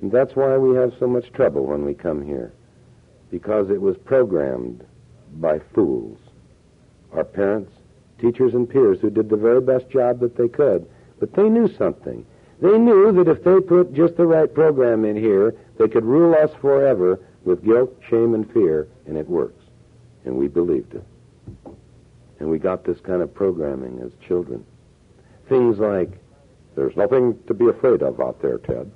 And 0.00 0.12
that's 0.12 0.36
why 0.36 0.56
we 0.56 0.76
have 0.76 0.92
so 0.98 1.06
much 1.06 1.32
trouble 1.32 1.66
when 1.66 1.84
we 1.84 1.94
come 1.94 2.24
here. 2.24 2.52
Because 3.30 3.70
it 3.70 3.80
was 3.80 3.96
programmed 3.96 4.84
by 5.34 5.60
fools. 5.74 6.18
Our 7.12 7.24
parents, 7.24 7.72
teachers, 8.20 8.54
and 8.54 8.68
peers 8.68 8.98
who 9.00 9.10
did 9.10 9.28
the 9.28 9.36
very 9.36 9.60
best 9.60 9.88
job 9.90 10.20
that 10.20 10.36
they 10.36 10.48
could. 10.48 10.88
But 11.18 11.34
they 11.34 11.48
knew 11.48 11.68
something. 11.76 12.24
They 12.60 12.78
knew 12.78 13.12
that 13.12 13.28
if 13.28 13.44
they 13.44 13.60
put 13.60 13.94
just 13.94 14.16
the 14.16 14.26
right 14.26 14.52
program 14.52 15.04
in 15.04 15.16
here, 15.16 15.54
they 15.78 15.88
could 15.88 16.04
rule 16.04 16.34
us 16.34 16.50
forever 16.60 17.20
with 17.44 17.64
guilt, 17.64 17.94
shame, 18.08 18.34
and 18.34 18.50
fear, 18.52 18.88
and 19.06 19.16
it 19.16 19.28
works. 19.28 19.62
And 20.24 20.36
we 20.36 20.48
believed 20.48 20.94
it. 20.94 21.04
And 22.40 22.50
we 22.50 22.58
got 22.58 22.84
this 22.84 23.00
kind 23.00 23.22
of 23.22 23.34
programming 23.34 24.00
as 24.04 24.12
children. 24.26 24.64
Things 25.48 25.78
like, 25.78 26.10
there's 26.76 26.96
nothing 26.96 27.38
to 27.46 27.54
be 27.54 27.68
afraid 27.68 28.02
of 28.02 28.20
out 28.20 28.40
there, 28.42 28.58
Ted. 28.58 28.90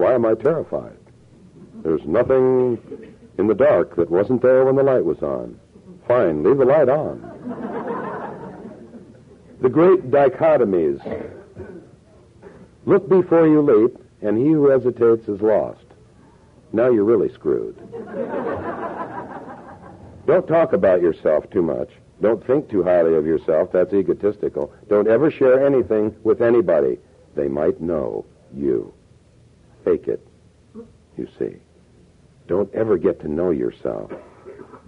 Why 0.00 0.14
am 0.14 0.24
I 0.24 0.34
terrified? 0.34 0.96
There's 1.82 2.06
nothing 2.06 2.78
in 3.36 3.48
the 3.48 3.54
dark 3.54 3.96
that 3.96 4.08
wasn't 4.08 4.40
there 4.40 4.64
when 4.64 4.76
the 4.76 4.82
light 4.82 5.04
was 5.04 5.22
on. 5.22 5.60
Fine, 6.08 6.42
leave 6.42 6.56
the 6.56 6.64
light 6.64 6.88
on. 6.88 7.20
the 9.60 9.68
great 9.68 10.10
dichotomies. 10.10 11.02
Look 12.86 13.10
before 13.10 13.46
you 13.46 13.60
leap 13.60 13.98
and 14.22 14.38
he 14.38 14.52
who 14.52 14.70
hesitates 14.70 15.28
is 15.28 15.42
lost. 15.42 15.84
Now 16.72 16.88
you're 16.90 17.04
really 17.04 17.30
screwed. 17.34 17.76
Don't 20.26 20.48
talk 20.48 20.72
about 20.72 21.02
yourself 21.02 21.50
too 21.50 21.62
much. 21.62 21.90
Don't 22.22 22.42
think 22.46 22.70
too 22.70 22.82
highly 22.82 23.16
of 23.16 23.26
yourself. 23.26 23.70
That's 23.70 23.92
egotistical. 23.92 24.72
Don't 24.88 25.08
ever 25.08 25.30
share 25.30 25.66
anything 25.66 26.16
with 26.22 26.40
anybody. 26.40 26.98
They 27.34 27.48
might 27.48 27.82
know 27.82 28.24
you. 28.54 28.94
Fake 29.84 30.08
it, 30.08 30.26
you 31.16 31.28
see. 31.38 31.56
Don't 32.46 32.72
ever 32.74 32.98
get 32.98 33.20
to 33.20 33.28
know 33.28 33.50
yourself. 33.50 34.10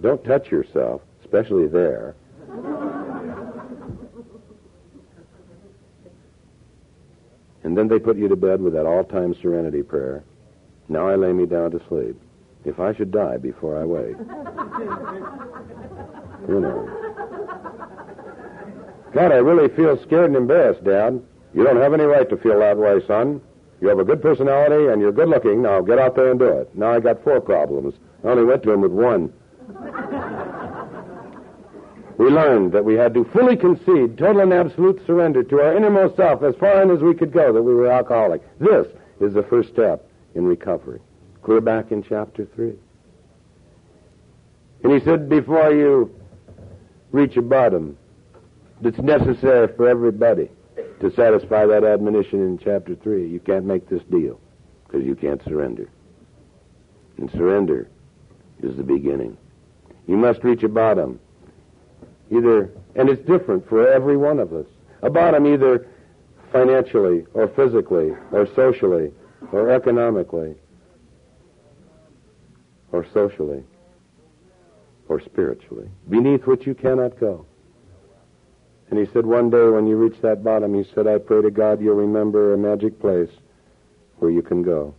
Don't 0.01 0.23
touch 0.23 0.51
yourself, 0.51 1.01
especially 1.23 1.67
there. 1.67 2.15
And 7.63 7.77
then 7.77 7.87
they 7.87 7.97
put 7.99 8.17
you 8.17 8.27
to 8.27 8.35
bed 8.35 8.61
with 8.61 8.73
that 8.73 8.85
all 8.85 9.03
time 9.05 9.33
serenity 9.41 9.81
prayer. 9.81 10.23
Now 10.89 11.07
I 11.07 11.15
lay 11.15 11.31
me 11.31 11.45
down 11.45 11.71
to 11.71 11.81
sleep. 11.87 12.19
If 12.65 12.79
I 12.79 12.93
should 12.93 13.11
die 13.11 13.37
before 13.37 13.79
I 13.81 13.85
wake. 13.85 14.17
you 16.47 16.59
know. 16.59 16.89
God, 19.13 19.31
I 19.31 19.37
really 19.37 19.73
feel 19.75 19.97
scared 20.01 20.25
and 20.25 20.35
embarrassed, 20.35 20.83
Dad. 20.83 21.21
You 21.53 21.63
don't 21.63 21.77
have 21.77 21.93
any 21.93 22.03
right 22.03 22.27
to 22.29 22.37
feel 22.37 22.59
that 22.59 22.77
way, 22.77 22.99
son. 23.07 23.41
You 23.83 23.89
have 23.89 23.99
a 23.99 24.05
good 24.05 24.21
personality 24.21 24.87
and 24.87 25.01
you're 25.01 25.11
good 25.11 25.27
looking. 25.27 25.61
Now 25.61 25.81
get 25.81 25.99
out 25.99 26.15
there 26.15 26.31
and 26.31 26.39
do 26.39 26.45
it. 26.45 26.73
Now 26.73 26.93
I 26.93 27.01
got 27.01 27.21
four 27.21 27.41
problems. 27.41 27.95
I 28.23 28.29
only 28.29 28.45
went 28.45 28.63
to 28.63 28.71
him 28.71 28.79
with 28.79 28.93
one. 28.93 29.33
we 32.17 32.27
learned 32.27 32.71
that 32.71 32.85
we 32.85 32.93
had 32.93 33.13
to 33.15 33.25
fully 33.25 33.57
concede 33.57 34.17
total 34.17 34.39
and 34.39 34.53
absolute 34.53 35.05
surrender 35.05 35.43
to 35.43 35.59
our 35.59 35.75
innermost 35.75 36.15
self 36.15 36.43
as 36.43 36.55
far 36.55 36.81
in 36.81 36.91
as 36.91 37.01
we 37.01 37.13
could 37.13 37.33
go 37.33 37.51
that 37.51 37.61
we 37.61 37.75
were 37.75 37.91
alcoholic. 37.91 38.41
This 38.57 38.87
is 39.19 39.33
the 39.33 39.43
first 39.43 39.67
step 39.73 40.09
in 40.33 40.45
recovery. 40.45 41.01
Clear 41.41 41.59
back 41.59 41.91
in 41.91 42.03
chapter 42.03 42.45
3. 42.55 42.73
And 44.85 44.93
he 44.93 45.01
said, 45.01 45.27
before 45.27 45.73
you 45.73 46.09
reach 47.11 47.35
a 47.35 47.41
bottom, 47.41 47.97
that's 48.79 48.99
necessary 48.99 49.67
for 49.75 49.89
everybody 49.89 50.49
to 51.03 51.13
satisfy 51.15 51.65
that 51.65 51.83
admonition 51.83 52.39
in 52.41 52.57
chapter 52.57 52.95
3. 52.95 53.27
You 53.27 53.41
can't 53.41 53.65
make 53.65 53.89
this 53.89 54.01
deal 54.03 54.39
because 54.85 55.05
you 55.05 55.15
can't 55.15 55.43
surrender. 55.43 55.89
And 57.17 57.29
surrender 57.31 57.89
is 58.61 58.77
the 58.77 58.83
beginning. 58.83 59.37
You 60.07 60.15
must 60.15 60.45
reach 60.45 60.63
a 60.63 60.69
bottom. 60.69 61.19
Either, 62.31 62.71
and 62.95 63.09
it's 63.09 63.21
different 63.27 63.67
for 63.67 63.85
every 63.85 64.15
one 64.15 64.39
of 64.39 64.53
us. 64.53 64.65
A 65.01 65.09
bottom 65.09 65.45
either 65.45 65.85
financially 66.53 67.25
or 67.33 67.49
physically 67.49 68.13
or 68.31 68.47
socially 68.55 69.11
or 69.51 69.71
economically 69.71 70.55
or 72.93 73.05
socially 73.13 73.61
or 75.09 75.19
spiritually, 75.19 75.89
beneath 76.09 76.47
which 76.47 76.65
you 76.65 76.73
cannot 76.73 77.19
go. 77.19 77.45
And 78.93 79.03
he 79.03 79.11
said, 79.11 79.25
one 79.25 79.49
day 79.49 79.69
when 79.69 79.87
you 79.87 79.95
reach 79.97 80.21
that 80.21 80.43
bottom, 80.43 80.75
he 80.75 80.87
said, 80.93 81.07
I 81.07 81.17
pray 81.17 81.41
to 81.41 81.49
God 81.49 81.81
you'll 81.81 81.95
remember 81.95 82.53
a 82.53 82.57
magic 82.59 82.99
place 82.99 83.31
where 84.19 84.29
you 84.29 84.43
can 84.43 84.61
go. 84.61 84.93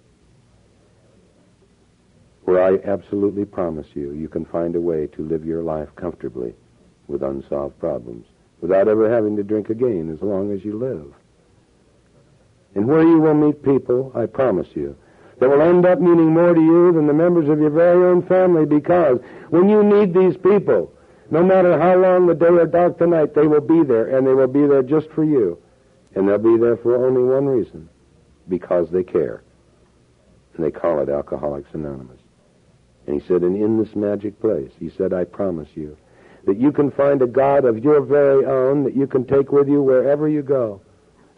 Where 2.43 2.61
I 2.61 2.79
absolutely 2.85 3.45
promise 3.45 3.87
you, 3.95 4.11
you 4.11 4.29
can 4.29 4.47
find 4.47 4.75
a 4.75 4.81
way 4.81 5.07
to 5.07 5.23
live 5.23 5.45
your 5.45 5.63
life 5.63 5.91
comfortably 5.95 6.55
with 7.07 7.23
unsolved 7.23 7.79
problems 7.79 8.27
without 8.61 8.89
ever 8.89 9.09
having 9.09 9.37
to 9.37 9.45
drink 9.45 9.71
again 9.71 10.13
as 10.13 10.21
long 10.21 10.51
as 10.51 10.65
you 10.65 10.77
live. 10.77 11.15
And 12.75 12.89
where 12.89 13.05
you 13.05 13.21
will 13.21 13.35
meet 13.35 13.63
people, 13.63 14.11
I 14.13 14.27
promise 14.27 14.71
you, 14.75 14.97
that 15.39 15.49
will 15.49 15.63
end 15.63 15.87
up 15.87 16.01
meaning 16.01 16.33
more 16.35 16.53
to 16.53 16.61
you 16.61 16.93
than 16.93 17.07
the 17.07 17.15
members 17.15 17.49
of 17.49 17.61
your 17.61 17.71
very 17.71 18.05
own 18.05 18.27
family 18.27 18.67
because 18.67 19.21
when 19.51 19.69
you 19.69 19.85
need 19.85 20.13
these 20.13 20.37
people, 20.37 20.93
no 21.35 21.43
matter 21.43 21.77
how 21.77 21.97
long 21.97 22.29
the 22.29 22.35
day 22.35 22.47
or 22.47 22.65
dark 22.65 22.97
the 22.99 23.09
night, 23.09 23.35
they 23.35 23.49
will 23.49 23.61
be 23.61 23.83
there, 23.83 24.17
and 24.17 24.25
they 24.25 24.33
will 24.33 24.47
be 24.47 24.69
there 24.69 24.85
just 24.85 25.11
for 25.11 25.25
you. 25.25 25.59
And 26.15 26.29
they'll 26.29 26.39
be 26.39 26.57
there 26.57 26.77
for 26.77 27.05
only 27.05 27.25
one 27.25 27.47
reason 27.47 27.89
because 28.49 28.89
they 28.91 29.03
care. 29.03 29.43
And 30.55 30.65
they 30.65 30.71
call 30.71 31.01
it 31.01 31.09
Alcoholics 31.09 31.71
Anonymous. 31.73 32.21
And 33.09 33.21
he 33.21 33.27
said, 33.27 33.43
and 33.43 33.57
in 33.57 33.83
this 33.83 33.97
magic 33.97 34.41
place, 34.41 34.71
he 34.79 34.89
said, 34.97 35.13
I 35.13 35.25
promise 35.25 35.69
you 35.75 35.97
that 36.47 36.61
you 36.61 36.71
can 36.71 36.93
find 36.93 37.21
a 37.21 37.27
God 37.27 37.65
of 37.65 37.83
your 37.83 38.01
very 38.01 38.45
own 38.47 38.85
that 38.85 38.95
you 38.95 39.09
can 39.09 39.25
take 39.25 39.51
with 39.51 39.67
you 39.67 39.83
wherever 39.83 40.29
you 40.29 40.43
go. 40.43 40.81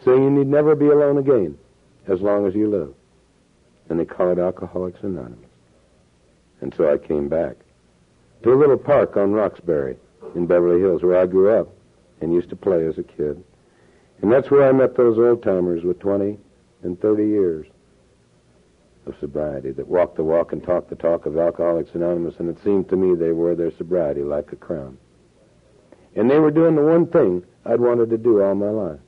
So 0.04 0.14
you 0.14 0.30
need 0.30 0.46
never 0.46 0.74
be 0.74 0.88
alone 0.88 1.16
again 1.16 1.56
as 2.06 2.20
long 2.20 2.46
as 2.46 2.54
you 2.54 2.68
live. 2.68 2.92
And 3.88 3.98
they 3.98 4.04
call 4.04 4.30
it 4.30 4.38
Alcoholics 4.38 5.02
Anonymous. 5.02 5.48
And 6.60 6.74
so 6.76 6.92
I 6.92 6.98
came 6.98 7.30
back 7.30 7.56
to 8.42 8.52
a 8.52 8.54
little 8.54 8.76
park 8.76 9.16
on 9.16 9.32
Roxbury 9.32 9.96
in 10.34 10.46
Beverly 10.46 10.80
Hills 10.80 11.02
where 11.02 11.18
I 11.18 11.26
grew 11.26 11.50
up 11.50 11.68
and 12.20 12.32
used 12.32 12.50
to 12.50 12.56
play 12.56 12.86
as 12.86 12.98
a 12.98 13.02
kid. 13.02 13.42
And 14.22 14.32
that's 14.32 14.50
where 14.50 14.68
I 14.68 14.72
met 14.72 14.96
those 14.96 15.18
old 15.18 15.42
timers 15.42 15.84
with 15.84 15.98
20 15.98 16.38
and 16.82 17.00
30 17.00 17.26
years 17.26 17.66
of 19.06 19.14
sobriety 19.20 19.70
that 19.72 19.86
walked 19.86 20.16
the 20.16 20.24
walk 20.24 20.52
and 20.52 20.62
talked 20.62 20.90
the 20.90 20.96
talk 20.96 21.26
of 21.26 21.36
Alcoholics 21.36 21.94
Anonymous, 21.94 22.34
and 22.38 22.48
it 22.48 22.62
seemed 22.64 22.88
to 22.88 22.96
me 22.96 23.14
they 23.14 23.32
wore 23.32 23.54
their 23.54 23.70
sobriety 23.76 24.22
like 24.22 24.52
a 24.52 24.56
crown. 24.56 24.98
And 26.16 26.30
they 26.30 26.38
were 26.38 26.50
doing 26.50 26.74
the 26.74 26.82
one 26.82 27.06
thing 27.06 27.44
I'd 27.64 27.80
wanted 27.80 28.10
to 28.10 28.18
do 28.18 28.42
all 28.42 28.54
my 28.54 28.70
life. 28.70 29.00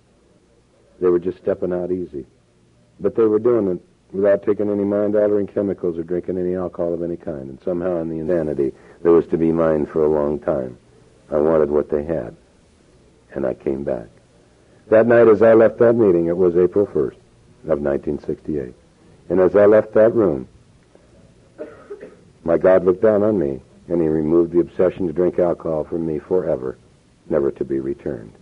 They 1.00 1.08
were 1.08 1.18
just 1.18 1.38
stepping 1.38 1.72
out 1.72 1.90
easy. 1.90 2.26
But 3.00 3.14
they 3.14 3.24
were 3.24 3.38
doing 3.38 3.68
it 3.68 3.80
without 4.12 4.42
taking 4.42 4.70
any 4.70 4.84
mind 4.84 5.16
altering 5.16 5.46
chemicals 5.46 5.98
or 5.98 6.02
drinking 6.02 6.38
any 6.38 6.54
alcohol 6.54 6.92
of 6.94 7.02
any 7.02 7.16
kind. 7.16 7.48
And 7.48 7.60
somehow 7.64 8.00
in 8.00 8.08
the 8.08 8.18
insanity 8.18 8.72
that 9.02 9.10
was 9.10 9.26
to 9.28 9.38
be 9.38 9.52
mine 9.52 9.86
for 9.86 10.04
a 10.04 10.08
long 10.08 10.38
time, 10.40 10.76
I 11.30 11.36
wanted 11.36 11.70
what 11.70 11.90
they 11.90 12.04
had. 12.04 12.36
And 13.34 13.46
I 13.46 13.54
came 13.54 13.84
back. 13.84 14.06
That 14.88 15.06
night 15.06 15.28
as 15.28 15.42
I 15.42 15.52
left 15.52 15.78
that 15.78 15.94
meeting, 15.94 16.26
it 16.26 16.36
was 16.36 16.56
April 16.56 16.86
1st 16.86 17.16
of 17.68 17.80
1968. 17.80 18.74
And 19.28 19.40
as 19.40 19.54
I 19.54 19.66
left 19.66 19.92
that 19.94 20.14
room, 20.14 20.48
my 22.44 22.56
God 22.56 22.84
looked 22.84 23.02
down 23.02 23.22
on 23.22 23.38
me 23.38 23.60
and 23.88 24.00
he 24.00 24.08
removed 24.08 24.52
the 24.52 24.60
obsession 24.60 25.06
to 25.06 25.12
drink 25.12 25.38
alcohol 25.38 25.84
from 25.84 26.06
me 26.06 26.18
forever, 26.18 26.78
never 27.28 27.50
to 27.52 27.64
be 27.64 27.80
returned. 27.80 28.32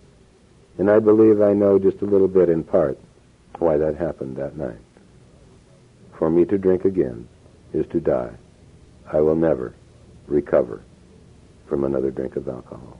And 0.77 0.89
I 0.89 0.99
believe 0.99 1.41
I 1.41 1.53
know 1.53 1.79
just 1.79 2.01
a 2.01 2.05
little 2.05 2.27
bit 2.27 2.49
in 2.49 2.63
part 2.63 2.97
why 3.59 3.77
that 3.77 3.95
happened 3.95 4.37
that 4.37 4.55
night. 4.55 4.77
For 6.17 6.29
me 6.29 6.45
to 6.45 6.57
drink 6.57 6.85
again 6.85 7.27
is 7.73 7.85
to 7.87 7.99
die. 7.99 8.31
I 9.11 9.19
will 9.19 9.35
never 9.35 9.73
recover 10.27 10.83
from 11.67 11.83
another 11.83 12.11
drink 12.11 12.35
of 12.35 12.47
alcohol. 12.47 12.99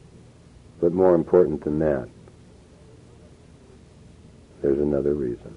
But 0.79 0.93
more 0.93 1.15
important 1.15 1.63
than 1.63 1.79
that, 1.79 2.07
there's 4.61 4.79
another 4.79 5.13
reason. 5.13 5.55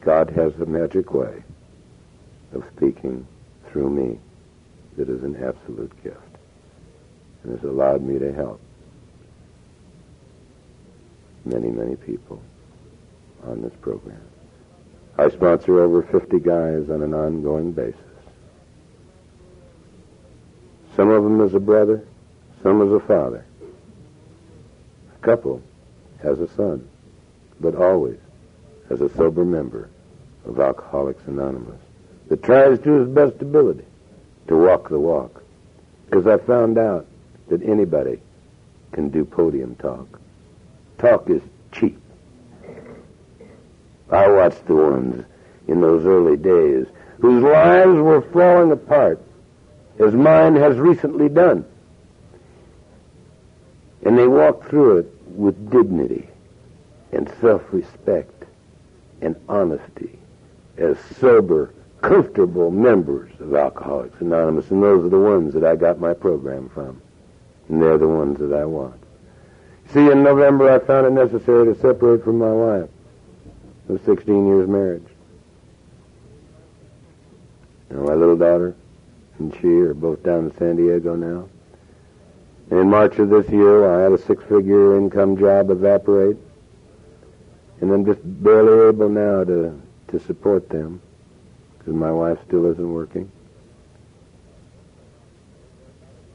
God 0.00 0.30
has 0.30 0.54
a 0.60 0.66
magic 0.66 1.12
way 1.12 1.42
of 2.52 2.64
speaking 2.76 3.26
through 3.70 3.90
me 3.90 4.18
that 4.96 5.08
is 5.08 5.22
an 5.22 5.36
absolute 5.36 5.92
gift 6.02 6.18
and 7.42 7.52
has 7.54 7.64
allowed 7.64 8.02
me 8.02 8.18
to 8.18 8.32
help 8.32 8.60
many, 11.44 11.68
many 11.68 11.96
people 11.96 12.40
on 13.44 13.62
this 13.62 13.72
program. 13.80 14.20
I 15.18 15.30
sponsor 15.30 15.80
over 15.80 16.02
50 16.02 16.40
guys 16.40 16.90
on 16.90 17.02
an 17.02 17.14
ongoing 17.14 17.72
basis. 17.72 18.00
Some 20.96 21.10
of 21.10 21.22
them 21.22 21.42
as 21.42 21.52
a 21.52 21.60
brother, 21.60 22.06
some 22.62 22.80
as 22.80 22.90
a 22.90 23.00
father. 23.06 23.44
A 25.14 25.18
couple 25.24 25.62
has 26.22 26.40
a 26.40 26.48
son, 26.54 26.88
but 27.60 27.74
always 27.74 28.18
as 28.88 29.02
a 29.02 29.14
sober 29.14 29.44
member 29.44 29.90
of 30.46 30.58
Alcoholics 30.58 31.22
Anonymous 31.26 31.80
that 32.28 32.42
tries 32.42 32.78
to 32.80 32.92
his 32.92 33.08
best 33.08 33.40
ability 33.42 33.84
to 34.48 34.56
walk 34.56 34.88
the 34.88 34.98
walk. 34.98 35.42
Because 36.06 36.26
I 36.26 36.38
found 36.38 36.78
out 36.78 37.06
that 37.48 37.62
anybody 37.62 38.20
can 38.92 39.10
do 39.10 39.24
podium 39.24 39.74
talk. 39.76 40.20
Talk 40.98 41.28
is 41.28 41.42
cheap. 41.72 42.00
I 44.10 44.28
watched 44.28 44.66
the 44.66 44.76
ones 44.76 45.24
in 45.68 45.80
those 45.80 46.06
early 46.06 46.36
days 46.36 46.86
whose 47.20 47.42
lives 47.42 47.98
were 47.98 48.22
falling 48.32 48.70
apart, 48.70 49.20
as 49.98 50.14
mine 50.14 50.56
has 50.56 50.76
recently 50.76 51.28
done. 51.28 51.64
And 54.04 54.16
they 54.16 54.28
walk 54.28 54.68
through 54.68 54.98
it 54.98 55.12
with 55.26 55.70
dignity 55.70 56.28
and 57.12 57.32
self-respect 57.40 58.44
and 59.20 59.34
honesty 59.48 60.18
as 60.76 60.98
sober, 61.18 61.72
comfortable 62.02 62.70
members 62.70 63.32
of 63.40 63.54
Alcoholics 63.54 64.20
Anonymous. 64.20 64.70
And 64.70 64.82
those 64.82 65.04
are 65.04 65.08
the 65.08 65.18
ones 65.18 65.54
that 65.54 65.64
I 65.64 65.76
got 65.76 65.98
my 65.98 66.12
program 66.12 66.68
from. 66.68 67.00
And 67.68 67.82
they're 67.82 67.98
the 67.98 68.06
ones 68.06 68.38
that 68.38 68.52
I 68.52 68.64
want. 68.64 69.00
See, 69.92 70.10
in 70.10 70.22
November 70.22 70.70
I 70.70 70.78
found 70.78 71.06
it 71.06 71.10
necessary 71.10 71.72
to 71.72 71.80
separate 71.80 72.22
from 72.22 72.38
my 72.38 72.52
wife. 72.52 72.90
of 73.88 74.04
16 74.04 74.46
years 74.46 74.68
marriage. 74.68 75.06
And 77.88 78.04
my 78.04 78.14
little 78.14 78.36
daughter 78.36 78.74
and 79.38 79.54
she 79.60 79.68
are 79.68 79.94
both 79.94 80.22
down 80.22 80.46
in 80.46 80.56
San 80.58 80.76
Diego 80.76 81.14
now. 81.14 81.48
In 82.70 82.90
March 82.90 83.18
of 83.18 83.30
this 83.30 83.48
year, 83.48 83.88
I 83.88 84.02
had 84.02 84.12
a 84.12 84.18
six-figure 84.18 84.96
income 84.96 85.36
job 85.36 85.70
evaporate. 85.70 86.36
And 87.80 87.92
I'm 87.92 88.04
just 88.04 88.20
barely 88.24 88.88
able 88.88 89.08
now 89.08 89.44
to, 89.44 89.80
to 90.08 90.20
support 90.20 90.68
them 90.68 91.00
because 91.78 91.94
my 91.94 92.10
wife 92.10 92.38
still 92.46 92.66
isn't 92.66 92.92
working. 92.92 93.30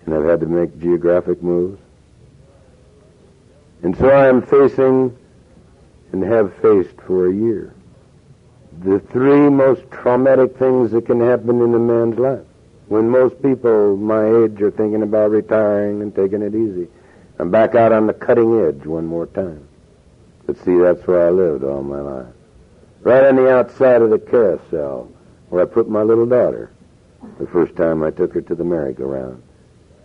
And 0.05 0.15
I've 0.15 0.25
had 0.25 0.39
to 0.41 0.45
make 0.45 0.79
geographic 0.79 1.41
moves. 1.41 1.81
And 3.83 3.97
so 3.97 4.09
I 4.09 4.27
am 4.27 4.41
facing 4.41 5.17
and 6.11 6.23
have 6.23 6.53
faced 6.57 7.01
for 7.01 7.27
a 7.27 7.33
year 7.33 7.73
the 8.83 8.99
three 8.99 9.49
most 9.49 9.89
traumatic 9.91 10.57
things 10.57 10.91
that 10.91 11.05
can 11.05 11.19
happen 11.19 11.61
in 11.61 11.73
a 11.73 11.79
man's 11.79 12.17
life. 12.17 12.45
When 12.91 13.09
most 13.09 13.41
people 13.41 13.95
my 13.95 14.25
age 14.43 14.61
are 14.61 14.69
thinking 14.69 15.01
about 15.01 15.31
retiring 15.31 16.01
and 16.01 16.13
taking 16.13 16.41
it 16.41 16.53
easy. 16.53 16.89
I'm 17.39 17.49
back 17.49 17.73
out 17.73 17.93
on 17.93 18.05
the 18.05 18.13
cutting 18.13 18.65
edge 18.65 18.85
one 18.85 19.05
more 19.05 19.27
time. 19.27 19.65
But 20.45 20.57
see, 20.57 20.77
that's 20.77 21.07
where 21.07 21.25
I 21.25 21.29
lived 21.29 21.63
all 21.63 21.83
my 21.83 22.01
life. 22.01 22.33
Right 22.99 23.23
on 23.23 23.37
the 23.37 23.49
outside 23.49 24.01
of 24.01 24.09
the 24.09 24.19
carousel 24.19 25.09
where 25.47 25.61
I 25.61 25.67
put 25.67 25.87
my 25.87 26.01
little 26.01 26.25
daughter 26.25 26.69
the 27.39 27.47
first 27.47 27.77
time 27.77 28.03
I 28.03 28.11
took 28.11 28.33
her 28.33 28.41
to 28.41 28.55
the 28.55 28.65
merry-go-round. 28.65 29.41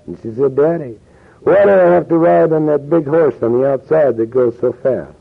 And 0.07 0.17
she 0.23 0.33
said, 0.33 0.55
Daddy, 0.55 0.97
why 1.41 1.65
do 1.65 1.71
I 1.71 1.91
have 1.91 2.09
to 2.09 2.17
ride 2.17 2.53
on 2.53 2.67
that 2.67 2.89
big 2.89 3.09
horse 3.09 3.35
on 3.43 3.53
the 3.55 3.69
outside 3.69 4.17
that 4.17 4.31
goes 4.31 4.57
so 4.61 4.73
fast? 4.73 5.19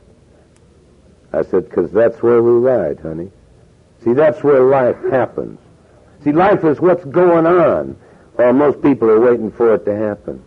I 1.34 1.41
said, 1.41 1.68
because 1.68 1.91
that's 1.91 2.22
where 2.22 2.43
we 2.43 2.51
ride, 2.51 2.99
honey. 2.99 3.32
See, 4.03 4.13
that's 4.13 4.43
where 4.43 4.61
life 4.61 5.01
happens. 5.09 5.59
See, 6.26 6.32
life 6.32 6.63
is 6.63 6.82
what's 6.82 7.05
going 7.05 7.45
on 7.45 7.95
while 8.34 8.51
most 8.51 8.82
people 8.82 9.11
are 9.11 9.19
waiting 9.19 9.51
for 9.51 9.76
it 9.76 9.86
to 9.86 9.95
happen. 9.95 10.43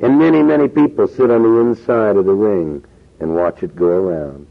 And 0.00 0.18
many, 0.18 0.42
many 0.42 0.66
people 0.66 1.06
sit 1.06 1.30
on 1.30 1.44
the 1.44 1.60
inside 1.60 2.16
of 2.16 2.24
the 2.24 2.34
ring 2.34 2.84
and 3.20 3.36
watch 3.36 3.62
it 3.62 3.76
go 3.76 3.86
around. 3.86 4.48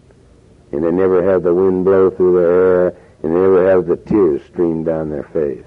And 0.71 0.85
they 0.85 0.91
never 0.91 1.21
have 1.29 1.43
the 1.43 1.53
wind 1.53 1.83
blow 1.83 2.09
through 2.09 2.39
their 2.39 2.51
hair, 2.51 2.87
and 3.21 3.35
they 3.35 3.39
never 3.39 3.69
have 3.69 3.87
the 3.87 3.97
tears 3.97 4.41
stream 4.45 4.85
down 4.85 5.09
their 5.09 5.23
face. 5.23 5.65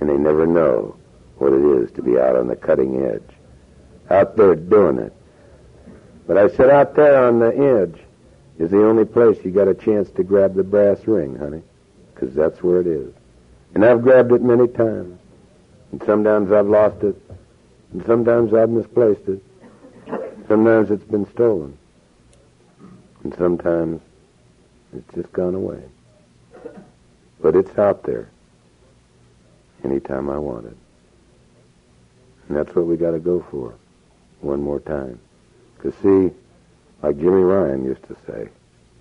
And 0.00 0.10
they 0.10 0.16
never 0.16 0.48
know 0.48 0.96
what 1.38 1.52
it 1.52 1.62
is 1.80 1.92
to 1.92 2.02
be 2.02 2.18
out 2.18 2.34
on 2.34 2.48
the 2.48 2.56
cutting 2.56 3.04
edge. 3.06 3.36
Out 4.10 4.36
there 4.36 4.56
doing 4.56 4.98
it. 4.98 5.12
But 6.26 6.38
I 6.38 6.48
said 6.48 6.70
out 6.70 6.96
there 6.96 7.24
on 7.24 7.38
the 7.38 7.56
edge 7.56 8.00
is 8.58 8.72
the 8.72 8.84
only 8.84 9.04
place 9.04 9.38
you 9.44 9.52
got 9.52 9.68
a 9.68 9.74
chance 9.74 10.10
to 10.10 10.24
grab 10.24 10.54
the 10.54 10.64
brass 10.64 11.06
ring, 11.06 11.36
honey. 11.36 11.62
Because 12.12 12.34
that's 12.34 12.64
where 12.64 12.80
it 12.80 12.88
is. 12.88 13.14
And 13.76 13.84
I've 13.84 14.00
grabbed 14.00 14.32
it 14.32 14.40
many 14.40 14.68
times. 14.68 15.18
And 15.92 16.02
sometimes 16.06 16.50
I've 16.50 16.66
lost 16.66 17.02
it. 17.02 17.14
And 17.92 18.02
sometimes 18.06 18.54
I've 18.54 18.70
misplaced 18.70 19.28
it. 19.28 19.42
Sometimes 20.48 20.90
it's 20.90 21.04
been 21.04 21.30
stolen. 21.30 21.76
And 23.22 23.34
sometimes 23.34 24.00
it's 24.96 25.14
just 25.14 25.30
gone 25.34 25.54
away. 25.54 25.82
But 27.42 27.54
it's 27.54 27.76
out 27.76 28.02
there 28.04 28.30
anytime 29.84 30.30
I 30.30 30.38
want 30.38 30.68
it. 30.68 30.76
And 32.48 32.56
that's 32.56 32.74
what 32.74 32.86
we 32.86 32.96
got 32.96 33.10
to 33.10 33.18
go 33.18 33.44
for 33.50 33.74
one 34.40 34.62
more 34.62 34.80
time. 34.80 35.20
Because, 35.76 35.92
see, 35.96 36.34
like 37.02 37.18
Jimmy 37.18 37.42
Ryan 37.42 37.84
used 37.84 38.04
to 38.04 38.16
say, 38.26 38.48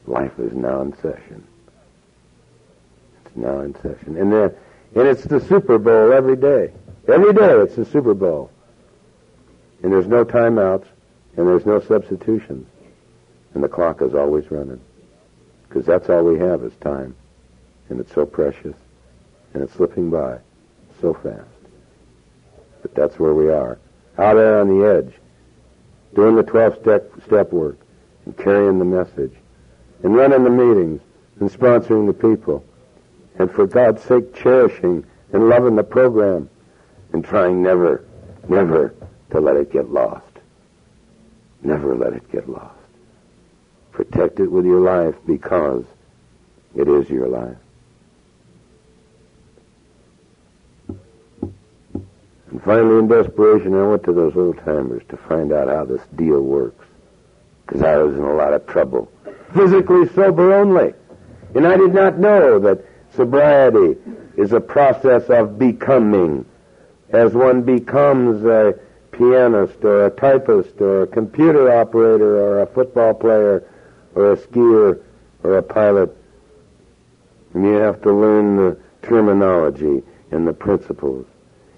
life 0.05 0.37
is 0.37 0.51
now 0.51 0.81
in 0.81 0.93
session. 0.97 1.47
It's 3.23 3.37
now 3.37 3.61
in 3.61 3.73
session. 3.75 4.17
And, 4.17 4.33
then, 4.33 4.53
and 4.95 5.07
it's 5.07 5.23
the 5.23 5.41
Super 5.41 5.77
Bowl 5.77 6.13
every 6.13 6.37
day. 6.37 6.71
Every 7.07 7.33
day 7.33 7.51
it's 7.61 7.75
the 7.75 7.85
Super 7.85 8.13
Bowl. 8.13 8.49
And 9.83 9.91
there's 9.91 10.07
no 10.07 10.23
timeouts, 10.25 10.85
and 11.35 11.47
there's 11.47 11.65
no 11.65 11.81
substitutions. 11.81 12.67
And 13.53 13.63
the 13.63 13.67
clock 13.67 14.01
is 14.01 14.15
always 14.15 14.49
running. 14.49 14.81
Because 15.67 15.85
that's 15.85 16.09
all 16.09 16.23
we 16.23 16.39
have 16.39 16.63
is 16.63 16.73
time. 16.81 17.15
And 17.89 17.99
it's 17.99 18.13
so 18.13 18.25
precious. 18.25 18.75
And 19.53 19.61
it's 19.61 19.73
slipping 19.73 20.09
by 20.09 20.39
so 21.01 21.13
fast. 21.13 21.45
But 22.81 22.95
that's 22.95 23.19
where 23.19 23.33
we 23.33 23.49
are. 23.49 23.77
Out 24.17 24.35
there 24.35 24.61
on 24.61 24.67
the 24.67 24.85
edge, 24.85 25.13
doing 26.13 26.35
the 26.35 26.43
12 26.43 26.79
step, 26.81 27.11
step 27.25 27.51
work, 27.51 27.77
and 28.25 28.37
carrying 28.37 28.79
the 28.79 28.85
message, 28.85 29.33
and 30.03 30.15
running 30.15 30.43
the 30.45 30.49
meetings, 30.49 31.01
and 31.39 31.51
sponsoring 31.51 32.07
the 32.07 32.13
people, 32.13 32.63
and 33.37 33.51
for 33.51 33.67
God's 33.67 34.01
sake 34.03 34.35
cherishing 34.35 35.05
and 35.33 35.49
loving 35.49 35.75
the 35.75 35.83
program, 35.83 36.49
and 37.11 37.23
trying 37.23 37.61
never, 37.61 38.05
never 38.47 38.93
to 39.31 39.39
let 39.39 39.55
it 39.55 39.71
get 39.71 39.91
lost. 39.91 40.23
Never 41.61 41.95
let 41.95 42.13
it 42.13 42.31
get 42.31 42.49
lost. 42.49 42.75
Protect 43.91 44.39
it 44.39 44.51
with 44.51 44.65
your 44.65 44.81
life 44.81 45.15
because 45.25 45.83
it 46.75 46.87
is 46.87 47.09
your 47.09 47.27
life. 47.27 47.57
And 52.51 52.63
finally, 52.63 52.99
in 52.99 53.07
desperation, 53.07 53.73
I 53.73 53.87
went 53.87 54.03
to 54.03 54.13
those 54.13 54.35
old 54.35 54.57
timers 54.59 55.03
to 55.09 55.17
find 55.17 55.51
out 55.51 55.67
how 55.67 55.85
this 55.85 56.01
deal 56.15 56.41
works. 56.41 56.85
Because 57.65 57.81
I 57.81 57.97
was 57.97 58.15
in 58.15 58.23
a 58.23 58.33
lot 58.33 58.53
of 58.53 58.65
trouble. 58.67 59.11
Physically 59.53 60.07
sober 60.09 60.53
only. 60.53 60.93
And 61.55 61.65
I 61.65 61.77
did 61.77 61.93
not 61.93 62.19
know 62.19 62.59
that 62.59 62.85
sobriety 63.15 63.97
is 64.37 64.53
a 64.53 64.59
process 64.59 65.29
of 65.29 65.57
becoming. 65.57 66.45
As 67.09 67.33
one 67.33 67.61
becomes 67.61 68.43
a 68.45 68.77
pianist 69.11 69.83
or 69.83 70.07
a 70.07 70.11
typist 70.11 70.81
or 70.81 71.03
a 71.03 71.07
computer 71.07 71.71
operator 71.71 72.37
or 72.37 72.61
a 72.61 72.67
football 72.67 73.13
player 73.13 73.63
or 74.15 74.33
a 74.33 74.37
skier 74.37 75.01
or 75.43 75.57
a 75.57 75.63
pilot. 75.63 76.15
And 77.53 77.63
you 77.63 77.73
have 77.73 78.01
to 78.01 78.11
learn 78.11 78.57
the 78.57 78.77
terminology 79.01 80.03
and 80.31 80.47
the 80.47 80.53
principles. 80.53 81.25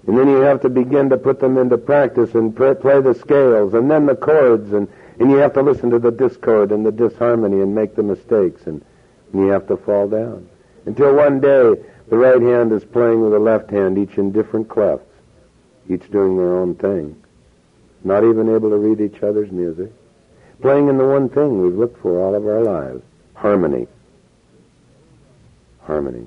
And 0.06 0.16
then 0.16 0.28
you 0.28 0.40
have 0.40 0.62
to 0.62 0.68
begin 0.68 1.10
to 1.10 1.18
put 1.18 1.38
them 1.38 1.58
into 1.58 1.76
practice 1.76 2.34
and 2.34 2.56
play 2.56 2.72
the 2.72 3.14
scales 3.14 3.74
and 3.74 3.90
then 3.90 4.06
the 4.06 4.16
chords 4.16 4.72
and, 4.72 4.88
and 5.20 5.30
you 5.30 5.36
have 5.36 5.52
to 5.54 5.62
listen 5.62 5.90
to 5.90 5.98
the 5.98 6.10
discord 6.10 6.72
and 6.72 6.84
the 6.84 6.92
disharmony 6.92 7.60
and 7.60 7.74
make 7.74 7.94
the 7.94 8.02
mistakes 8.02 8.66
and, 8.66 8.82
and 9.32 9.42
you 9.42 9.48
have 9.48 9.66
to 9.68 9.76
fall 9.76 10.08
down. 10.08 10.48
Until 10.88 11.14
one 11.14 11.40
day 11.40 11.74
the 12.08 12.16
right 12.16 12.40
hand 12.40 12.72
is 12.72 12.84
playing 12.84 13.20
with 13.20 13.32
the 13.32 13.38
left 13.38 13.70
hand, 13.70 13.98
each 13.98 14.16
in 14.16 14.32
different 14.32 14.68
clefs, 14.68 15.04
each 15.88 16.10
doing 16.10 16.36
their 16.36 16.56
own 16.56 16.74
thing. 16.74 17.14
Not 18.04 18.24
even 18.24 18.48
able 18.48 18.70
to 18.70 18.76
read 18.76 19.00
each 19.00 19.22
other's 19.22 19.52
music. 19.52 19.92
Playing 20.62 20.88
in 20.88 20.96
the 20.96 21.06
one 21.06 21.28
thing 21.28 21.62
we've 21.62 21.74
looked 21.74 22.00
for 22.00 22.18
all 22.18 22.34
of 22.34 22.46
our 22.46 22.62
lives. 22.62 23.02
Harmony. 23.34 23.86
Harmony 25.82 26.26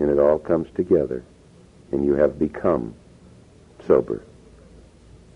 and 0.00 0.10
it 0.10 0.18
all 0.18 0.38
comes 0.38 0.66
together, 0.74 1.22
and 1.92 2.04
you 2.04 2.14
have 2.14 2.38
become 2.38 2.94
sober. 3.86 4.22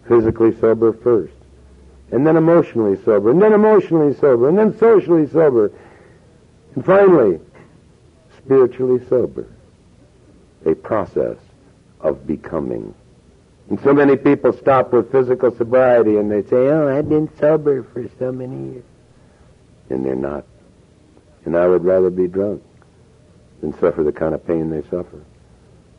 Physically 0.09 0.59
sober 0.59 0.93
first, 0.93 1.35
and 2.11 2.27
then 2.27 2.37
emotionally 2.37 2.97
sober, 3.05 3.31
and 3.31 3.41
then 3.41 3.53
emotionally 3.53 4.15
sober, 4.15 4.49
and 4.49 4.59
then 4.59 4.77
socially 4.79 5.29
sober, 5.29 5.71
and 6.75 6.85
finally, 6.85 7.41
spiritually 8.37 9.05
sober. 9.09 9.47
A 10.67 10.75
process 10.75 11.37
of 12.01 12.27
becoming. 12.27 12.95
And 13.69 13.81
so 13.81 13.93
many 13.93 14.17
people 14.17 14.53
stop 14.53 14.93
with 14.93 15.11
physical 15.13 15.55
sobriety 15.55 16.17
and 16.17 16.31
they 16.31 16.43
say, 16.43 16.69
oh, 16.69 16.97
I've 16.97 17.09
been 17.09 17.31
sober 17.39 17.83
for 17.83 18.09
so 18.19 18.33
many 18.33 18.73
years. 18.73 18.85
And 19.91 20.05
they're 20.05 20.15
not. 20.15 20.45
And 21.45 21.57
I 21.57 21.67
would 21.67 21.85
rather 21.85 22.11
be 22.11 22.27
drunk 22.27 22.63
than 23.61 23.79
suffer 23.79 24.03
the 24.03 24.13
kind 24.13 24.35
of 24.35 24.47
pain 24.47 24.71
they 24.71 24.83
suffer. 24.83 25.23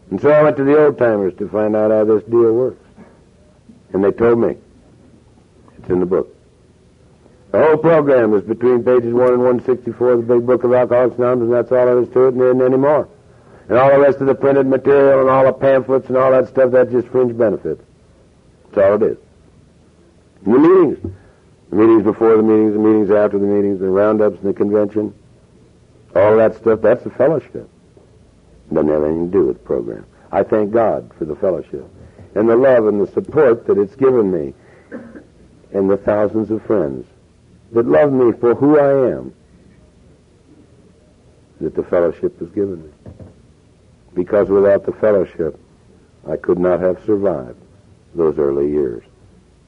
And 0.10 0.22
so 0.22 0.30
I 0.30 0.44
went 0.44 0.58
to 0.58 0.64
the 0.64 0.78
old 0.78 0.98
timers 0.98 1.36
to 1.38 1.50
find 1.50 1.76
out 1.76 1.92
how 1.92 2.06
this 2.06 2.24
deal 2.24 2.54
works. 2.54 2.84
And 3.94 4.04
they 4.04 4.12
told 4.12 4.40
me. 4.40 4.58
It's 5.78 5.90
in 5.90 6.00
the 6.00 6.06
book. 6.06 6.35
The 7.56 7.66
whole 7.66 7.78
program 7.78 8.34
is 8.34 8.44
between 8.44 8.84
pages 8.84 9.14
1 9.14 9.28
and 9.30 9.38
164 9.38 10.12
of 10.12 10.28
the 10.28 10.36
big 10.36 10.46
book 10.46 10.66
of 10.66 10.74
Alcoholics 10.74 11.16
Anonymous, 11.18 11.46
and 11.46 11.54
that's 11.54 11.72
all 11.72 11.86
there 11.86 12.02
is 12.02 12.10
to 12.10 12.26
it, 12.26 12.34
and 12.34 12.42
there 12.42 12.50
isn't 12.50 12.62
any 12.62 12.76
more. 12.76 13.08
And 13.70 13.78
all 13.78 13.92
the 13.92 14.00
rest 14.00 14.18
of 14.18 14.28
the 14.28 14.36
printed 14.36 14.68
material 14.68 15.22
and 15.22 15.30
all 15.30 15.46
the 15.46 15.54
pamphlets 15.54 16.10
and 16.10 16.18
all 16.18 16.32
that 16.32 16.50
stuff, 16.50 16.72
that's 16.72 16.92
just 16.92 17.08
fringe 17.08 17.38
benefits. 17.38 17.82
That's 18.74 18.86
all 18.86 18.96
it 18.96 19.10
is. 19.10 19.18
And 20.44 20.54
the 20.54 20.60
meetings. 20.60 21.16
The 21.70 21.76
meetings 21.78 22.04
before 22.04 22.36
the 22.36 22.44
meetings, 22.44 22.74
the 22.74 22.80
meetings 22.80 23.10
after 23.10 23.40
the 23.40 23.48
meetings, 23.48 23.80
the 23.80 23.88
roundups 23.88 24.38
and 24.40 24.50
the 24.50 24.54
convention. 24.54 25.14
All 26.14 26.36
that 26.36 26.58
stuff, 26.58 26.82
that's 26.82 27.06
the 27.06 27.12
fellowship. 27.12 27.70
It 28.70 28.74
Doesn't 28.74 28.90
have 28.90 29.06
anything 29.06 29.32
to 29.32 29.38
do 29.38 29.46
with 29.46 29.60
the 29.60 29.64
program. 29.64 30.06
I 30.30 30.44
thank 30.44 30.74
God 30.74 31.10
for 31.18 31.24
the 31.24 31.38
fellowship 31.38 31.88
and 32.36 32.50
the 32.50 32.58
love 32.58 32.88
and 32.88 33.00
the 33.00 33.08
support 33.14 33.66
that 33.68 33.78
it's 33.78 33.96
given 33.96 34.30
me 34.30 34.54
and 35.72 35.90
the 35.90 35.96
thousands 35.96 36.52
of 36.52 36.62
friends 36.64 37.08
that 37.76 37.86
love 37.86 38.14
me 38.14 38.32
for 38.40 38.56
who 38.56 38.80
I 38.80 39.12
am 39.12 39.34
that 41.60 41.76
the 41.76 41.84
fellowship 41.84 42.40
was 42.40 42.50
given 42.52 42.84
me. 42.84 42.90
Because 44.14 44.48
without 44.48 44.86
the 44.86 44.94
fellowship, 44.94 45.60
I 46.26 46.38
could 46.38 46.58
not 46.58 46.80
have 46.80 47.04
survived 47.06 47.60
those 48.16 48.38
early 48.38 48.72
years 48.72 49.04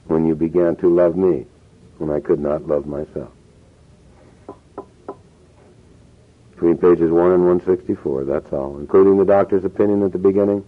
when 0.06 0.26
you 0.26 0.34
began 0.34 0.74
to 0.76 0.88
love 0.88 1.16
me 1.16 1.44
when 1.98 2.10
I 2.10 2.20
could 2.20 2.40
not 2.40 2.66
love 2.66 2.86
myself. 2.86 3.30
Between 6.52 6.78
pages 6.78 7.10
1 7.10 7.32
and 7.32 7.46
164, 7.46 8.24
that's 8.24 8.52
all, 8.54 8.78
including 8.78 9.18
the 9.18 9.26
doctor's 9.26 9.66
opinion 9.66 10.02
at 10.02 10.12
the 10.12 10.18
beginning 10.18 10.64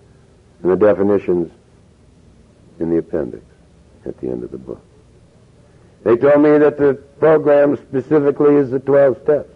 and 0.63 0.71
the 0.71 0.77
definitions 0.77 1.51
in 2.81 2.91
the 2.91 2.99
appendix 2.99 3.43
at 4.05 4.21
the 4.21 4.29
end 4.29 4.45
of 4.45 4.51
the 4.51 4.59
book. 4.59 4.83
They 6.05 6.17
told 6.17 6.43
me 6.43 6.57
that 6.59 6.79
the 6.79 6.95
program 7.19 7.77
specifically 7.77 8.55
is 8.57 8.71
the 8.71 8.81
12 8.81 9.23
steps, 9.23 9.51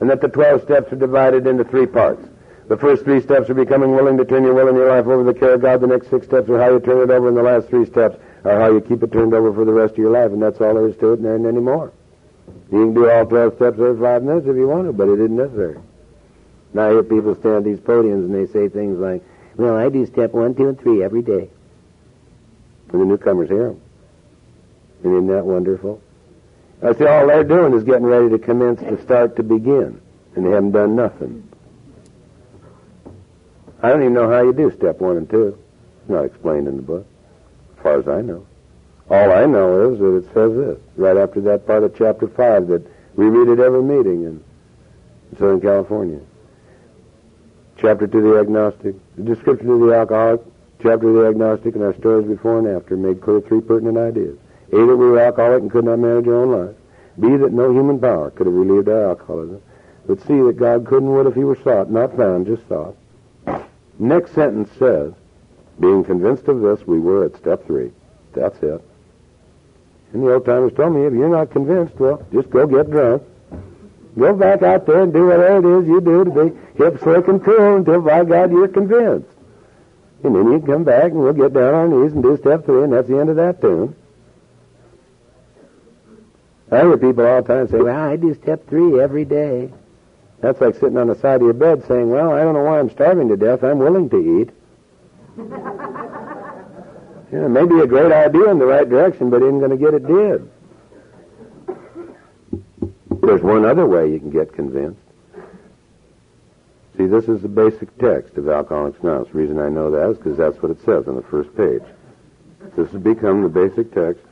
and 0.00 0.10
that 0.10 0.20
the 0.20 0.28
12 0.28 0.62
steps 0.62 0.92
are 0.92 0.96
divided 0.96 1.46
into 1.46 1.64
three 1.64 1.86
parts. 1.86 2.26
The 2.68 2.76
first 2.76 3.04
three 3.04 3.20
steps 3.20 3.48
are 3.48 3.54
becoming 3.54 3.92
willing 3.92 4.16
to 4.16 4.24
turn 4.24 4.42
your 4.42 4.54
will 4.54 4.68
and 4.68 4.76
your 4.76 4.88
life 4.88 5.06
over 5.06 5.24
to 5.24 5.32
the 5.32 5.38
care 5.38 5.54
of 5.54 5.62
God. 5.62 5.80
The 5.80 5.86
next 5.86 6.10
six 6.10 6.26
steps 6.26 6.48
are 6.48 6.58
how 6.58 6.70
you 6.70 6.80
turn 6.80 6.98
it 6.98 7.12
over, 7.12 7.28
and 7.28 7.36
the 7.36 7.42
last 7.42 7.68
three 7.68 7.86
steps 7.86 8.18
are 8.44 8.60
how 8.60 8.72
you 8.72 8.80
keep 8.80 9.02
it 9.04 9.12
turned 9.12 9.34
over 9.34 9.52
for 9.52 9.64
the 9.64 9.72
rest 9.72 9.92
of 9.92 9.98
your 9.98 10.10
life, 10.10 10.32
and 10.32 10.42
that's 10.42 10.60
all 10.60 10.74
there 10.74 10.88
is 10.88 10.96
to 10.96 11.12
it, 11.12 11.20
and 11.20 11.24
there 11.24 11.36
ain't 11.36 11.46
any 11.46 11.60
more. 11.60 11.92
You 12.72 12.86
can 12.86 12.94
do 12.94 13.08
all 13.08 13.24
12 13.24 13.54
steps 13.54 13.78
every 13.78 14.00
five 14.00 14.24
minutes 14.24 14.46
if 14.48 14.56
you 14.56 14.66
want 14.66 14.86
to, 14.86 14.92
but 14.92 15.08
it 15.08 15.20
isn't 15.20 15.36
necessary. 15.36 15.78
Now 16.74 16.88
I 16.88 16.90
hear 16.90 17.02
people 17.04 17.34
stand 17.36 17.56
at 17.56 17.64
these 17.64 17.78
podiums 17.78 18.24
and 18.26 18.34
they 18.34 18.46
say 18.52 18.68
things 18.68 18.98
like, 18.98 19.22
well, 19.56 19.76
I 19.76 19.88
do 19.88 20.04
step 20.06 20.32
one, 20.32 20.54
two, 20.54 20.68
and 20.68 20.78
three 20.78 21.02
every 21.02 21.22
day. 21.22 21.48
And 22.92 23.00
the 23.00 23.04
newcomers 23.04 23.48
hear 23.48 23.68
them. 23.68 23.80
Isn't 25.00 25.26
that 25.28 25.44
wonderful? 25.44 26.02
I 26.82 26.94
say 26.94 27.06
all 27.06 27.26
they're 27.26 27.44
doing 27.44 27.72
is 27.74 27.84
getting 27.84 28.06
ready 28.06 28.28
to 28.30 28.38
commence 28.38 28.80
to 28.80 29.00
start 29.02 29.36
to 29.36 29.42
begin, 29.42 30.00
and 30.34 30.46
they 30.46 30.50
haven't 30.50 30.72
done 30.72 30.94
nothing. 30.94 31.48
I 33.82 33.90
don't 33.90 34.02
even 34.02 34.14
know 34.14 34.30
how 34.30 34.42
you 34.42 34.52
do 34.52 34.70
step 34.76 35.00
one 35.00 35.16
and 35.16 35.28
two. 35.28 35.58
It's 36.00 36.10
not 36.10 36.24
explained 36.24 36.68
in 36.68 36.76
the 36.76 36.82
book, 36.82 37.06
as 37.76 37.82
far 37.82 37.98
as 37.98 38.08
I 38.08 38.20
know. 38.20 38.46
All 39.08 39.32
I 39.32 39.46
know 39.46 39.92
is 39.92 39.98
that 40.00 40.16
it 40.16 40.34
says 40.34 40.56
this, 40.56 40.78
right 40.96 41.16
after 41.16 41.40
that 41.42 41.66
part 41.66 41.84
of 41.84 41.96
chapter 41.96 42.26
5, 42.26 42.68
that 42.68 42.82
we 43.14 43.26
read 43.26 43.48
at 43.48 43.64
every 43.64 43.82
meeting 43.82 44.24
in 44.24 44.44
Southern 45.38 45.60
California. 45.60 46.20
Chapter 47.78 48.06
2, 48.06 48.20
the 48.22 48.38
agnostic. 48.38 48.94
The 49.16 49.22
description 49.22 49.70
of 49.70 49.80
the 49.80 49.94
alcoholic. 49.94 50.40
Chapter 50.82 51.08
of 51.08 51.14
the 51.14 51.26
agnostic 51.28 51.74
and 51.74 51.84
our 51.84 51.94
stories 51.94 52.26
before 52.26 52.58
and 52.58 52.68
after 52.68 52.96
made 52.96 53.20
clear 53.20 53.40
three 53.40 53.60
pertinent 53.60 53.96
ideas. 53.96 54.38
That 54.70 54.78
we 54.78 54.94
were 54.94 55.18
alcoholic 55.18 55.62
and 55.62 55.70
could 55.70 55.84
not 55.84 55.98
manage 55.98 56.26
our 56.26 56.42
own 56.42 56.52
lives. 56.52 56.78
B, 57.18 57.36
that 57.36 57.52
no 57.52 57.70
human 57.72 57.98
power 57.98 58.30
could 58.30 58.46
have 58.46 58.54
relieved 58.54 58.88
our 58.88 59.10
alcoholism. 59.10 59.62
But 60.06 60.20
C, 60.22 60.40
that 60.40 60.56
God 60.58 60.86
couldn't 60.86 61.10
would 61.10 61.26
if 61.26 61.34
he 61.34 61.44
were 61.44 61.58
sought, 61.62 61.90
not 61.90 62.16
found, 62.16 62.46
just 62.46 62.66
sought. 62.68 62.96
Next 63.98 64.32
sentence 64.34 64.70
says, 64.78 65.12
being 65.80 66.04
convinced 66.04 66.48
of 66.48 66.60
this, 66.60 66.86
we 66.86 66.98
were 66.98 67.24
at 67.24 67.36
step 67.36 67.66
three. 67.66 67.92
That's 68.34 68.56
it. 68.62 68.82
And 70.12 70.22
the 70.22 70.34
old 70.34 70.44
timers 70.44 70.72
told 70.74 70.94
me, 70.94 71.04
if 71.04 71.12
you're 71.12 71.28
not 71.28 71.50
convinced, 71.50 71.98
well, 71.98 72.24
just 72.32 72.50
go 72.50 72.66
get 72.66 72.90
drunk. 72.90 73.22
Go 74.18 74.34
back 74.34 74.62
out 74.62 74.86
there 74.86 75.02
and 75.02 75.12
do 75.12 75.26
whatever 75.26 75.76
it 75.76 75.82
is 75.82 75.88
you 75.88 76.00
do 76.00 76.24
to 76.24 76.30
be 76.30 76.56
hip, 76.76 77.00
slick, 77.02 77.28
and 77.28 77.42
cool 77.44 77.76
until, 77.76 78.00
by 78.00 78.24
God, 78.24 78.50
you're 78.50 78.68
convinced. 78.68 79.28
And 80.24 80.34
then 80.34 80.50
you 80.50 80.60
come 80.60 80.84
back 80.84 81.12
and 81.12 81.20
we'll 81.20 81.34
get 81.34 81.52
down 81.52 81.74
on 81.74 81.74
our 81.74 81.88
knees 81.88 82.12
and 82.12 82.22
do 82.22 82.36
step 82.38 82.64
three, 82.64 82.84
and 82.84 82.92
that's 82.92 83.08
the 83.08 83.18
end 83.18 83.28
of 83.28 83.36
that 83.36 83.60
tune. 83.60 83.94
I 86.70 86.80
hear 86.80 86.96
people 86.98 87.24
all 87.24 87.42
the 87.42 87.54
time 87.54 87.68
say, 87.68 87.78
well, 87.78 87.96
I 87.96 88.16
do 88.16 88.34
step 88.34 88.68
three 88.68 89.00
every 89.00 89.24
day. 89.24 89.70
That's 90.40 90.60
like 90.60 90.74
sitting 90.74 90.98
on 90.98 91.06
the 91.06 91.14
side 91.14 91.36
of 91.36 91.42
your 91.42 91.52
bed 91.52 91.84
saying, 91.86 92.10
well, 92.10 92.32
I 92.32 92.42
don't 92.42 92.54
know 92.54 92.64
why 92.64 92.78
I'm 92.78 92.90
starving 92.90 93.28
to 93.28 93.36
death. 93.36 93.62
I'm 93.62 93.78
willing 93.78 94.10
to 94.10 94.40
eat. 94.40 94.50
yeah, 97.32 97.48
maybe 97.48 97.80
a 97.80 97.86
great 97.86 98.12
idea 98.12 98.50
in 98.50 98.58
the 98.58 98.66
right 98.66 98.88
direction, 98.88 99.30
but 99.30 99.42
isn't 99.42 99.60
going 99.60 99.70
to 99.70 99.76
get 99.76 99.94
it 99.94 100.06
did. 100.06 100.50
There's 103.22 103.42
one 103.42 103.64
other 103.64 103.86
way 103.86 104.10
you 104.10 104.18
can 104.18 104.30
get 104.30 104.52
convinced. 104.52 105.00
See, 106.96 107.06
this 107.06 107.24
is 107.28 107.42
the 107.42 107.48
basic 107.48 107.96
text 107.98 108.36
of 108.36 108.48
Alcoholics 108.48 109.00
Anonymous. 109.02 109.28
The 109.32 109.38
reason 109.38 109.58
I 109.58 109.68
know 109.68 109.90
that 109.90 110.10
is 110.10 110.16
because 110.16 110.36
that's 110.36 110.60
what 110.62 110.70
it 110.70 110.78
says 110.84 111.06
on 111.06 111.16
the 111.16 111.22
first 111.22 111.54
page. 111.56 111.82
This 112.76 112.90
has 112.90 113.02
become 113.02 113.42
the 113.42 113.48
basic 113.48 113.92
text. 113.92 114.24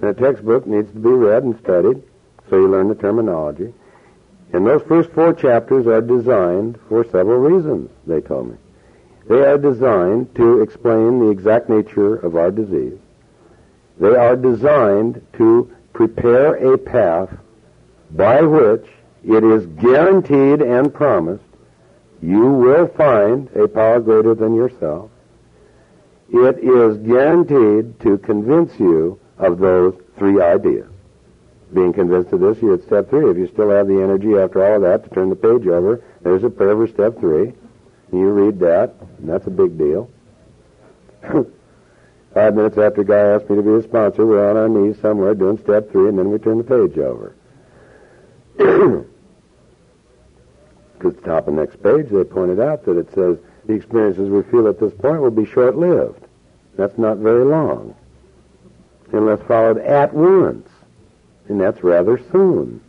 And 0.00 0.10
a 0.10 0.14
textbook 0.14 0.66
needs 0.66 0.90
to 0.92 0.98
be 0.98 1.08
read 1.08 1.42
and 1.42 1.58
studied 1.58 2.02
so 2.48 2.56
you 2.56 2.68
learn 2.68 2.88
the 2.88 2.94
terminology. 2.94 3.72
And 4.52 4.66
those 4.66 4.82
first 4.82 5.10
four 5.10 5.34
chapters 5.34 5.86
are 5.86 6.00
designed 6.00 6.78
for 6.88 7.04
several 7.04 7.38
reasons, 7.38 7.90
they 8.06 8.20
told 8.20 8.50
me. 8.50 8.56
They 9.28 9.44
are 9.44 9.58
designed 9.58 10.34
to 10.36 10.62
explain 10.62 11.18
the 11.18 11.30
exact 11.30 11.68
nature 11.68 12.16
of 12.16 12.36
our 12.36 12.50
disease. 12.50 12.98
They 14.00 14.14
are 14.14 14.36
designed 14.36 15.20
to 15.34 15.70
prepare 15.92 16.54
a 16.54 16.78
path 16.78 17.28
by 18.12 18.40
which 18.40 18.86
it 19.24 19.44
is 19.44 19.66
guaranteed 19.66 20.62
and 20.62 20.94
promised 20.94 21.44
you 22.22 22.46
will 22.46 22.86
find 22.86 23.50
a 23.54 23.68
power 23.68 24.00
greater 24.00 24.34
than 24.34 24.54
yourself. 24.54 25.10
It 26.30 26.58
is 26.58 26.98
guaranteed 26.98 28.00
to 28.00 28.18
convince 28.18 28.78
you 28.78 29.20
of 29.38 29.58
those 29.58 29.94
three 30.18 30.40
ideas 30.40 30.88
being 31.72 31.92
convinced 31.92 32.32
of 32.32 32.40
this, 32.40 32.58
you're 32.62 32.74
at 32.74 32.82
step 32.84 33.10
three. 33.10 33.30
If 33.30 33.36
you 33.36 33.46
still 33.48 33.70
have 33.70 33.88
the 33.88 34.02
energy 34.02 34.34
after 34.36 34.64
all 34.64 34.76
of 34.76 34.82
that 34.82 35.04
to 35.04 35.14
turn 35.14 35.28
the 35.28 35.36
page 35.36 35.66
over, 35.66 36.02
there's 36.22 36.44
a 36.44 36.50
prayer 36.50 36.74
for 36.74 36.86
step 36.88 37.18
three. 37.18 37.52
You 38.12 38.30
read 38.30 38.58
that, 38.60 38.94
and 39.18 39.28
that's 39.28 39.46
a 39.46 39.50
big 39.50 39.76
deal. 39.76 40.10
Five 42.34 42.54
minutes 42.54 42.78
after 42.78 43.04
Guy 43.04 43.16
asked 43.16 43.50
me 43.50 43.56
to 43.56 43.62
be 43.62 43.72
a 43.72 43.82
sponsor, 43.82 44.24
we're 44.24 44.48
on 44.48 44.56
our 44.56 44.68
knees 44.68 44.98
somewhere 45.00 45.34
doing 45.34 45.58
step 45.58 45.90
three, 45.90 46.08
and 46.08 46.18
then 46.18 46.30
we 46.30 46.38
turn 46.38 46.58
the 46.58 46.64
page 46.64 46.98
over. 46.98 47.34
Because 48.56 49.04
at 51.16 51.16
the 51.16 51.28
top 51.28 51.48
of 51.48 51.54
the 51.54 51.60
next 51.60 51.82
page, 51.82 52.08
they 52.10 52.24
pointed 52.24 52.60
out 52.60 52.84
that 52.84 52.96
it 52.96 53.12
says 53.14 53.36
the 53.66 53.74
experiences 53.74 54.30
we 54.30 54.42
feel 54.50 54.68
at 54.68 54.80
this 54.80 54.92
point 54.94 55.20
will 55.20 55.30
be 55.30 55.44
short-lived. 55.44 56.24
That's 56.76 56.96
not 56.96 57.18
very 57.18 57.44
long, 57.44 57.94
unless 59.12 59.40
followed 59.46 59.78
at 59.78 60.12
once 60.12 60.68
and 61.48 61.60
that's 61.60 61.82
rather 61.82 62.20
soon, 62.30 62.80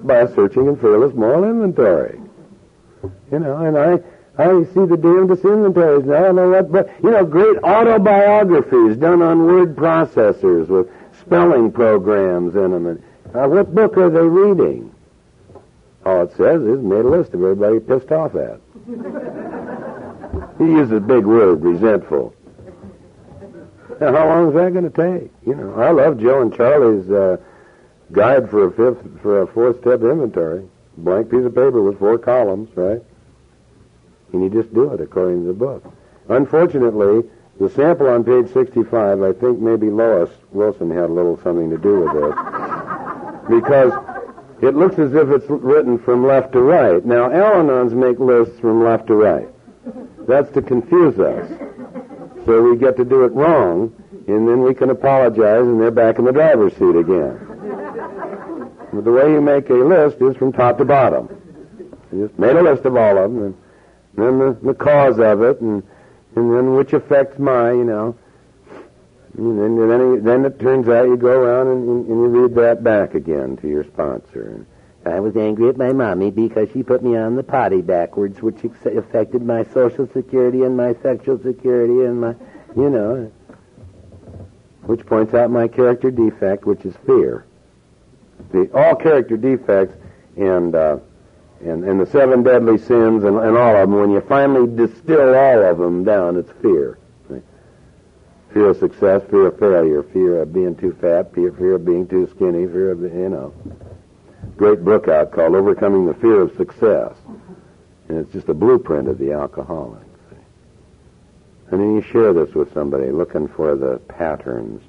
by 0.00 0.26
searching 0.26 0.68
and 0.68 0.80
fearless 0.80 1.14
moral 1.14 1.44
inventory. 1.44 2.20
You 3.30 3.38
know, 3.38 3.56
and 3.56 3.78
I, 3.78 4.00
I 4.42 4.64
see 4.64 4.84
the 4.86 4.96
damnedest 4.96 5.44
inventories 5.44 6.04
now. 6.04 6.16
I 6.16 6.20
don't 6.20 6.36
know 6.36 6.50
what, 6.50 6.70
but, 6.70 6.90
you 7.02 7.10
know, 7.10 7.24
great 7.24 7.58
autobiographies 7.64 8.96
done 8.96 9.22
on 9.22 9.46
word 9.46 9.76
processors 9.76 10.68
with 10.68 10.88
spelling 11.20 11.72
programs 11.72 12.54
in 12.54 12.70
them. 12.70 12.86
And, 12.86 13.02
uh, 13.34 13.48
what 13.48 13.74
book 13.74 13.96
are 13.96 14.10
they 14.10 14.20
reading? 14.20 14.94
All 16.04 16.24
it 16.24 16.36
says 16.36 16.62
is 16.62 16.82
made 16.82 17.04
a 17.04 17.08
list 17.08 17.32
of 17.32 17.42
everybody 17.42 17.80
pissed 17.80 18.12
off 18.12 18.34
at. 18.34 18.60
he 20.58 20.64
uses 20.64 20.92
a 20.92 21.00
big 21.00 21.24
word, 21.24 21.62
resentful. 21.62 22.34
How 24.10 24.26
long 24.28 24.48
is 24.48 24.54
that 24.54 24.72
going 24.72 24.90
to 24.90 25.20
take? 25.20 25.30
You 25.46 25.54
know, 25.54 25.74
I 25.74 25.90
love 25.90 26.18
Joe 26.18 26.42
and 26.42 26.54
Charlie's 26.54 27.08
uh, 27.10 27.36
guide 28.10 28.50
for 28.50 28.66
a 28.66 28.70
fifth 28.70 29.20
for 29.22 29.42
a 29.42 29.46
fourth 29.46 29.80
step 29.80 30.00
inventory. 30.02 30.68
Blank 30.96 31.30
piece 31.30 31.44
of 31.44 31.54
paper 31.54 31.80
with 31.82 31.98
four 31.98 32.18
columns, 32.18 32.68
right? 32.76 33.00
And 34.32 34.42
you 34.42 34.50
just 34.50 34.72
do 34.74 34.92
it 34.92 35.00
according 35.00 35.42
to 35.42 35.48
the 35.48 35.54
book. 35.54 35.84
Unfortunately, 36.28 37.28
the 37.60 37.70
sample 37.70 38.08
on 38.08 38.24
page 38.24 38.52
65, 38.52 39.22
I 39.22 39.32
think 39.32 39.60
maybe 39.60 39.88
Lois 39.90 40.30
Wilson 40.50 40.90
had 40.90 41.10
a 41.10 41.12
little 41.12 41.38
something 41.42 41.70
to 41.70 41.78
do 41.78 42.00
with 42.00 42.12
this. 42.12 42.34
because 43.48 43.92
it 44.62 44.74
looks 44.74 44.98
as 44.98 45.14
if 45.14 45.28
it's 45.28 45.46
written 45.48 45.98
from 45.98 46.26
left 46.26 46.52
to 46.52 46.60
right. 46.60 47.04
Now, 47.04 47.30
Al-Anons 47.30 47.92
make 47.92 48.18
lists 48.18 48.58
from 48.60 48.84
left 48.84 49.06
to 49.08 49.14
right. 49.14 49.48
That's 50.26 50.50
to 50.52 50.62
confuse 50.62 51.18
us. 51.18 51.50
So 52.44 52.62
we 52.62 52.76
get 52.76 52.96
to 52.96 53.04
do 53.04 53.24
it 53.24 53.32
wrong, 53.32 53.94
and 54.26 54.48
then 54.48 54.62
we 54.62 54.74
can 54.74 54.90
apologize, 54.90 55.62
and 55.62 55.80
they're 55.80 55.90
back 55.90 56.18
in 56.18 56.24
the 56.24 56.32
driver's 56.32 56.72
seat 56.74 56.96
again. 56.96 57.38
But 58.92 59.04
the 59.04 59.12
way 59.12 59.32
you 59.32 59.40
make 59.40 59.70
a 59.70 59.74
list 59.74 60.20
is 60.20 60.36
from 60.36 60.52
top 60.52 60.78
to 60.78 60.84
bottom. 60.84 61.28
You 62.12 62.26
just 62.26 62.38
made 62.38 62.56
a 62.56 62.62
list 62.62 62.84
of 62.84 62.96
all 62.96 63.16
of 63.16 63.32
them, 63.32 63.42
and 63.44 63.56
then 64.16 64.38
the, 64.38 64.58
the 64.62 64.74
cause 64.74 65.18
of 65.18 65.42
it, 65.42 65.60
and 65.60 65.82
and 66.34 66.54
then 66.54 66.74
which 66.74 66.92
affects 66.92 67.38
my, 67.38 67.72
you 67.72 67.84
know. 67.84 68.16
And 69.36 69.58
then, 69.58 69.88
then, 69.88 70.24
then 70.24 70.44
it 70.44 70.58
turns 70.60 70.88
out 70.88 71.06
you 71.06 71.16
go 71.16 71.28
around 71.28 71.68
and, 71.68 72.06
and, 72.06 72.08
you 72.08 72.26
read 72.26 72.54
that 72.56 72.84
back 72.84 73.14
again 73.14 73.56
to 73.58 73.68
your 73.68 73.84
sponsor. 73.84 74.66
I 75.04 75.18
was 75.18 75.36
angry 75.36 75.68
at 75.68 75.76
my 75.76 75.92
mommy 75.92 76.30
because 76.30 76.68
she 76.72 76.82
put 76.82 77.02
me 77.02 77.16
on 77.16 77.34
the 77.34 77.42
potty 77.42 77.82
backwards, 77.82 78.40
which 78.40 78.62
affected 78.84 79.42
my 79.42 79.64
social 79.64 80.08
security 80.12 80.62
and 80.62 80.76
my 80.76 80.94
sexual 81.02 81.40
security 81.42 82.04
and 82.04 82.20
my, 82.20 82.34
you 82.76 82.88
know. 82.88 83.32
which 84.82 85.04
points 85.06 85.34
out 85.34 85.50
my 85.50 85.66
character 85.66 86.10
defect, 86.10 86.66
which 86.66 86.84
is 86.84 86.94
fear. 87.04 87.44
The, 88.52 88.70
all 88.72 88.94
character 88.94 89.36
defects 89.36 89.96
and, 90.36 90.74
uh, 90.74 90.98
and, 91.60 91.84
and 91.84 92.00
the 92.00 92.06
seven 92.06 92.42
deadly 92.42 92.78
sins 92.78 93.24
and, 93.24 93.36
and 93.38 93.56
all 93.56 93.76
of 93.76 93.88
them, 93.88 93.98
when 93.98 94.10
you 94.10 94.20
finally 94.20 94.66
distill 94.68 95.34
all 95.34 95.64
of 95.64 95.78
them 95.78 96.04
down, 96.04 96.36
it's 96.36 96.50
fear. 96.60 96.98
Fear 98.52 98.68
of 98.68 98.76
success, 98.76 99.22
fear 99.30 99.46
of 99.46 99.58
failure, 99.58 100.02
fear 100.02 100.42
of 100.42 100.52
being 100.52 100.76
too 100.76 100.92
fat, 101.00 101.34
fear, 101.34 101.52
fear 101.52 101.76
of 101.76 101.86
being 101.86 102.06
too 102.06 102.28
skinny, 102.36 102.66
fear 102.66 102.90
of, 102.90 103.00
you 103.00 103.28
know. 103.30 103.54
Great 104.56 104.84
book 104.84 105.08
out 105.08 105.32
called 105.32 105.54
Overcoming 105.54 106.06
the 106.06 106.14
Fear 106.14 106.42
of 106.42 106.56
Success. 106.56 107.14
And 108.08 108.18
it's 108.18 108.32
just 108.32 108.48
a 108.48 108.54
blueprint 108.54 109.08
of 109.08 109.18
the 109.18 109.32
alcoholic. 109.32 110.02
And 111.70 111.80
then 111.80 111.94
you 111.94 112.02
share 112.02 112.34
this 112.34 112.54
with 112.54 112.72
somebody 112.74 113.10
looking 113.10 113.48
for 113.48 113.74
the 113.76 113.98
patterns. 114.08 114.82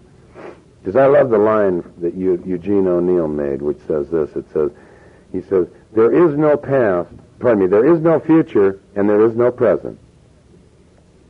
Because 0.79 0.97
I 0.97 1.05
love 1.05 1.29
the 1.29 1.37
line 1.37 1.81
that 1.99 2.13
Eugene 2.13 2.87
O'Neill 2.87 3.29
made, 3.29 3.61
which 3.61 3.79
says 3.87 4.09
this. 4.09 4.35
It 4.35 4.45
says, 4.51 4.69
he 5.31 5.41
says, 5.41 5.67
there 5.93 6.11
is 6.11 6.37
no 6.37 6.57
past, 6.57 7.09
pardon 7.39 7.63
me, 7.63 7.67
there 7.67 7.85
is 7.85 8.01
no 8.01 8.19
future 8.19 8.81
and 8.95 9.09
there 9.09 9.25
is 9.25 9.35
no 9.35 9.49
present. 9.49 9.97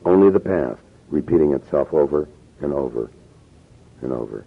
Only 0.05 0.31
the 0.31 0.39
past, 0.39 0.81
repeating 1.09 1.53
itself 1.53 1.93
over 1.93 2.27
and 2.61 2.73
over 2.73 3.11
and 4.01 4.11
over. 4.11 4.45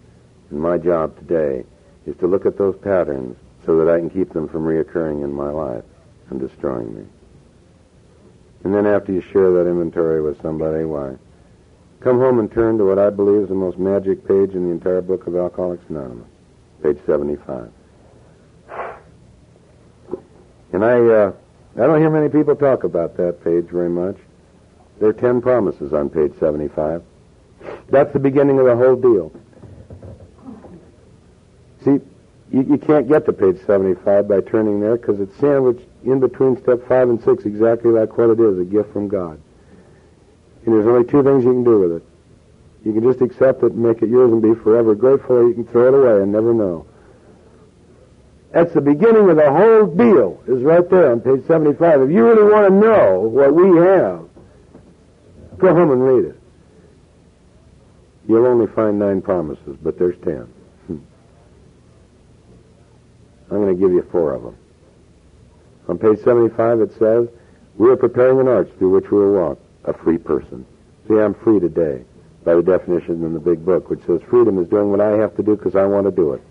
And 0.51 0.59
my 0.59 0.77
job 0.77 1.17
today 1.17 1.63
is 2.05 2.17
to 2.17 2.27
look 2.27 2.45
at 2.45 2.57
those 2.57 2.75
patterns 2.77 3.37
so 3.67 3.77
that 3.77 3.93
I 3.93 3.99
can 3.99 4.09
keep 4.09 4.31
them 4.31 4.47
from 4.47 4.63
reoccurring 4.63 5.25
in 5.25 5.31
my 5.31 5.49
life 5.49 5.83
and 6.29 6.39
destroying 6.39 6.95
me. 6.95 7.03
And 8.63 8.73
then 8.73 8.87
after 8.87 9.11
you 9.11 9.21
share 9.21 9.51
that 9.51 9.69
inventory 9.69 10.21
with 10.21 10.41
somebody, 10.41 10.85
why? 10.85 11.15
Come 11.99 12.17
home 12.17 12.39
and 12.39 12.49
turn 12.51 12.77
to 12.77 12.85
what 12.85 12.97
I 12.97 13.09
believe 13.09 13.43
is 13.43 13.49
the 13.49 13.55
most 13.55 13.77
magic 13.77 14.25
page 14.25 14.51
in 14.51 14.63
the 14.65 14.71
entire 14.71 15.01
book 15.01 15.27
of 15.27 15.35
Alcoholics 15.35 15.83
Anonymous, 15.89 16.27
page 16.81 16.97
75. 17.05 17.69
And 20.71 20.85
I, 20.85 20.99
uh, 20.99 21.33
I 21.75 21.79
don't 21.79 21.99
hear 21.99 22.09
many 22.09 22.29
people 22.29 22.55
talk 22.55 22.85
about 22.85 23.17
that 23.17 23.43
page 23.43 23.65
very 23.65 23.89
much. 23.89 24.15
There 24.99 25.09
are 25.09 25.13
ten 25.13 25.41
promises 25.41 25.91
on 25.91 26.09
page 26.09 26.31
75. 26.39 27.03
That's 27.89 28.13
the 28.13 28.19
beginning 28.19 28.59
of 28.59 28.65
the 28.65 28.75
whole 28.75 28.95
deal. 28.95 29.31
See, 31.83 31.99
you, 32.51 32.63
you 32.63 32.77
can't 32.77 33.07
get 33.07 33.25
to 33.25 33.33
page 33.33 33.57
75 33.65 34.27
by 34.27 34.41
turning 34.41 34.79
there 34.79 34.97
because 34.97 35.19
it's 35.19 35.35
sandwiched 35.37 35.85
in 36.03 36.19
between 36.19 36.61
step 36.61 36.87
5 36.87 37.09
and 37.09 37.23
6 37.23 37.45
exactly 37.45 37.91
like 37.91 38.17
what 38.17 38.29
it 38.29 38.39
is, 38.39 38.59
a 38.59 38.63
gift 38.63 38.93
from 38.93 39.07
God. 39.07 39.39
And 40.65 40.73
there's 40.73 40.87
only 40.87 41.05
two 41.07 41.23
things 41.23 41.43
you 41.43 41.51
can 41.51 41.63
do 41.63 41.79
with 41.79 41.91
it. 41.97 42.03
You 42.85 42.93
can 42.93 43.03
just 43.03 43.21
accept 43.21 43.63
it 43.63 43.73
and 43.73 43.83
make 43.83 44.01
it 44.01 44.09
yours 44.09 44.31
and 44.31 44.41
be 44.41 44.53
forever 44.55 44.95
grateful, 44.95 45.37
or 45.37 45.47
you 45.47 45.53
can 45.53 45.65
throw 45.67 45.87
it 45.87 45.93
away 45.93 46.23
and 46.23 46.31
never 46.31 46.53
know. 46.53 46.85
That's 48.51 48.73
the 48.73 48.81
beginning 48.81 49.29
of 49.29 49.35
the 49.35 49.51
whole 49.51 49.85
deal, 49.87 50.41
is 50.47 50.63
right 50.63 50.89
there 50.89 51.11
on 51.11 51.19
page 51.19 51.45
75. 51.47 52.01
If 52.01 52.11
you 52.11 52.25
really 52.25 52.49
want 52.49 52.67
to 52.69 52.73
know 52.73 53.19
what 53.19 53.53
we 53.53 53.77
have, 53.77 54.25
go 55.57 55.75
home 55.75 55.91
and 55.91 56.01
read 56.01 56.25
it. 56.25 56.39
You'll 58.27 58.45
only 58.45 58.67
find 58.67 58.99
nine 58.99 59.21
promises, 59.21 59.77
but 59.81 59.99
there's 59.99 60.17
ten. 60.23 60.47
I'm 63.49 63.57
going 63.57 63.75
to 63.75 63.79
give 63.79 63.91
you 63.91 64.05
four 64.11 64.33
of 64.33 64.43
them. 64.43 64.57
On 65.87 65.97
page 65.97 66.19
75 66.23 66.81
it 66.81 66.97
says, 66.99 67.27
we 67.77 67.89
are 67.89 67.95
preparing 67.95 68.39
an 68.39 68.47
arch 68.47 68.69
through 68.77 68.91
which 68.91 69.11
we 69.11 69.19
will 69.19 69.33
walk, 69.33 69.59
a 69.85 69.93
free 69.93 70.17
person. 70.17 70.65
See, 71.07 71.15
I'm 71.15 71.33
free 71.33 71.59
today 71.59 72.03
by 72.43 72.55
the 72.55 72.63
definition 72.63 73.23
in 73.23 73.33
the 73.33 73.39
big 73.39 73.65
book, 73.65 73.89
which 73.89 74.03
says 74.05 74.21
freedom 74.29 74.57
is 74.61 74.67
doing 74.67 74.89
what 74.89 75.01
I 75.01 75.11
have 75.11 75.35
to 75.37 75.43
do 75.43 75.55
because 75.55 75.75
I 75.75 75.85
want 75.85 76.05
to 76.05 76.11
do 76.11 76.33
it. 76.33 76.41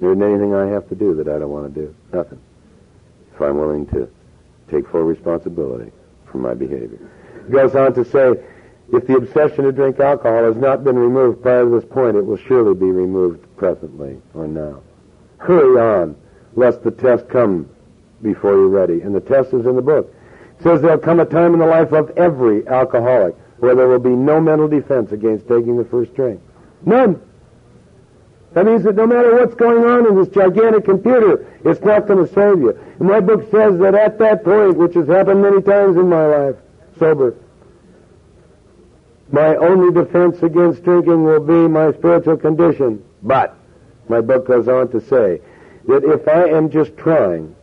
There 0.00 0.10
isn't 0.10 0.22
anything 0.22 0.54
I 0.54 0.66
have 0.66 0.88
to 0.88 0.94
do 0.94 1.14
that 1.16 1.28
I 1.28 1.38
don't 1.38 1.50
want 1.50 1.74
to 1.74 1.80
do. 1.80 1.94
Nothing. 2.12 2.40
If 3.34 3.40
I'm 3.40 3.58
willing 3.58 3.86
to 3.88 4.08
take 4.70 4.88
full 4.88 5.02
responsibility 5.02 5.92
for 6.30 6.38
my 6.38 6.54
behavior. 6.54 6.98
It 7.46 7.52
goes 7.52 7.74
on 7.74 7.94
to 7.94 8.04
say, 8.04 8.34
if 8.92 9.06
the 9.06 9.16
obsession 9.16 9.64
to 9.64 9.72
drink 9.72 9.98
alcohol 9.98 10.44
has 10.44 10.56
not 10.56 10.84
been 10.84 10.98
removed 10.98 11.42
prior 11.42 11.64
to 11.64 11.80
this 11.80 11.84
point, 11.90 12.16
it 12.16 12.24
will 12.24 12.36
surely 12.36 12.74
be 12.74 12.86
removed 12.86 13.44
presently 13.56 14.20
or 14.34 14.46
now. 14.46 14.80
Hurry 15.38 15.80
on 15.80 16.16
lest 16.56 16.82
the 16.82 16.90
test 16.90 17.28
come 17.28 17.68
before 18.22 18.52
you're 18.52 18.68
ready. 18.68 19.02
And 19.02 19.14
the 19.14 19.20
test 19.20 19.52
is 19.52 19.66
in 19.66 19.76
the 19.76 19.82
book. 19.82 20.12
It 20.58 20.62
says 20.62 20.82
there'll 20.82 20.98
come 20.98 21.20
a 21.20 21.26
time 21.26 21.52
in 21.52 21.60
the 21.60 21.66
life 21.66 21.92
of 21.92 22.10
every 22.16 22.66
alcoholic 22.66 23.36
where 23.58 23.74
there 23.74 23.88
will 23.88 23.98
be 23.98 24.10
no 24.10 24.40
mental 24.40 24.68
defense 24.68 25.12
against 25.12 25.46
taking 25.48 25.76
the 25.76 25.84
first 25.84 26.14
drink. 26.14 26.40
None. 26.84 27.20
That 28.52 28.64
means 28.64 28.84
that 28.84 28.96
no 28.96 29.06
matter 29.06 29.34
what's 29.34 29.54
going 29.54 29.84
on 29.84 30.06
in 30.06 30.16
this 30.16 30.28
gigantic 30.28 30.84
computer, 30.84 31.46
it's 31.64 31.80
not 31.82 32.06
going 32.06 32.26
to 32.26 32.32
save 32.32 32.60
you. 32.60 32.78
And 32.98 33.08
my 33.08 33.20
book 33.20 33.50
says 33.50 33.78
that 33.80 33.94
at 33.94 34.18
that 34.18 34.44
point, 34.44 34.76
which 34.76 34.94
has 34.94 35.06
happened 35.08 35.42
many 35.42 35.60
times 35.60 35.96
in 35.96 36.08
my 36.08 36.26
life, 36.26 36.56
sober, 36.98 37.36
my 39.30 39.56
only 39.56 39.92
defense 39.92 40.42
against 40.42 40.84
drinking 40.84 41.24
will 41.24 41.40
be 41.40 41.68
my 41.68 41.92
spiritual 41.92 42.36
condition. 42.36 43.04
But, 43.22 43.56
my 44.08 44.20
book 44.20 44.46
goes 44.46 44.68
on 44.68 44.90
to 44.92 45.00
say, 45.00 45.40
that 45.86 46.04
if 46.04 46.26
I 46.28 46.48
am 46.48 46.70
just 46.70 46.96
trying 46.96 47.54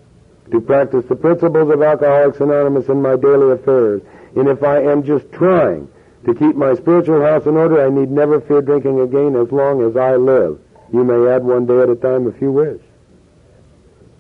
to 0.51 0.61
practice 0.61 1.05
the 1.05 1.15
principles 1.15 1.71
of 1.71 1.81
Alcoholics 1.81 2.39
Anonymous 2.39 2.87
in 2.87 3.01
my 3.01 3.15
daily 3.15 3.51
affairs, 3.51 4.01
and 4.35 4.47
if 4.47 4.63
I 4.63 4.81
am 4.81 5.03
just 5.03 5.31
trying 5.31 5.87
to 6.25 6.33
keep 6.33 6.55
my 6.55 6.73
spiritual 6.75 7.21
house 7.21 7.45
in 7.45 7.55
order, 7.55 7.85
I 7.85 7.89
need 7.89 8.09
never 8.09 8.39
fear 8.39 8.61
drinking 8.61 8.99
again 9.01 9.35
as 9.35 9.51
long 9.51 9.81
as 9.83 9.97
I 9.97 10.15
live. 10.15 10.59
You 10.91 11.03
may 11.03 11.29
add 11.31 11.43
one 11.43 11.65
day 11.65 11.79
at 11.79 11.89
a 11.89 11.95
time 11.95 12.27
if 12.27 12.41
you 12.41 12.51
wish. 12.51 12.81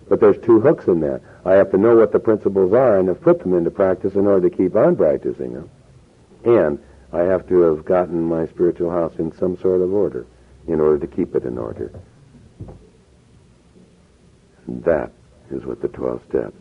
But 0.09 0.19
there's 0.19 0.43
two 0.43 0.59
hooks 0.59 0.87
in 0.87 0.99
that. 1.01 1.21
I 1.45 1.53
have 1.53 1.71
to 1.71 1.77
know 1.77 1.95
what 1.95 2.11
the 2.11 2.19
principles 2.19 2.73
are 2.73 2.99
and 2.99 3.07
have 3.07 3.21
put 3.21 3.39
them 3.39 3.53
into 3.53 3.71
practice 3.71 4.15
in 4.15 4.27
order 4.27 4.49
to 4.49 4.55
keep 4.55 4.75
on 4.75 4.95
practicing 4.95 5.53
them. 5.53 5.69
And 6.43 6.79
I 7.13 7.19
have 7.19 7.47
to 7.49 7.61
have 7.61 7.85
gotten 7.85 8.21
my 8.21 8.47
spiritual 8.47 8.91
house 8.91 9.13
in 9.17 9.31
some 9.37 9.57
sort 9.57 9.81
of 9.81 9.93
order 9.93 10.25
in 10.67 10.79
order 10.79 10.99
to 10.99 11.07
keep 11.07 11.35
it 11.35 11.43
in 11.43 11.57
order. 11.57 11.91
That 14.67 15.11
is 15.51 15.65
what 15.65 15.81
the 15.81 15.87
12 15.89 16.21
steps 16.29 16.55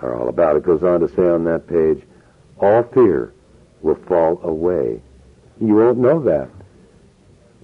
are 0.00 0.18
all 0.18 0.28
about. 0.28 0.56
It 0.56 0.64
goes 0.64 0.82
on 0.82 1.00
to 1.00 1.08
say 1.08 1.28
on 1.28 1.44
that 1.44 1.66
page, 1.66 2.02
all 2.58 2.82
fear 2.84 3.32
will 3.80 3.98
fall 4.06 4.40
away. 4.42 5.00
You 5.60 5.74
won't 5.74 5.98
know 5.98 6.20
that 6.22 6.48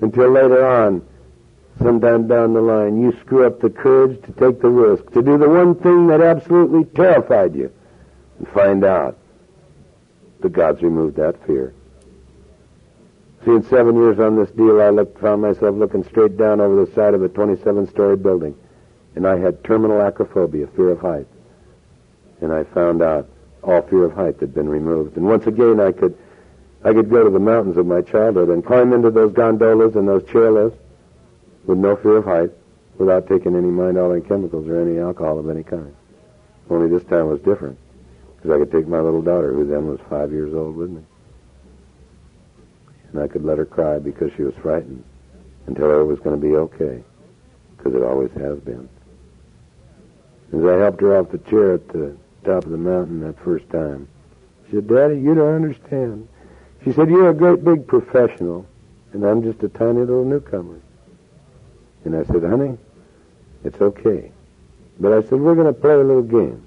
until 0.01 0.31
later 0.31 0.67
on, 0.67 1.07
sometime 1.83 2.29
down 2.29 2.55
the 2.55 2.61
line, 2.61 3.01
you 3.01 3.17
screw 3.21 3.47
up 3.47 3.61
the 3.61 3.71
courage 3.71 4.21
to 4.23 4.33
take 4.33 4.61
the 4.61 4.69
risk, 4.69 5.11
to 5.13 5.23
do 5.23 5.39
the 5.39 5.49
one 5.49 5.75
thing 5.75 6.07
that 6.09 6.21
absolutely 6.21 6.85
terrified 6.85 7.55
you, 7.55 7.73
and 8.39 8.49
find 8.49 8.85
out 8.85 9.17
that 10.41 10.53
God's 10.53 10.83
removed 10.83 11.17
that 11.17 11.45
fear. 11.47 11.75
See, 13.45 13.53
in 13.53 13.65
seven 13.65 13.97
years 13.97 14.19
on 14.19 14.37
this 14.37 14.51
deal, 14.51 14.81
I 14.81 14.91
looked, 14.91 15.21
found 15.21 15.43
myself 15.43 15.77
looking 15.77 16.05
straight 16.05 16.37
down 16.37 16.61
over 16.61 16.85
the 16.85 16.93
side 16.93 17.15
of 17.15 17.23
a 17.23 17.29
27-story 17.29 18.17
building 18.17 18.57
and 19.19 19.27
I 19.27 19.37
had 19.37 19.65
terminal 19.65 20.01
acrophobia, 20.01 20.69
fear 20.77 20.91
of 20.91 21.01
height. 21.01 21.27
And 22.41 22.53
I 22.53 22.63
found 22.63 23.03
out 23.03 23.29
all 23.65 23.83
fear 23.83 24.05
of 24.05 24.13
height 24.13 24.39
had 24.39 24.55
been 24.55 24.69
removed. 24.69 25.17
And 25.17 25.27
once 25.27 25.45
again, 25.49 25.81
I 25.81 25.91
could, 25.91 26.17
I 26.85 26.93
could 26.93 27.11
go 27.11 27.25
to 27.25 27.31
the 27.31 27.41
mountains 27.41 27.77
of 27.79 27.85
my 27.85 28.01
childhood 28.01 28.49
and 28.49 28.65
climb 28.65 28.93
into 28.93 29.11
those 29.11 29.33
gondolas 29.33 29.97
and 29.97 30.07
those 30.07 30.23
chairlifts 30.23 30.79
with 31.67 31.79
no 31.79 31.97
fear 31.97 32.19
of 32.19 32.27
height, 32.27 32.51
without 32.97 33.27
taking 33.27 33.57
any 33.57 33.67
mind-altering 33.67 34.23
chemicals 34.23 34.69
or 34.69 34.81
any 34.81 35.01
alcohol 35.01 35.37
of 35.41 35.51
any 35.51 35.65
kind. 35.65 35.93
Only 36.71 36.89
this 36.89 37.03
time 37.09 37.29
was 37.29 37.41
different, 37.41 37.77
because 38.37 38.53
I 38.53 38.59
could 38.59 38.71
take 38.71 38.87
my 38.87 39.01
little 39.01 39.21
daughter, 39.21 39.53
who 39.53 39.67
then 39.67 39.89
was 39.89 39.99
five 40.09 40.31
years 40.31 40.55
old, 40.55 40.77
with 40.77 40.91
me. 40.91 41.03
And 43.11 43.21
I 43.21 43.27
could 43.27 43.45
let 43.45 43.59
her 43.59 43.67
cry 43.67 43.99
because 43.99 44.31
she 44.37 44.45
was 44.45 44.55
frightened, 44.63 45.03
and 45.67 45.75
tell 45.75 45.89
her 45.89 46.03
it 46.03 46.07
was 46.07 46.21
going 46.21 46.41
to 46.41 46.47
be 46.47 46.55
okay, 46.55 47.03
because 47.77 47.97
it 47.97 48.05
always 48.05 48.31
has 48.35 48.61
been. 48.61 48.89
As 50.53 50.65
I 50.65 50.77
helped 50.77 51.01
her 51.01 51.17
off 51.19 51.31
the 51.31 51.39
chair 51.39 51.75
at 51.75 51.89
the 51.89 52.17
top 52.45 52.65
of 52.65 52.71
the 52.71 52.79
mountain 52.79 53.21
that 53.21 53.39
first 53.45 53.69
time, 53.71 54.09
she 54.67 54.77
said, 54.77 54.89
Daddy, 54.89 55.19
you 55.19 55.35
don't 55.35 55.55
understand. 55.55 56.29
She 56.85 56.93
said, 56.93 57.11
You're 57.11 57.31
a 57.31 57.35
great 57.35 57.65
big 57.65 57.87
professional, 57.87 58.67
and 59.13 59.25
I'm 59.25 59.43
just 59.43 59.63
a 59.63 59.69
tiny 59.69 60.01
little 60.01 60.25
newcomer. 60.25 60.81
And 62.05 62.17
I 62.17 62.25
said, 62.25 62.43
Honey, 62.43 62.79
it's 63.65 63.81
okay. 63.81 64.31
But 65.01 65.13
I 65.13 65.23
said, 65.23 65.41
We're 65.41 65.55
going 65.55 65.73
to 65.73 65.79
play 65.79 65.95
a 65.95 65.99
little 65.99 66.23
game. 66.23 66.65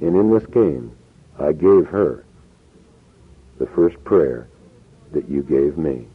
And 0.00 0.16
in 0.16 0.30
this 0.30 0.46
game, 0.46 0.96
I 1.38 1.52
gave 1.52 1.86
her 1.86 2.24
the 3.58 3.66
first 3.66 4.02
prayer 4.04 4.48
that 5.12 5.28
you 5.28 5.42
gave 5.42 5.78
me 5.78 6.06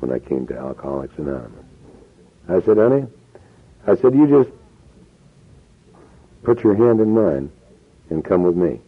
when 0.00 0.12
I 0.12 0.18
came 0.18 0.46
to 0.48 0.56
Alcoholics 0.56 1.18
Anonymous. 1.18 1.64
I 2.48 2.60
said, 2.60 2.76
honey, 2.76 3.06
I 3.86 3.96
said, 3.96 4.14
you 4.14 4.26
just 4.26 4.50
put 6.44 6.62
your 6.62 6.74
hand 6.74 7.00
in 7.00 7.10
mine 7.10 7.50
and 8.10 8.24
come 8.24 8.42
with 8.42 8.56
me. 8.56 8.80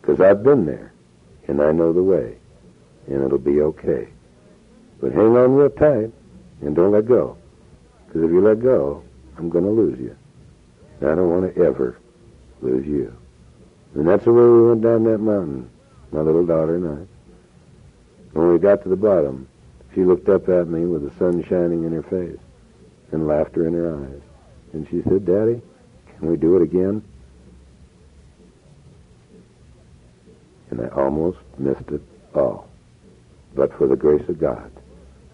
Because 0.00 0.20
I've 0.20 0.42
been 0.42 0.66
there, 0.66 0.92
and 1.48 1.62
I 1.62 1.72
know 1.72 1.92
the 1.92 2.02
way, 2.02 2.36
and 3.06 3.24
it'll 3.24 3.38
be 3.38 3.60
okay. 3.62 4.08
But 5.00 5.12
hang 5.12 5.36
on 5.36 5.54
real 5.54 5.70
tight 5.70 6.12
and 6.60 6.76
don't 6.76 6.92
let 6.92 7.06
go. 7.06 7.36
Because 8.06 8.22
if 8.22 8.30
you 8.30 8.40
let 8.40 8.60
go, 8.60 9.02
I'm 9.36 9.50
going 9.50 9.64
to 9.64 9.70
lose 9.70 9.98
you. 9.98 10.16
And 11.00 11.10
I 11.10 11.14
don't 11.14 11.30
want 11.30 11.54
to 11.54 11.62
ever 11.62 11.98
lose 12.60 12.86
you. 12.86 13.14
And 13.94 14.08
that's 14.08 14.24
the 14.24 14.32
way 14.32 14.42
we 14.42 14.68
went 14.68 14.82
down 14.82 15.04
that 15.04 15.18
mountain, 15.18 15.70
my 16.12 16.20
little 16.20 16.46
daughter 16.46 16.76
and 16.76 16.86
I. 16.86 18.38
When 18.38 18.52
we 18.52 18.58
got 18.58 18.82
to 18.82 18.88
the 18.88 18.96
bottom, 18.96 19.48
she 19.94 20.04
looked 20.04 20.28
up 20.28 20.48
at 20.48 20.68
me 20.68 20.86
with 20.86 21.04
the 21.04 21.16
sun 21.18 21.44
shining 21.44 21.84
in 21.84 21.92
her 21.92 22.02
face 22.02 22.38
and 23.12 23.28
laughter 23.28 23.66
in 23.66 23.74
her 23.74 23.96
eyes. 23.96 24.20
And 24.72 24.88
she 24.88 25.02
said, 25.02 25.24
Daddy, 25.24 25.62
can 26.24 26.30
we 26.30 26.38
do 26.38 26.56
it 26.56 26.62
again? 26.62 27.02
And 30.70 30.80
I 30.80 30.88
almost 30.88 31.36
missed 31.58 31.90
it 31.90 32.00
all. 32.34 32.66
But 33.54 33.76
for 33.76 33.86
the 33.86 33.96
grace 33.96 34.26
of 34.30 34.38
God 34.38 34.70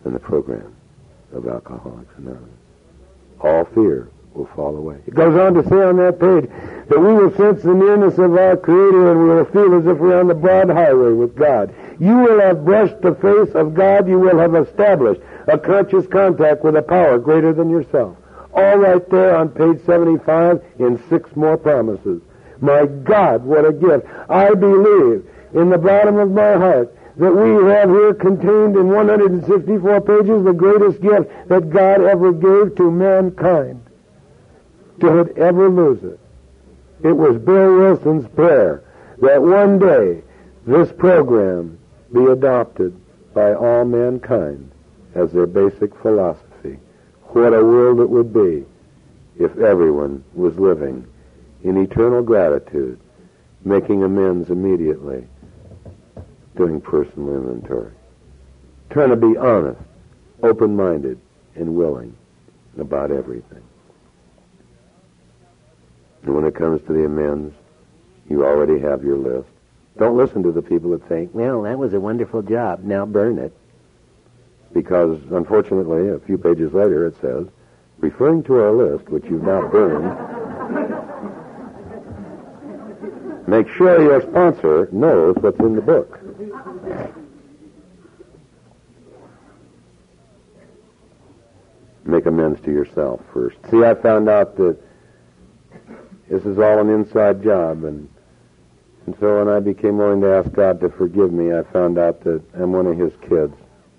and 0.04 0.12
the 0.12 0.18
program 0.18 0.74
of 1.32 1.46
Alcoholics 1.46 2.12
Anonymous. 2.16 2.48
All 3.40 3.64
fear 3.66 4.10
will 4.34 4.46
fall 4.56 4.76
away. 4.76 4.96
It 5.06 5.14
goes 5.14 5.38
on 5.38 5.54
to 5.54 5.68
say 5.68 5.80
on 5.80 5.96
that 5.98 6.18
page 6.18 6.50
that 6.88 6.98
we 6.98 7.14
will 7.14 7.30
sense 7.36 7.62
the 7.62 7.72
nearness 7.72 8.18
of 8.18 8.34
our 8.34 8.56
Creator 8.56 9.12
and 9.12 9.22
we 9.22 9.28
will 9.28 9.44
feel 9.44 9.74
as 9.74 9.86
if 9.86 9.96
we're 9.96 10.18
on 10.18 10.26
the 10.26 10.34
broad 10.34 10.70
highway 10.70 11.12
with 11.12 11.36
God. 11.36 11.72
You 12.00 12.16
will 12.16 12.40
have 12.40 12.64
brushed 12.64 13.00
the 13.00 13.14
face 13.14 13.54
of 13.54 13.74
God. 13.74 14.08
You 14.08 14.18
will 14.18 14.38
have 14.38 14.56
established 14.56 15.20
a 15.46 15.56
conscious 15.56 16.08
contact 16.08 16.64
with 16.64 16.74
a 16.74 16.82
power 16.82 17.18
greater 17.18 17.52
than 17.52 17.70
yourself. 17.70 18.16
All 18.52 18.78
right 18.78 19.08
there 19.10 19.36
on 19.36 19.50
page 19.50 19.84
75 19.84 20.62
in 20.78 21.02
six 21.08 21.34
more 21.36 21.56
promises. 21.56 22.20
My 22.60 22.86
God, 22.86 23.44
what 23.44 23.64
a 23.64 23.72
gift. 23.72 24.06
I 24.28 24.54
believe 24.54 25.24
in 25.54 25.70
the 25.70 25.78
bottom 25.78 26.16
of 26.16 26.30
my 26.30 26.54
heart 26.54 26.94
that 27.16 27.32
we 27.32 27.70
have 27.70 27.88
here 27.90 28.14
contained 28.14 28.76
in 28.76 28.88
164 28.88 30.00
pages 30.00 30.44
the 30.44 30.52
greatest 30.52 31.00
gift 31.00 31.30
that 31.48 31.70
God 31.70 32.02
ever 32.02 32.32
gave 32.32 32.76
to 32.76 32.90
mankind. 32.90 33.82
To 35.00 35.20
it 35.20 35.38
ever 35.38 35.68
lose 35.68 36.02
it. 36.02 36.20
It 37.02 37.12
was 37.12 37.38
Bill 37.38 37.78
Wilson's 37.78 38.28
prayer 38.34 38.84
that 39.20 39.40
one 39.40 39.78
day 39.78 40.22
this 40.66 40.92
program 40.92 41.78
be 42.12 42.24
adopted 42.26 42.98
by 43.32 43.54
all 43.54 43.84
mankind 43.84 44.70
as 45.14 45.32
their 45.32 45.46
basic 45.46 45.94
philosophy. 46.02 46.49
What 47.32 47.54
a 47.54 47.64
world 47.64 48.00
it 48.00 48.10
would 48.10 48.32
be 48.32 48.64
if 49.38 49.56
everyone 49.58 50.24
was 50.34 50.56
living 50.58 51.06
in 51.62 51.76
eternal 51.76 52.22
gratitude, 52.22 52.98
making 53.64 54.02
amends 54.02 54.50
immediately, 54.50 55.26
doing 56.56 56.80
personal 56.80 57.36
inventory, 57.36 57.92
trying 58.90 59.10
to 59.10 59.16
be 59.16 59.36
honest, 59.36 59.80
open-minded, 60.42 61.20
and 61.54 61.76
willing 61.76 62.16
about 62.78 63.12
everything. 63.12 63.62
And 66.22 66.34
when 66.34 66.44
it 66.44 66.54
comes 66.54 66.82
to 66.86 66.92
the 66.92 67.04
amends, 67.04 67.54
you 68.28 68.44
already 68.44 68.80
have 68.80 69.04
your 69.04 69.16
list. 69.16 69.48
Don't 69.98 70.16
listen 70.16 70.42
to 70.42 70.52
the 70.52 70.62
people 70.62 70.90
that 70.90 71.08
think, 71.08 71.30
Well, 71.32 71.62
that 71.62 71.78
was 71.78 71.94
a 71.94 72.00
wonderful 72.00 72.42
job. 72.42 72.82
Now 72.82 73.06
burn 73.06 73.38
it. 73.38 73.52
Because 74.72 75.18
unfortunately, 75.30 76.08
a 76.08 76.18
few 76.20 76.38
pages 76.38 76.72
later 76.72 77.06
it 77.06 77.14
says, 77.20 77.46
referring 77.98 78.42
to 78.44 78.54
our 78.54 78.72
list, 78.72 79.08
which 79.08 79.24
you've 79.24 79.42
now 79.42 79.66
burned, 79.68 80.08
make 83.46 83.68
sure 83.68 84.02
your 84.02 84.20
sponsor 84.22 84.88
knows 84.92 85.36
what's 85.40 85.60
in 85.60 85.74
the 85.74 85.82
book. 85.82 86.18
Make 92.04 92.26
amends 92.26 92.60
to 92.62 92.72
yourself 92.72 93.20
first. 93.32 93.56
See, 93.70 93.84
I 93.84 93.94
found 93.94 94.28
out 94.28 94.56
that 94.56 94.76
this 96.28 96.44
is 96.44 96.58
all 96.58 96.80
an 96.80 96.88
inside 96.88 97.42
job, 97.42 97.84
and 97.84 98.08
and 99.06 99.16
so 99.18 99.38
when 99.38 99.48
I 99.48 99.60
became 99.60 99.98
willing 99.98 100.20
to 100.20 100.28
ask 100.28 100.52
God 100.52 100.80
to 100.80 100.88
forgive 100.88 101.32
me, 101.32 101.52
I 101.52 101.62
found 101.72 101.98
out 101.98 102.22
that 102.24 102.42
I'm 102.54 102.72
one 102.72 102.86
of 102.86 102.96
His 102.96 103.12
kids, 103.28 103.54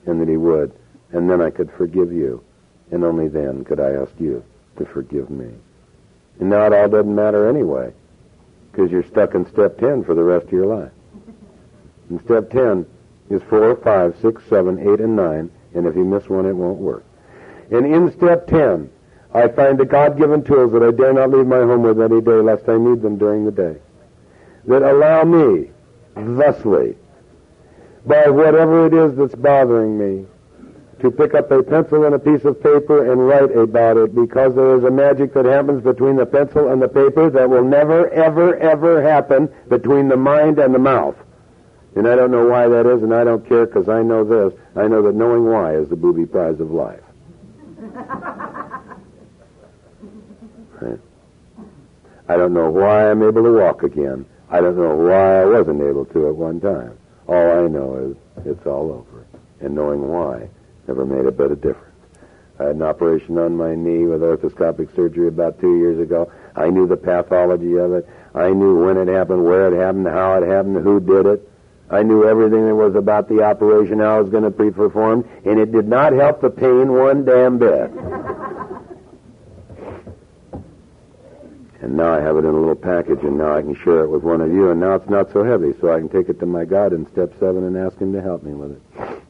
and 0.06 0.20
that 0.22 0.28
He 0.28 0.38
would, 0.38 0.72
and 1.12 1.30
then 1.30 1.42
I 1.42 1.50
could 1.50 1.72
forgive 1.72 2.12
you, 2.12 2.44
and 2.92 3.04
only 3.04 3.28
then 3.28 3.64
could 3.64 3.80
I 3.80 3.92
ask 3.92 4.12
you 4.20 4.44
to 4.78 4.86
forgive 4.86 5.30
me. 5.30 5.50
And 6.40 6.50
now 6.50 6.66
it 6.66 6.74
all 6.74 6.88
doesn't 6.88 7.14
matter 7.14 7.48
anyway, 7.48 7.94
because 8.72 8.90
you're 8.92 9.08
stuck 9.08 9.36
in 9.36 9.46
step 9.50 9.78
ten 9.78 10.04
for 10.04 10.16
the 10.16 10.24
rest 10.24 10.46
of 10.46 10.54
your 10.54 10.66
life. 10.66 10.92
And 12.10 12.22
step 12.24 12.50
ten 12.50 12.86
is 13.30 13.42
four, 13.44 13.76
five, 13.78 14.16
six, 14.22 14.44
seven, 14.50 14.80
eight, 14.80 15.00
and 15.00 15.16
nine, 15.16 15.52
and 15.74 15.86
if 15.86 15.96
you 15.96 16.04
miss 16.04 16.28
one, 16.28 16.46
it 16.46 16.56
won't 16.56 16.80
work. 16.80 17.06
And 17.70 17.86
in 17.86 18.12
step 18.18 18.48
ten, 18.48 18.90
I 19.34 19.48
find 19.48 19.78
the 19.78 19.86
God-given 19.86 20.44
tools 20.44 20.74
that 20.74 20.84
I 20.84 20.92
dare 20.92 21.14
not 21.14 21.30
leave 21.30 21.48
my 21.48 21.60
home 21.60 21.84
with 21.84 22.02
any 22.02 22.20
day, 22.20 22.42
lest 22.42 22.68
I 22.68 22.78
need 22.78 23.02
them 23.02 23.18
during 23.18 23.46
the 23.46 23.52
day. 23.52 23.78
That 24.66 24.82
allow 24.82 25.24
me, 25.24 25.72
thusly, 26.16 26.98
by 28.06 28.28
whatever 28.30 28.88
it 28.88 28.94
is 28.94 29.16
that's 29.18 29.36
bothering 29.36 29.98
me, 29.98 30.26
to 31.02 31.10
pick 31.12 31.34
up 31.34 31.50
a 31.52 31.64
pencil 31.64 32.06
and 32.06 32.14
a 32.14 32.20
piece 32.20 32.46
of 32.46 32.62
paper 32.62 33.12
and 33.12 33.28
write 33.28 33.52
about 33.58 33.98
it 33.98 34.14
because 34.14 34.54
there 34.56 34.76
is 34.78 34.84
a 34.84 34.92
magic 34.92 35.34
that 35.34 35.46
happens 35.46 35.84
between 35.84 36.16
the 36.16 36.26
pencil 36.26 36.72
and 36.72 36.82
the 36.82 36.88
paper 36.88 37.30
that 37.30 37.50
will 37.50 37.64
never, 37.64 38.08
ever, 38.10 38.56
ever 38.58 39.02
happen 39.02 39.50
between 39.68 40.08
the 40.10 40.18
mind 40.18 40.60
and 40.60 40.74
the 40.74 40.80
mouth. 40.80 41.16
And 41.96 42.08
I 42.08 42.16
don't 42.16 42.32
know 42.32 42.46
why 42.46 42.68
that 42.68 42.86
is, 42.86 43.04
and 43.04 43.14
I 43.14 43.24
don't 43.24 43.48
care 43.48 43.66
because 43.66 43.90
I 43.90 44.02
know 44.02 44.24
this. 44.24 44.58
I 44.76 44.88
know 44.88 45.02
that 45.02 45.16
knowing 45.16 45.46
why 45.46 45.76
is 45.76 45.90
the 45.90 45.96
booby 45.96 46.26
prize 46.26 46.60
of 46.60 46.72
life. 46.72 47.02
Right? 50.80 51.00
I 52.30 52.38
don't 52.38 52.54
know 52.54 52.70
why 52.70 53.12
I'm 53.12 53.22
able 53.24 53.44
to 53.44 53.52
walk 53.52 53.84
again. 53.84 54.26
I 54.50 54.62
don't 54.62 54.78
know 54.78 54.96
why 54.96 55.42
I 55.42 55.46
wasn't 55.46 55.82
able 55.82 56.06
to 56.06 56.28
at 56.30 56.36
one 56.36 56.62
time. 56.62 56.98
All 57.32 57.64
I 57.64 57.68
know 57.70 57.96
is 57.96 58.46
it's 58.46 58.68
all 58.68 58.92
over. 58.92 59.26
And 59.62 59.74
knowing 59.74 60.06
why 60.06 60.50
never 60.86 61.06
made 61.06 61.26
a 61.26 61.32
bit 61.32 61.52
of 61.52 61.62
difference. 61.62 61.96
I 62.60 62.64
had 62.64 62.76
an 62.76 62.82
operation 62.82 63.38
on 63.38 63.56
my 63.56 63.74
knee 63.74 64.04
with 64.04 64.20
arthroscopic 64.20 64.94
surgery 64.98 65.30
about 65.30 65.62
two 65.62 65.78
years 65.78 65.98
ago. 65.98 66.30
I 66.58 66.70
knew 66.70 66.88
the 66.88 66.98
pathology 66.98 67.78
of 67.78 67.94
it. 67.94 68.06
I 68.36 68.50
knew 68.50 68.84
when 68.84 68.98
it 68.98 69.08
happened, 69.08 69.46
where 69.46 69.74
it 69.74 69.80
happened, 69.80 70.08
how 70.08 70.44
it 70.44 70.46
happened, 70.46 70.84
who 70.84 71.00
did 71.00 71.26
it. 71.26 71.50
I 71.90 72.04
knew 72.04 72.28
everything 72.28 72.66
there 72.66 72.76
was 72.76 72.96
about 72.96 73.30
the 73.30 73.44
operation, 73.44 74.00
how 74.00 74.20
it 74.20 74.24
was 74.24 74.32
going 74.32 74.44
to 74.44 74.50
be 74.50 74.70
performed, 74.70 75.24
and 75.46 75.58
it 75.58 75.72
did 75.72 75.88
not 75.88 76.12
help 76.12 76.42
the 76.42 76.50
pain 76.50 76.92
one 76.92 77.24
damn 77.24 77.58
bit. 77.58 77.92
And 81.82 81.98
now 81.98 82.14
I 82.14 82.22
have 82.22 82.38
it 82.38 82.46
in 82.46 82.54
a 82.54 82.60
little 82.60 82.76
package, 82.76 83.24
and 83.24 83.40
now 83.40 83.58
I 83.58 83.62
can 83.64 83.76
share 83.76 84.04
it 84.04 84.10
with 84.10 84.22
one 84.22 84.40
of 84.40 84.54
you, 84.54 84.70
and 84.70 84.80
now 84.80 84.94
it's 84.94 85.10
not 85.10 85.32
so 85.34 85.44
heavy, 85.44 85.74
so 85.82 85.92
I 85.92 85.98
can 85.98 86.10
take 86.10 86.30
it 86.30 86.40
to 86.40 86.46
my 86.46 86.64
God 86.64 86.94
in 86.94 87.10
step 87.12 87.34
seven 87.40 87.64
and 87.64 87.76
ask 87.76 87.98
Him 87.98 88.14
to 88.14 88.22
help 88.22 88.44
me 88.44 88.54
with 88.54 88.74
it. 88.74 88.82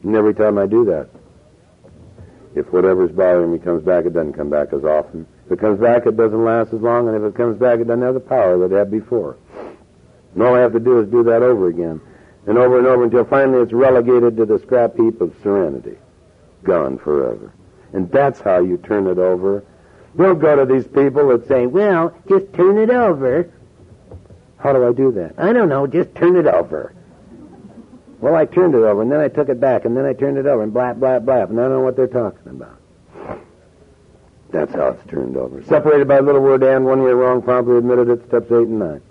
And 0.02 0.14
every 0.14 0.34
time 0.34 0.58
I 0.58 0.66
do 0.66 0.84
that, 0.84 1.08
if 2.54 2.70
whatever's 2.70 3.10
bothering 3.10 3.52
me 3.52 3.58
comes 3.58 3.82
back, 3.82 4.04
it 4.04 4.12
doesn't 4.12 4.34
come 4.34 4.50
back 4.50 4.74
as 4.74 4.84
often. 4.84 5.26
If 5.46 5.52
it 5.52 5.60
comes 5.60 5.80
back, 5.80 6.04
it 6.04 6.18
doesn't 6.18 6.44
last 6.44 6.74
as 6.74 6.82
long, 6.82 7.08
and 7.08 7.16
if 7.16 7.22
it 7.22 7.34
comes 7.34 7.58
back, 7.58 7.80
it 7.80 7.84
doesn't 7.84 8.02
have 8.02 8.12
the 8.12 8.20
power 8.20 8.58
that 8.58 8.74
it 8.74 8.78
had 8.78 8.90
before. 8.90 9.38
And 10.34 10.42
all 10.42 10.54
I 10.54 10.60
have 10.60 10.74
to 10.74 10.80
do 10.80 11.00
is 11.00 11.08
do 11.08 11.22
that 11.24 11.42
over 11.42 11.68
again, 11.68 12.02
and 12.46 12.58
over 12.58 12.76
and 12.76 12.86
over 12.86 13.04
until 13.04 13.24
finally 13.24 13.62
it's 13.62 13.72
relegated 13.72 14.36
to 14.36 14.44
the 14.44 14.58
scrap 14.58 14.94
heap 14.98 15.22
of 15.22 15.34
serenity. 15.42 15.96
Gone 16.64 16.98
forever. 16.98 17.50
And 17.94 18.10
that's 18.10 18.40
how 18.40 18.60
you 18.60 18.76
turn 18.76 19.06
it 19.06 19.18
over. 19.18 19.64
We'll 20.14 20.34
go 20.34 20.56
to 20.56 20.66
these 20.72 20.86
people 20.86 21.28
that 21.28 21.48
say, 21.48 21.66
Well, 21.66 22.14
just 22.28 22.52
turn 22.52 22.78
it 22.78 22.90
over. 22.90 23.50
how 24.58 24.72
do 24.72 24.86
I 24.86 24.92
do 24.92 25.10
that? 25.12 25.34
I 25.38 25.52
don't 25.52 25.68
know, 25.68 25.86
just 25.86 26.14
turn 26.14 26.36
it 26.36 26.46
over. 26.46 26.94
Well, 28.20 28.36
I 28.36 28.44
turned 28.44 28.74
it 28.74 28.82
over, 28.82 29.02
and 29.02 29.10
then 29.10 29.18
I 29.20 29.28
took 29.28 29.48
it 29.48 29.58
back, 29.58 29.84
and 29.84 29.96
then 29.96 30.04
I 30.04 30.12
turned 30.12 30.38
it 30.38 30.46
over, 30.46 30.62
and 30.62 30.72
blah, 30.72 30.92
blah, 30.92 31.18
blah, 31.18 31.42
and 31.42 31.58
I 31.58 31.62
don't 31.64 31.72
know 31.72 31.80
what 31.80 31.96
they're 31.96 32.06
talking 32.06 32.46
about. 32.46 32.78
That's 34.50 34.72
how 34.74 34.88
it's 34.88 35.10
turned 35.10 35.36
over. 35.36 35.62
Separated 35.64 36.06
by 36.06 36.18
a 36.18 36.22
little 36.22 36.42
word 36.42 36.62
and, 36.62 36.84
one 36.84 37.00
year 37.00 37.16
wrong, 37.16 37.42
promptly 37.42 37.78
admitted 37.78 38.10
it, 38.10 38.24
steps 38.28 38.52
eight 38.52 38.68
and 38.68 38.78
nine. 38.78 39.02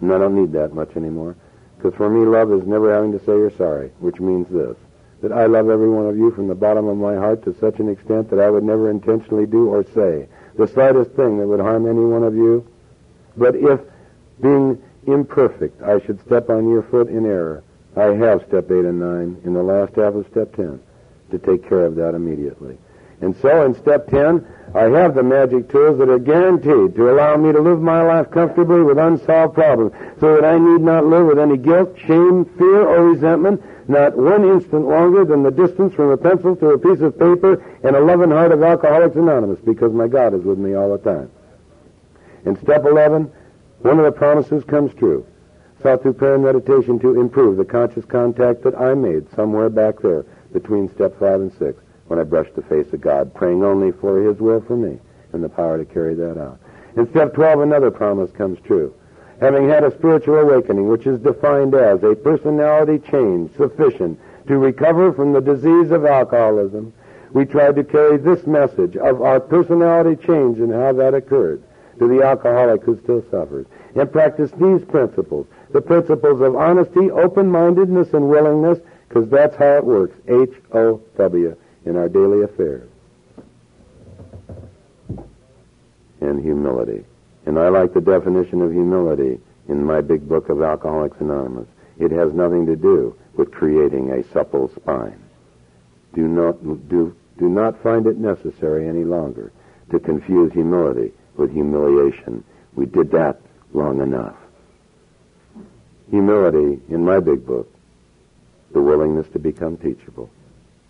And 0.00 0.12
I 0.12 0.18
don't 0.18 0.36
need 0.36 0.52
that 0.52 0.72
much 0.72 0.96
anymore, 0.96 1.36
because 1.76 1.92
for 1.94 2.08
me, 2.08 2.24
love 2.24 2.50
is 2.52 2.66
never 2.66 2.94
having 2.94 3.12
to 3.12 3.18
say 3.18 3.32
you're 3.32 3.50
sorry, 3.50 3.90
which 3.98 4.20
means 4.20 4.48
this, 4.48 4.76
that 5.22 5.32
I 5.32 5.46
love 5.46 5.70
every 5.70 5.88
one 5.88 6.06
of 6.06 6.16
you 6.16 6.30
from 6.32 6.48
the 6.48 6.54
bottom 6.54 6.86
of 6.88 6.96
my 6.96 7.14
heart 7.14 7.42
to 7.44 7.56
such 7.58 7.78
an 7.78 7.88
extent 7.88 8.30
that 8.30 8.38
I 8.38 8.50
would 8.50 8.64
never 8.64 8.90
intentionally 8.90 9.46
do 9.46 9.68
or 9.68 9.84
say 9.94 10.28
the 10.56 10.66
slightest 10.66 11.12
thing 11.12 11.38
that 11.38 11.46
would 11.46 11.60
harm 11.60 11.88
any 11.88 12.04
one 12.04 12.22
of 12.22 12.34
you. 12.34 12.66
But 13.36 13.56
if, 13.56 13.80
being 14.40 14.82
imperfect, 15.06 15.82
I 15.82 16.00
should 16.00 16.20
step 16.20 16.50
on 16.50 16.68
your 16.68 16.82
foot 16.82 17.08
in 17.08 17.26
error, 17.26 17.62
I 17.96 18.14
have 18.14 18.44
step 18.48 18.70
eight 18.70 18.84
and 18.84 19.00
nine 19.00 19.40
in 19.44 19.54
the 19.54 19.62
last 19.62 19.96
half 19.96 20.14
of 20.14 20.26
step 20.30 20.54
ten 20.54 20.80
to 21.30 21.38
take 21.38 21.68
care 21.68 21.84
of 21.84 21.94
that 21.96 22.14
immediately. 22.14 22.78
And 23.20 23.34
so 23.40 23.64
in 23.64 23.74
step 23.74 24.08
10, 24.08 24.46
I 24.74 24.84
have 24.84 25.14
the 25.14 25.22
magic 25.22 25.70
tools 25.70 25.98
that 25.98 26.10
are 26.10 26.18
guaranteed 26.18 26.94
to 26.96 27.10
allow 27.10 27.36
me 27.36 27.52
to 27.52 27.60
live 27.60 27.80
my 27.80 28.02
life 28.02 28.30
comfortably 28.30 28.82
with 28.82 28.98
unsolved 28.98 29.54
problems 29.54 29.92
so 30.20 30.34
that 30.34 30.44
I 30.44 30.58
need 30.58 30.82
not 30.82 31.06
live 31.06 31.26
with 31.26 31.38
any 31.38 31.56
guilt, 31.56 31.96
shame, 31.98 32.44
fear, 32.58 32.86
or 32.86 33.08
resentment, 33.08 33.62
not 33.88 34.16
one 34.16 34.44
instant 34.44 34.86
longer 34.86 35.24
than 35.24 35.42
the 35.42 35.50
distance 35.50 35.94
from 35.94 36.10
a 36.10 36.16
pencil 36.16 36.56
to 36.56 36.70
a 36.70 36.78
piece 36.78 37.00
of 37.00 37.18
paper 37.18 37.62
in 37.82 37.94
a 37.94 38.00
loving 38.00 38.30
heart 38.30 38.52
of 38.52 38.62
Alcoholics 38.62 39.16
Anonymous 39.16 39.60
because 39.60 39.92
my 39.92 40.08
God 40.08 40.34
is 40.34 40.42
with 40.42 40.58
me 40.58 40.74
all 40.74 40.96
the 40.96 40.98
time. 40.98 41.30
In 42.44 42.56
step 42.62 42.84
11, 42.84 43.30
one 43.80 43.98
of 43.98 44.04
the 44.04 44.12
promises 44.12 44.64
comes 44.64 44.94
true. 44.94 45.26
Sought 45.82 46.02
through 46.02 46.14
prayer 46.14 46.34
and 46.34 46.44
meditation 46.44 46.98
to 47.00 47.20
improve 47.20 47.56
the 47.56 47.64
conscious 47.64 48.04
contact 48.04 48.62
that 48.62 48.78
I 48.80 48.94
made 48.94 49.30
somewhere 49.34 49.68
back 49.68 50.00
there 50.00 50.24
between 50.52 50.92
step 50.94 51.18
5 51.18 51.40
and 51.40 51.52
6 51.52 51.82
when 52.06 52.18
I 52.18 52.24
brushed 52.24 52.54
the 52.54 52.62
face 52.62 52.92
of 52.92 53.00
God, 53.00 53.34
praying 53.34 53.62
only 53.62 53.92
for 53.92 54.22
His 54.22 54.38
will 54.38 54.60
for 54.60 54.76
me 54.76 54.98
and 55.32 55.42
the 55.42 55.48
power 55.48 55.76
to 55.78 55.84
carry 55.84 56.14
that 56.14 56.40
out. 56.40 56.58
In 56.96 57.08
step 57.10 57.34
12, 57.34 57.60
another 57.60 57.90
promise 57.90 58.30
comes 58.32 58.58
true. 58.60 58.94
Having 59.40 59.68
had 59.68 59.84
a 59.84 59.90
spiritual 59.90 60.36
awakening, 60.36 60.88
which 60.88 61.06
is 61.06 61.20
defined 61.20 61.74
as 61.74 62.02
a 62.02 62.14
personality 62.14 62.98
change 63.10 63.54
sufficient 63.56 64.18
to 64.46 64.56
recover 64.58 65.12
from 65.12 65.32
the 65.32 65.40
disease 65.40 65.90
of 65.90 66.06
alcoholism, 66.06 66.92
we 67.32 67.44
tried 67.44 67.76
to 67.76 67.84
carry 67.84 68.16
this 68.16 68.46
message 68.46 68.96
of 68.96 69.20
our 69.20 69.40
personality 69.40 70.16
change 70.26 70.58
and 70.58 70.72
how 70.72 70.92
that 70.94 71.12
occurred 71.12 71.62
to 71.98 72.08
the 72.08 72.22
alcoholic 72.22 72.82
who 72.82 72.98
still 73.02 73.22
suffers, 73.30 73.66
and 73.94 74.10
practice 74.10 74.50
these 74.52 74.84
principles, 74.84 75.46
the 75.72 75.80
principles 75.80 76.40
of 76.40 76.56
honesty, 76.56 77.10
open-mindedness, 77.10 78.12
and 78.12 78.28
willingness, 78.28 78.78
because 79.08 79.28
that's 79.28 79.56
how 79.56 79.76
it 79.76 79.84
works, 79.84 80.16
H-O-W, 80.28 81.56
in 81.84 81.96
our 81.96 82.08
daily 82.08 82.42
affairs. 82.42 82.88
And 86.20 86.42
humility. 86.42 87.04
And 87.46 87.58
I 87.58 87.68
like 87.68 87.94
the 87.94 88.00
definition 88.00 88.60
of 88.60 88.72
humility 88.72 89.40
in 89.68 89.84
my 89.84 90.00
big 90.00 90.28
book 90.28 90.48
of 90.48 90.62
Alcoholics 90.62 91.20
Anonymous. 91.20 91.68
It 91.98 92.10
has 92.10 92.34
nothing 92.34 92.66
to 92.66 92.76
do 92.76 93.16
with 93.36 93.52
creating 93.52 94.10
a 94.10 94.24
supple 94.32 94.70
spine. 94.74 95.22
Do 96.14 96.26
not, 96.26 96.62
do, 96.88 97.14
do 97.38 97.48
not 97.48 97.82
find 97.82 98.06
it 98.06 98.18
necessary 98.18 98.88
any 98.88 99.04
longer 99.04 99.52
to 99.90 100.00
confuse 100.00 100.52
humility 100.52 101.12
with 101.36 101.52
humiliation. 101.52 102.42
We 102.74 102.86
did 102.86 103.10
that 103.12 103.40
long 103.72 104.00
enough. 104.00 104.36
Humility, 106.10 106.80
in 106.88 107.04
my 107.04 107.20
big 107.20 107.46
book, 107.46 107.72
the 108.72 108.80
willingness 108.80 109.26
to 109.32 109.38
become 109.38 109.76
teachable. 109.76 110.30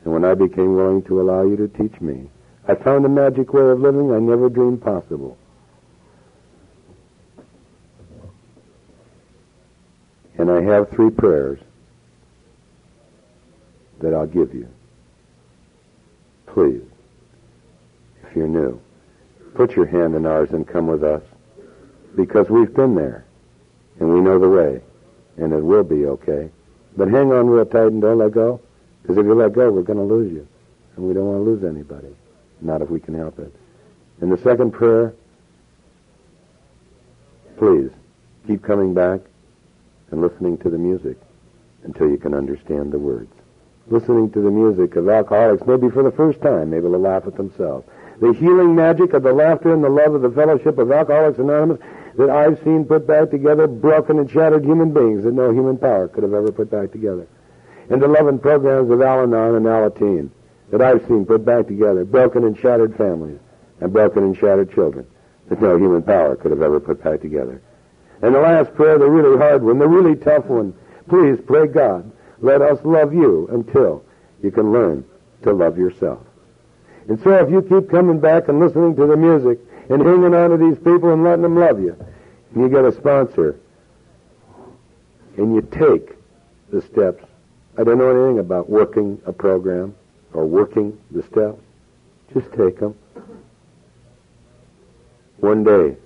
And 0.04 0.12
when 0.12 0.24
I 0.24 0.34
became 0.34 0.74
willing 0.74 1.02
to 1.02 1.20
allow 1.20 1.42
you 1.42 1.56
to 1.56 1.68
teach 1.68 2.00
me, 2.00 2.28
I 2.68 2.74
found 2.74 3.04
a 3.04 3.08
magic 3.08 3.52
way 3.52 3.62
of 3.62 3.80
living 3.80 4.12
I 4.12 4.18
never 4.18 4.48
dreamed 4.48 4.82
possible. 4.82 5.36
And 10.38 10.50
I 10.50 10.55
have 10.66 10.90
three 10.90 11.10
prayers 11.10 11.60
that 14.00 14.14
I'll 14.14 14.26
give 14.26 14.54
you. 14.54 14.68
Please, 16.46 16.82
if 18.24 18.36
you're 18.36 18.48
new, 18.48 18.80
put 19.54 19.72
your 19.72 19.86
hand 19.86 20.14
in 20.14 20.26
ours 20.26 20.50
and 20.52 20.66
come 20.66 20.86
with 20.86 21.02
us 21.02 21.22
because 22.14 22.48
we've 22.48 22.72
been 22.74 22.94
there 22.94 23.24
and 23.98 24.12
we 24.12 24.20
know 24.20 24.38
the 24.38 24.48
way 24.48 24.80
and 25.36 25.52
it 25.52 25.62
will 25.62 25.84
be 25.84 26.06
okay. 26.06 26.50
But 26.96 27.08
hang 27.08 27.32
on 27.32 27.48
real 27.48 27.66
tight 27.66 27.88
and 27.88 28.00
don't 28.00 28.18
let 28.18 28.32
go 28.32 28.60
because 29.02 29.18
if 29.18 29.24
you 29.24 29.34
let 29.34 29.52
go, 29.52 29.70
we're 29.70 29.82
going 29.82 29.98
to 29.98 30.14
lose 30.14 30.32
you. 30.32 30.46
And 30.96 31.06
we 31.06 31.14
don't 31.14 31.26
want 31.26 31.44
to 31.44 31.50
lose 31.50 31.64
anybody. 31.64 32.14
Not 32.60 32.82
if 32.82 32.88
we 32.88 33.00
can 33.00 33.14
help 33.14 33.38
it. 33.38 33.52
And 34.20 34.32
the 34.32 34.38
second 34.38 34.72
prayer, 34.72 35.14
please 37.58 37.90
keep 38.46 38.62
coming 38.62 38.94
back 38.94 39.20
and 40.10 40.20
listening 40.20 40.58
to 40.58 40.70
the 40.70 40.78
music 40.78 41.16
until 41.84 42.08
you 42.08 42.18
can 42.18 42.34
understand 42.34 42.92
the 42.92 42.98
words. 42.98 43.32
Listening 43.88 44.30
to 44.32 44.40
the 44.40 44.50
music 44.50 44.96
of 44.96 45.08
alcoholics, 45.08 45.66
maybe 45.66 45.88
for 45.90 46.02
the 46.02 46.10
first 46.10 46.40
time, 46.40 46.70
maybe 46.70 46.82
they'll 46.82 46.98
laugh 46.98 47.26
at 47.26 47.36
themselves. 47.36 47.86
The 48.20 48.32
healing 48.32 48.74
magic 48.74 49.12
of 49.12 49.22
the 49.22 49.32
laughter 49.32 49.72
and 49.72 49.84
the 49.84 49.88
love 49.88 50.14
of 50.14 50.22
the 50.22 50.30
fellowship 50.30 50.78
of 50.78 50.90
Alcoholics 50.90 51.38
Anonymous 51.38 51.80
that 52.16 52.30
I've 52.30 52.62
seen 52.64 52.84
put 52.84 53.06
back 53.06 53.30
together 53.30 53.66
broken 53.66 54.18
and 54.18 54.30
shattered 54.30 54.64
human 54.64 54.92
beings 54.92 55.24
that 55.24 55.34
no 55.34 55.52
human 55.52 55.76
power 55.76 56.08
could 56.08 56.22
have 56.22 56.32
ever 56.32 56.50
put 56.50 56.70
back 56.70 56.92
together. 56.92 57.28
And 57.90 58.02
the 58.02 58.08
loving 58.08 58.38
programs 58.38 58.90
of 58.90 59.00
Al-Anon 59.00 59.54
and 59.54 59.66
Alateen 59.66 60.30
that 60.70 60.80
I've 60.80 61.06
seen 61.06 61.26
put 61.26 61.44
back 61.44 61.68
together 61.68 62.04
broken 62.04 62.44
and 62.44 62.58
shattered 62.58 62.96
families 62.96 63.38
and 63.80 63.92
broken 63.92 64.24
and 64.24 64.36
shattered 64.36 64.72
children 64.72 65.06
that 65.48 65.60
no 65.60 65.76
human 65.76 66.02
power 66.02 66.34
could 66.36 66.50
have 66.50 66.62
ever 66.62 66.80
put 66.80 67.04
back 67.04 67.20
together. 67.20 67.60
And 68.22 68.34
the 68.34 68.40
last 68.40 68.74
prayer, 68.74 68.98
the 68.98 69.08
really 69.08 69.36
hard 69.36 69.62
one, 69.62 69.78
the 69.78 69.88
really 69.88 70.16
tough 70.16 70.46
one, 70.46 70.74
please 71.08 71.38
pray 71.46 71.66
God, 71.66 72.10
let 72.40 72.62
us 72.62 72.78
love 72.84 73.12
you 73.12 73.48
until 73.52 74.04
you 74.42 74.50
can 74.50 74.72
learn 74.72 75.04
to 75.42 75.52
love 75.52 75.78
yourself. 75.78 76.20
And 77.08 77.20
so 77.22 77.30
if 77.34 77.50
you 77.50 77.62
keep 77.62 77.90
coming 77.90 78.18
back 78.18 78.48
and 78.48 78.58
listening 78.58 78.96
to 78.96 79.06
the 79.06 79.16
music 79.16 79.58
and 79.88 80.02
hanging 80.02 80.34
on 80.34 80.50
to 80.50 80.56
these 80.56 80.78
people 80.78 81.12
and 81.12 81.22
letting 81.22 81.42
them 81.42 81.56
love 81.56 81.80
you, 81.80 81.96
and 82.54 82.62
you 82.62 82.68
get 82.68 82.84
a 82.84 82.92
sponsor, 82.92 83.60
and 85.36 85.54
you 85.54 85.62
take 85.62 86.16
the 86.70 86.80
steps. 86.82 87.24
I 87.78 87.84
don't 87.84 87.98
know 87.98 88.10
anything 88.10 88.38
about 88.38 88.70
working 88.70 89.20
a 89.26 89.32
program 89.32 89.94
or 90.32 90.46
working 90.46 90.98
the 91.10 91.22
steps. 91.22 91.60
Just 92.32 92.50
take 92.52 92.80
them. 92.80 92.96
One 95.38 95.62
day, 95.62 95.96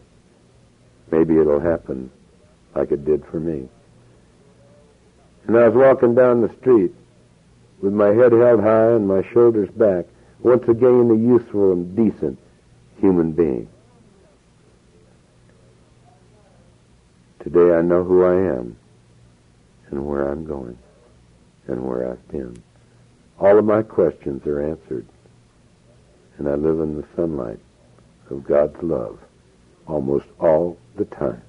maybe 1.11 1.39
it'll 1.39 1.61
happen 1.61 2.11
like 2.75 2.93
it 2.93 3.05
did 3.05 3.25
for 3.27 3.41
me. 3.41 3.69
And 5.47 5.57
I 5.57 5.69
was 5.69 5.75
walking 5.75 6.15
down 6.15 6.41
the 6.41 6.55
street 6.61 6.93
with 7.81 7.93
my 7.93 8.09
head 8.09 8.33
held 8.33 8.61
high 8.61 8.93
and 8.93 9.09
my 9.09 9.23
shoulders 9.33 9.71
back, 9.71 10.07
once 10.41 10.63
again 10.69 11.11
a 11.11 11.15
useful 11.15 11.73
and 11.73 11.97
decent 11.97 12.39
human 13.01 13.33
being. 13.33 13.69
Today 17.43 17.75
I 17.75 17.81
know 17.81 18.05
who 18.05 18.25
I 18.25 18.35
am 18.35 18.77
and 19.91 20.07
where 20.07 20.31
I'm 20.31 20.45
going 20.45 20.79
and 21.67 21.85
where 21.85 22.11
I've 22.11 22.29
been. 22.29 22.63
All 23.39 23.59
of 23.59 23.65
my 23.65 23.83
questions 23.83 24.47
are 24.47 24.61
answered 24.63 25.07
and 26.39 26.49
I 26.49 26.55
live 26.55 26.81
in 26.81 26.97
the 26.97 27.07
sunlight 27.17 27.59
of 28.29 28.45
God's 28.45 28.83
love 28.83 29.19
almost 29.87 30.27
all 30.39 30.79
the 31.01 31.17
time. 31.17 31.43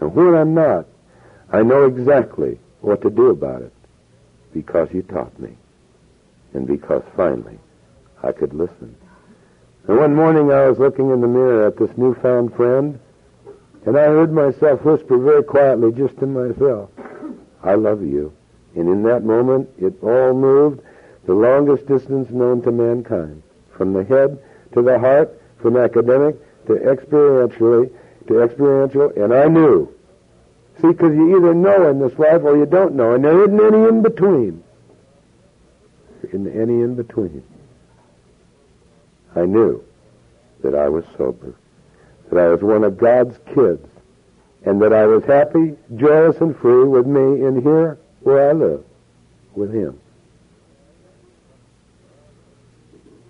And 0.00 0.14
when 0.14 0.34
I'm 0.34 0.54
not, 0.54 0.86
I 1.50 1.62
know 1.62 1.84
exactly 1.84 2.58
what 2.80 3.00
to 3.02 3.10
do 3.10 3.30
about 3.30 3.62
it 3.62 3.72
because 4.52 4.88
you 4.92 5.02
taught 5.02 5.38
me 5.38 5.56
and 6.52 6.66
because 6.66 7.02
finally 7.16 7.58
I 8.22 8.32
could 8.32 8.52
listen. 8.52 8.94
And 9.86 9.98
one 9.98 10.14
morning 10.14 10.50
I 10.50 10.68
was 10.68 10.78
looking 10.78 11.10
in 11.10 11.20
the 11.20 11.28
mirror 11.28 11.66
at 11.66 11.78
this 11.78 11.96
newfound 11.96 12.54
friend 12.54 12.98
and 13.86 13.96
I 13.96 14.06
heard 14.06 14.32
myself 14.32 14.84
whisper 14.84 15.18
very 15.18 15.44
quietly 15.44 15.92
just 15.92 16.18
to 16.18 16.26
myself, 16.26 16.90
I 17.62 17.74
love 17.74 18.02
you. 18.02 18.32
And 18.74 18.88
in 18.88 19.04
that 19.04 19.22
moment 19.22 19.68
it 19.78 19.94
all 20.02 20.34
moved 20.34 20.80
the 21.26 21.34
longest 21.34 21.86
distance 21.86 22.30
known 22.30 22.62
to 22.62 22.72
mankind. 22.72 23.44
From 23.76 23.92
the 23.92 24.02
head 24.04 24.42
to 24.74 24.82
the 24.82 24.98
heart, 24.98 25.40
from 25.60 25.76
academic 25.76 26.36
to 26.66 26.74
experientially, 26.74 27.92
to 28.28 28.42
experiential, 28.42 29.12
and 29.16 29.32
I 29.32 29.46
knew. 29.46 29.92
See, 30.80 30.88
because 30.88 31.14
you 31.14 31.36
either 31.36 31.54
know 31.54 31.88
in 31.90 31.98
this 31.98 32.18
life 32.18 32.42
or 32.42 32.56
you 32.56 32.66
don't 32.66 32.94
know, 32.94 33.14
and 33.14 33.24
there 33.24 33.42
isn't 33.44 33.60
any 33.60 33.88
in 33.88 34.02
between. 34.02 34.62
There 36.22 36.30
isn't 36.30 36.48
any 36.48 36.82
in 36.82 36.94
between. 36.94 37.42
I 39.34 39.44
knew 39.44 39.82
that 40.62 40.74
I 40.74 40.88
was 40.88 41.04
sober, 41.16 41.54
that 42.30 42.38
I 42.38 42.48
was 42.48 42.62
one 42.62 42.84
of 42.84 42.98
God's 42.98 43.38
kids, 43.54 43.86
and 44.64 44.80
that 44.82 44.92
I 44.92 45.06
was 45.06 45.24
happy, 45.24 45.74
joyous, 45.96 46.36
and 46.38 46.56
free 46.56 46.84
with 46.84 47.06
me 47.06 47.44
in 47.44 47.62
here 47.62 47.98
where 48.20 48.50
I 48.50 48.52
live, 48.52 48.84
with 49.54 49.72
Him. 49.72 49.98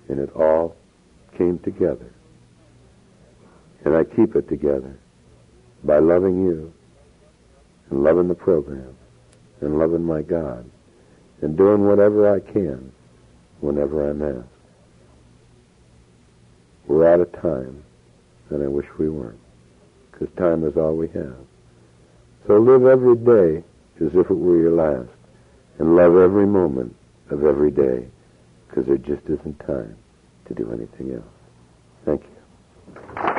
And 0.09 0.21
it 0.21 0.35
all 0.37 0.77
came 1.37 1.59
together. 1.61 2.13
And 3.85 3.97
I 3.97 4.05
keep 4.05 4.37
it 4.37 4.49
together 4.49 4.97
by 5.85 5.99
loving 5.99 6.45
you 6.45 6.73
and 7.91 8.05
loving 8.05 8.29
the 8.29 8.35
program 8.35 8.95
and 9.61 9.79
loving 9.79 10.05
my 10.05 10.23
God 10.23 10.69
and 11.41 11.57
doing 11.57 11.85
whatever 11.85 12.33
I 12.33 12.41
can 12.41 12.93
whenever 13.61 14.09
I'm 14.09 14.23
asked. 14.23 14.49
We're 16.87 17.09
out 17.13 17.21
of 17.21 17.33
time, 17.41 17.83
and 18.51 18.63
I 18.63 18.67
wish 18.67 18.87
we 18.99 19.09
weren't, 19.09 19.39
because 20.11 20.29
time 20.37 20.65
is 20.67 20.77
all 20.77 20.97
we 20.97 21.09
have. 21.09 21.37
So 22.47 22.59
live 22.59 22.87
every 22.87 23.17
day 23.17 23.65
as 24.01 24.15
if 24.15 24.31
it 24.31 24.35
were 24.35 24.59
your 24.59 24.73
last, 24.73 25.11
and 25.79 25.97
love 25.97 26.17
every 26.17 26.47
moment 26.47 26.95
of 27.31 27.45
every 27.45 27.71
day, 27.71 28.09
because 28.69 28.87
there 28.87 28.99
just 28.99 29.25
isn't 29.27 29.59
time 29.61 29.97
to 30.47 30.55
do 30.55 30.73
anything 30.73 31.15
else. 31.15 31.25
Thank 32.05 32.25
you. 32.25 33.32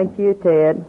Thank 0.00 0.18
you, 0.18 0.32
Ted. 0.32 0.82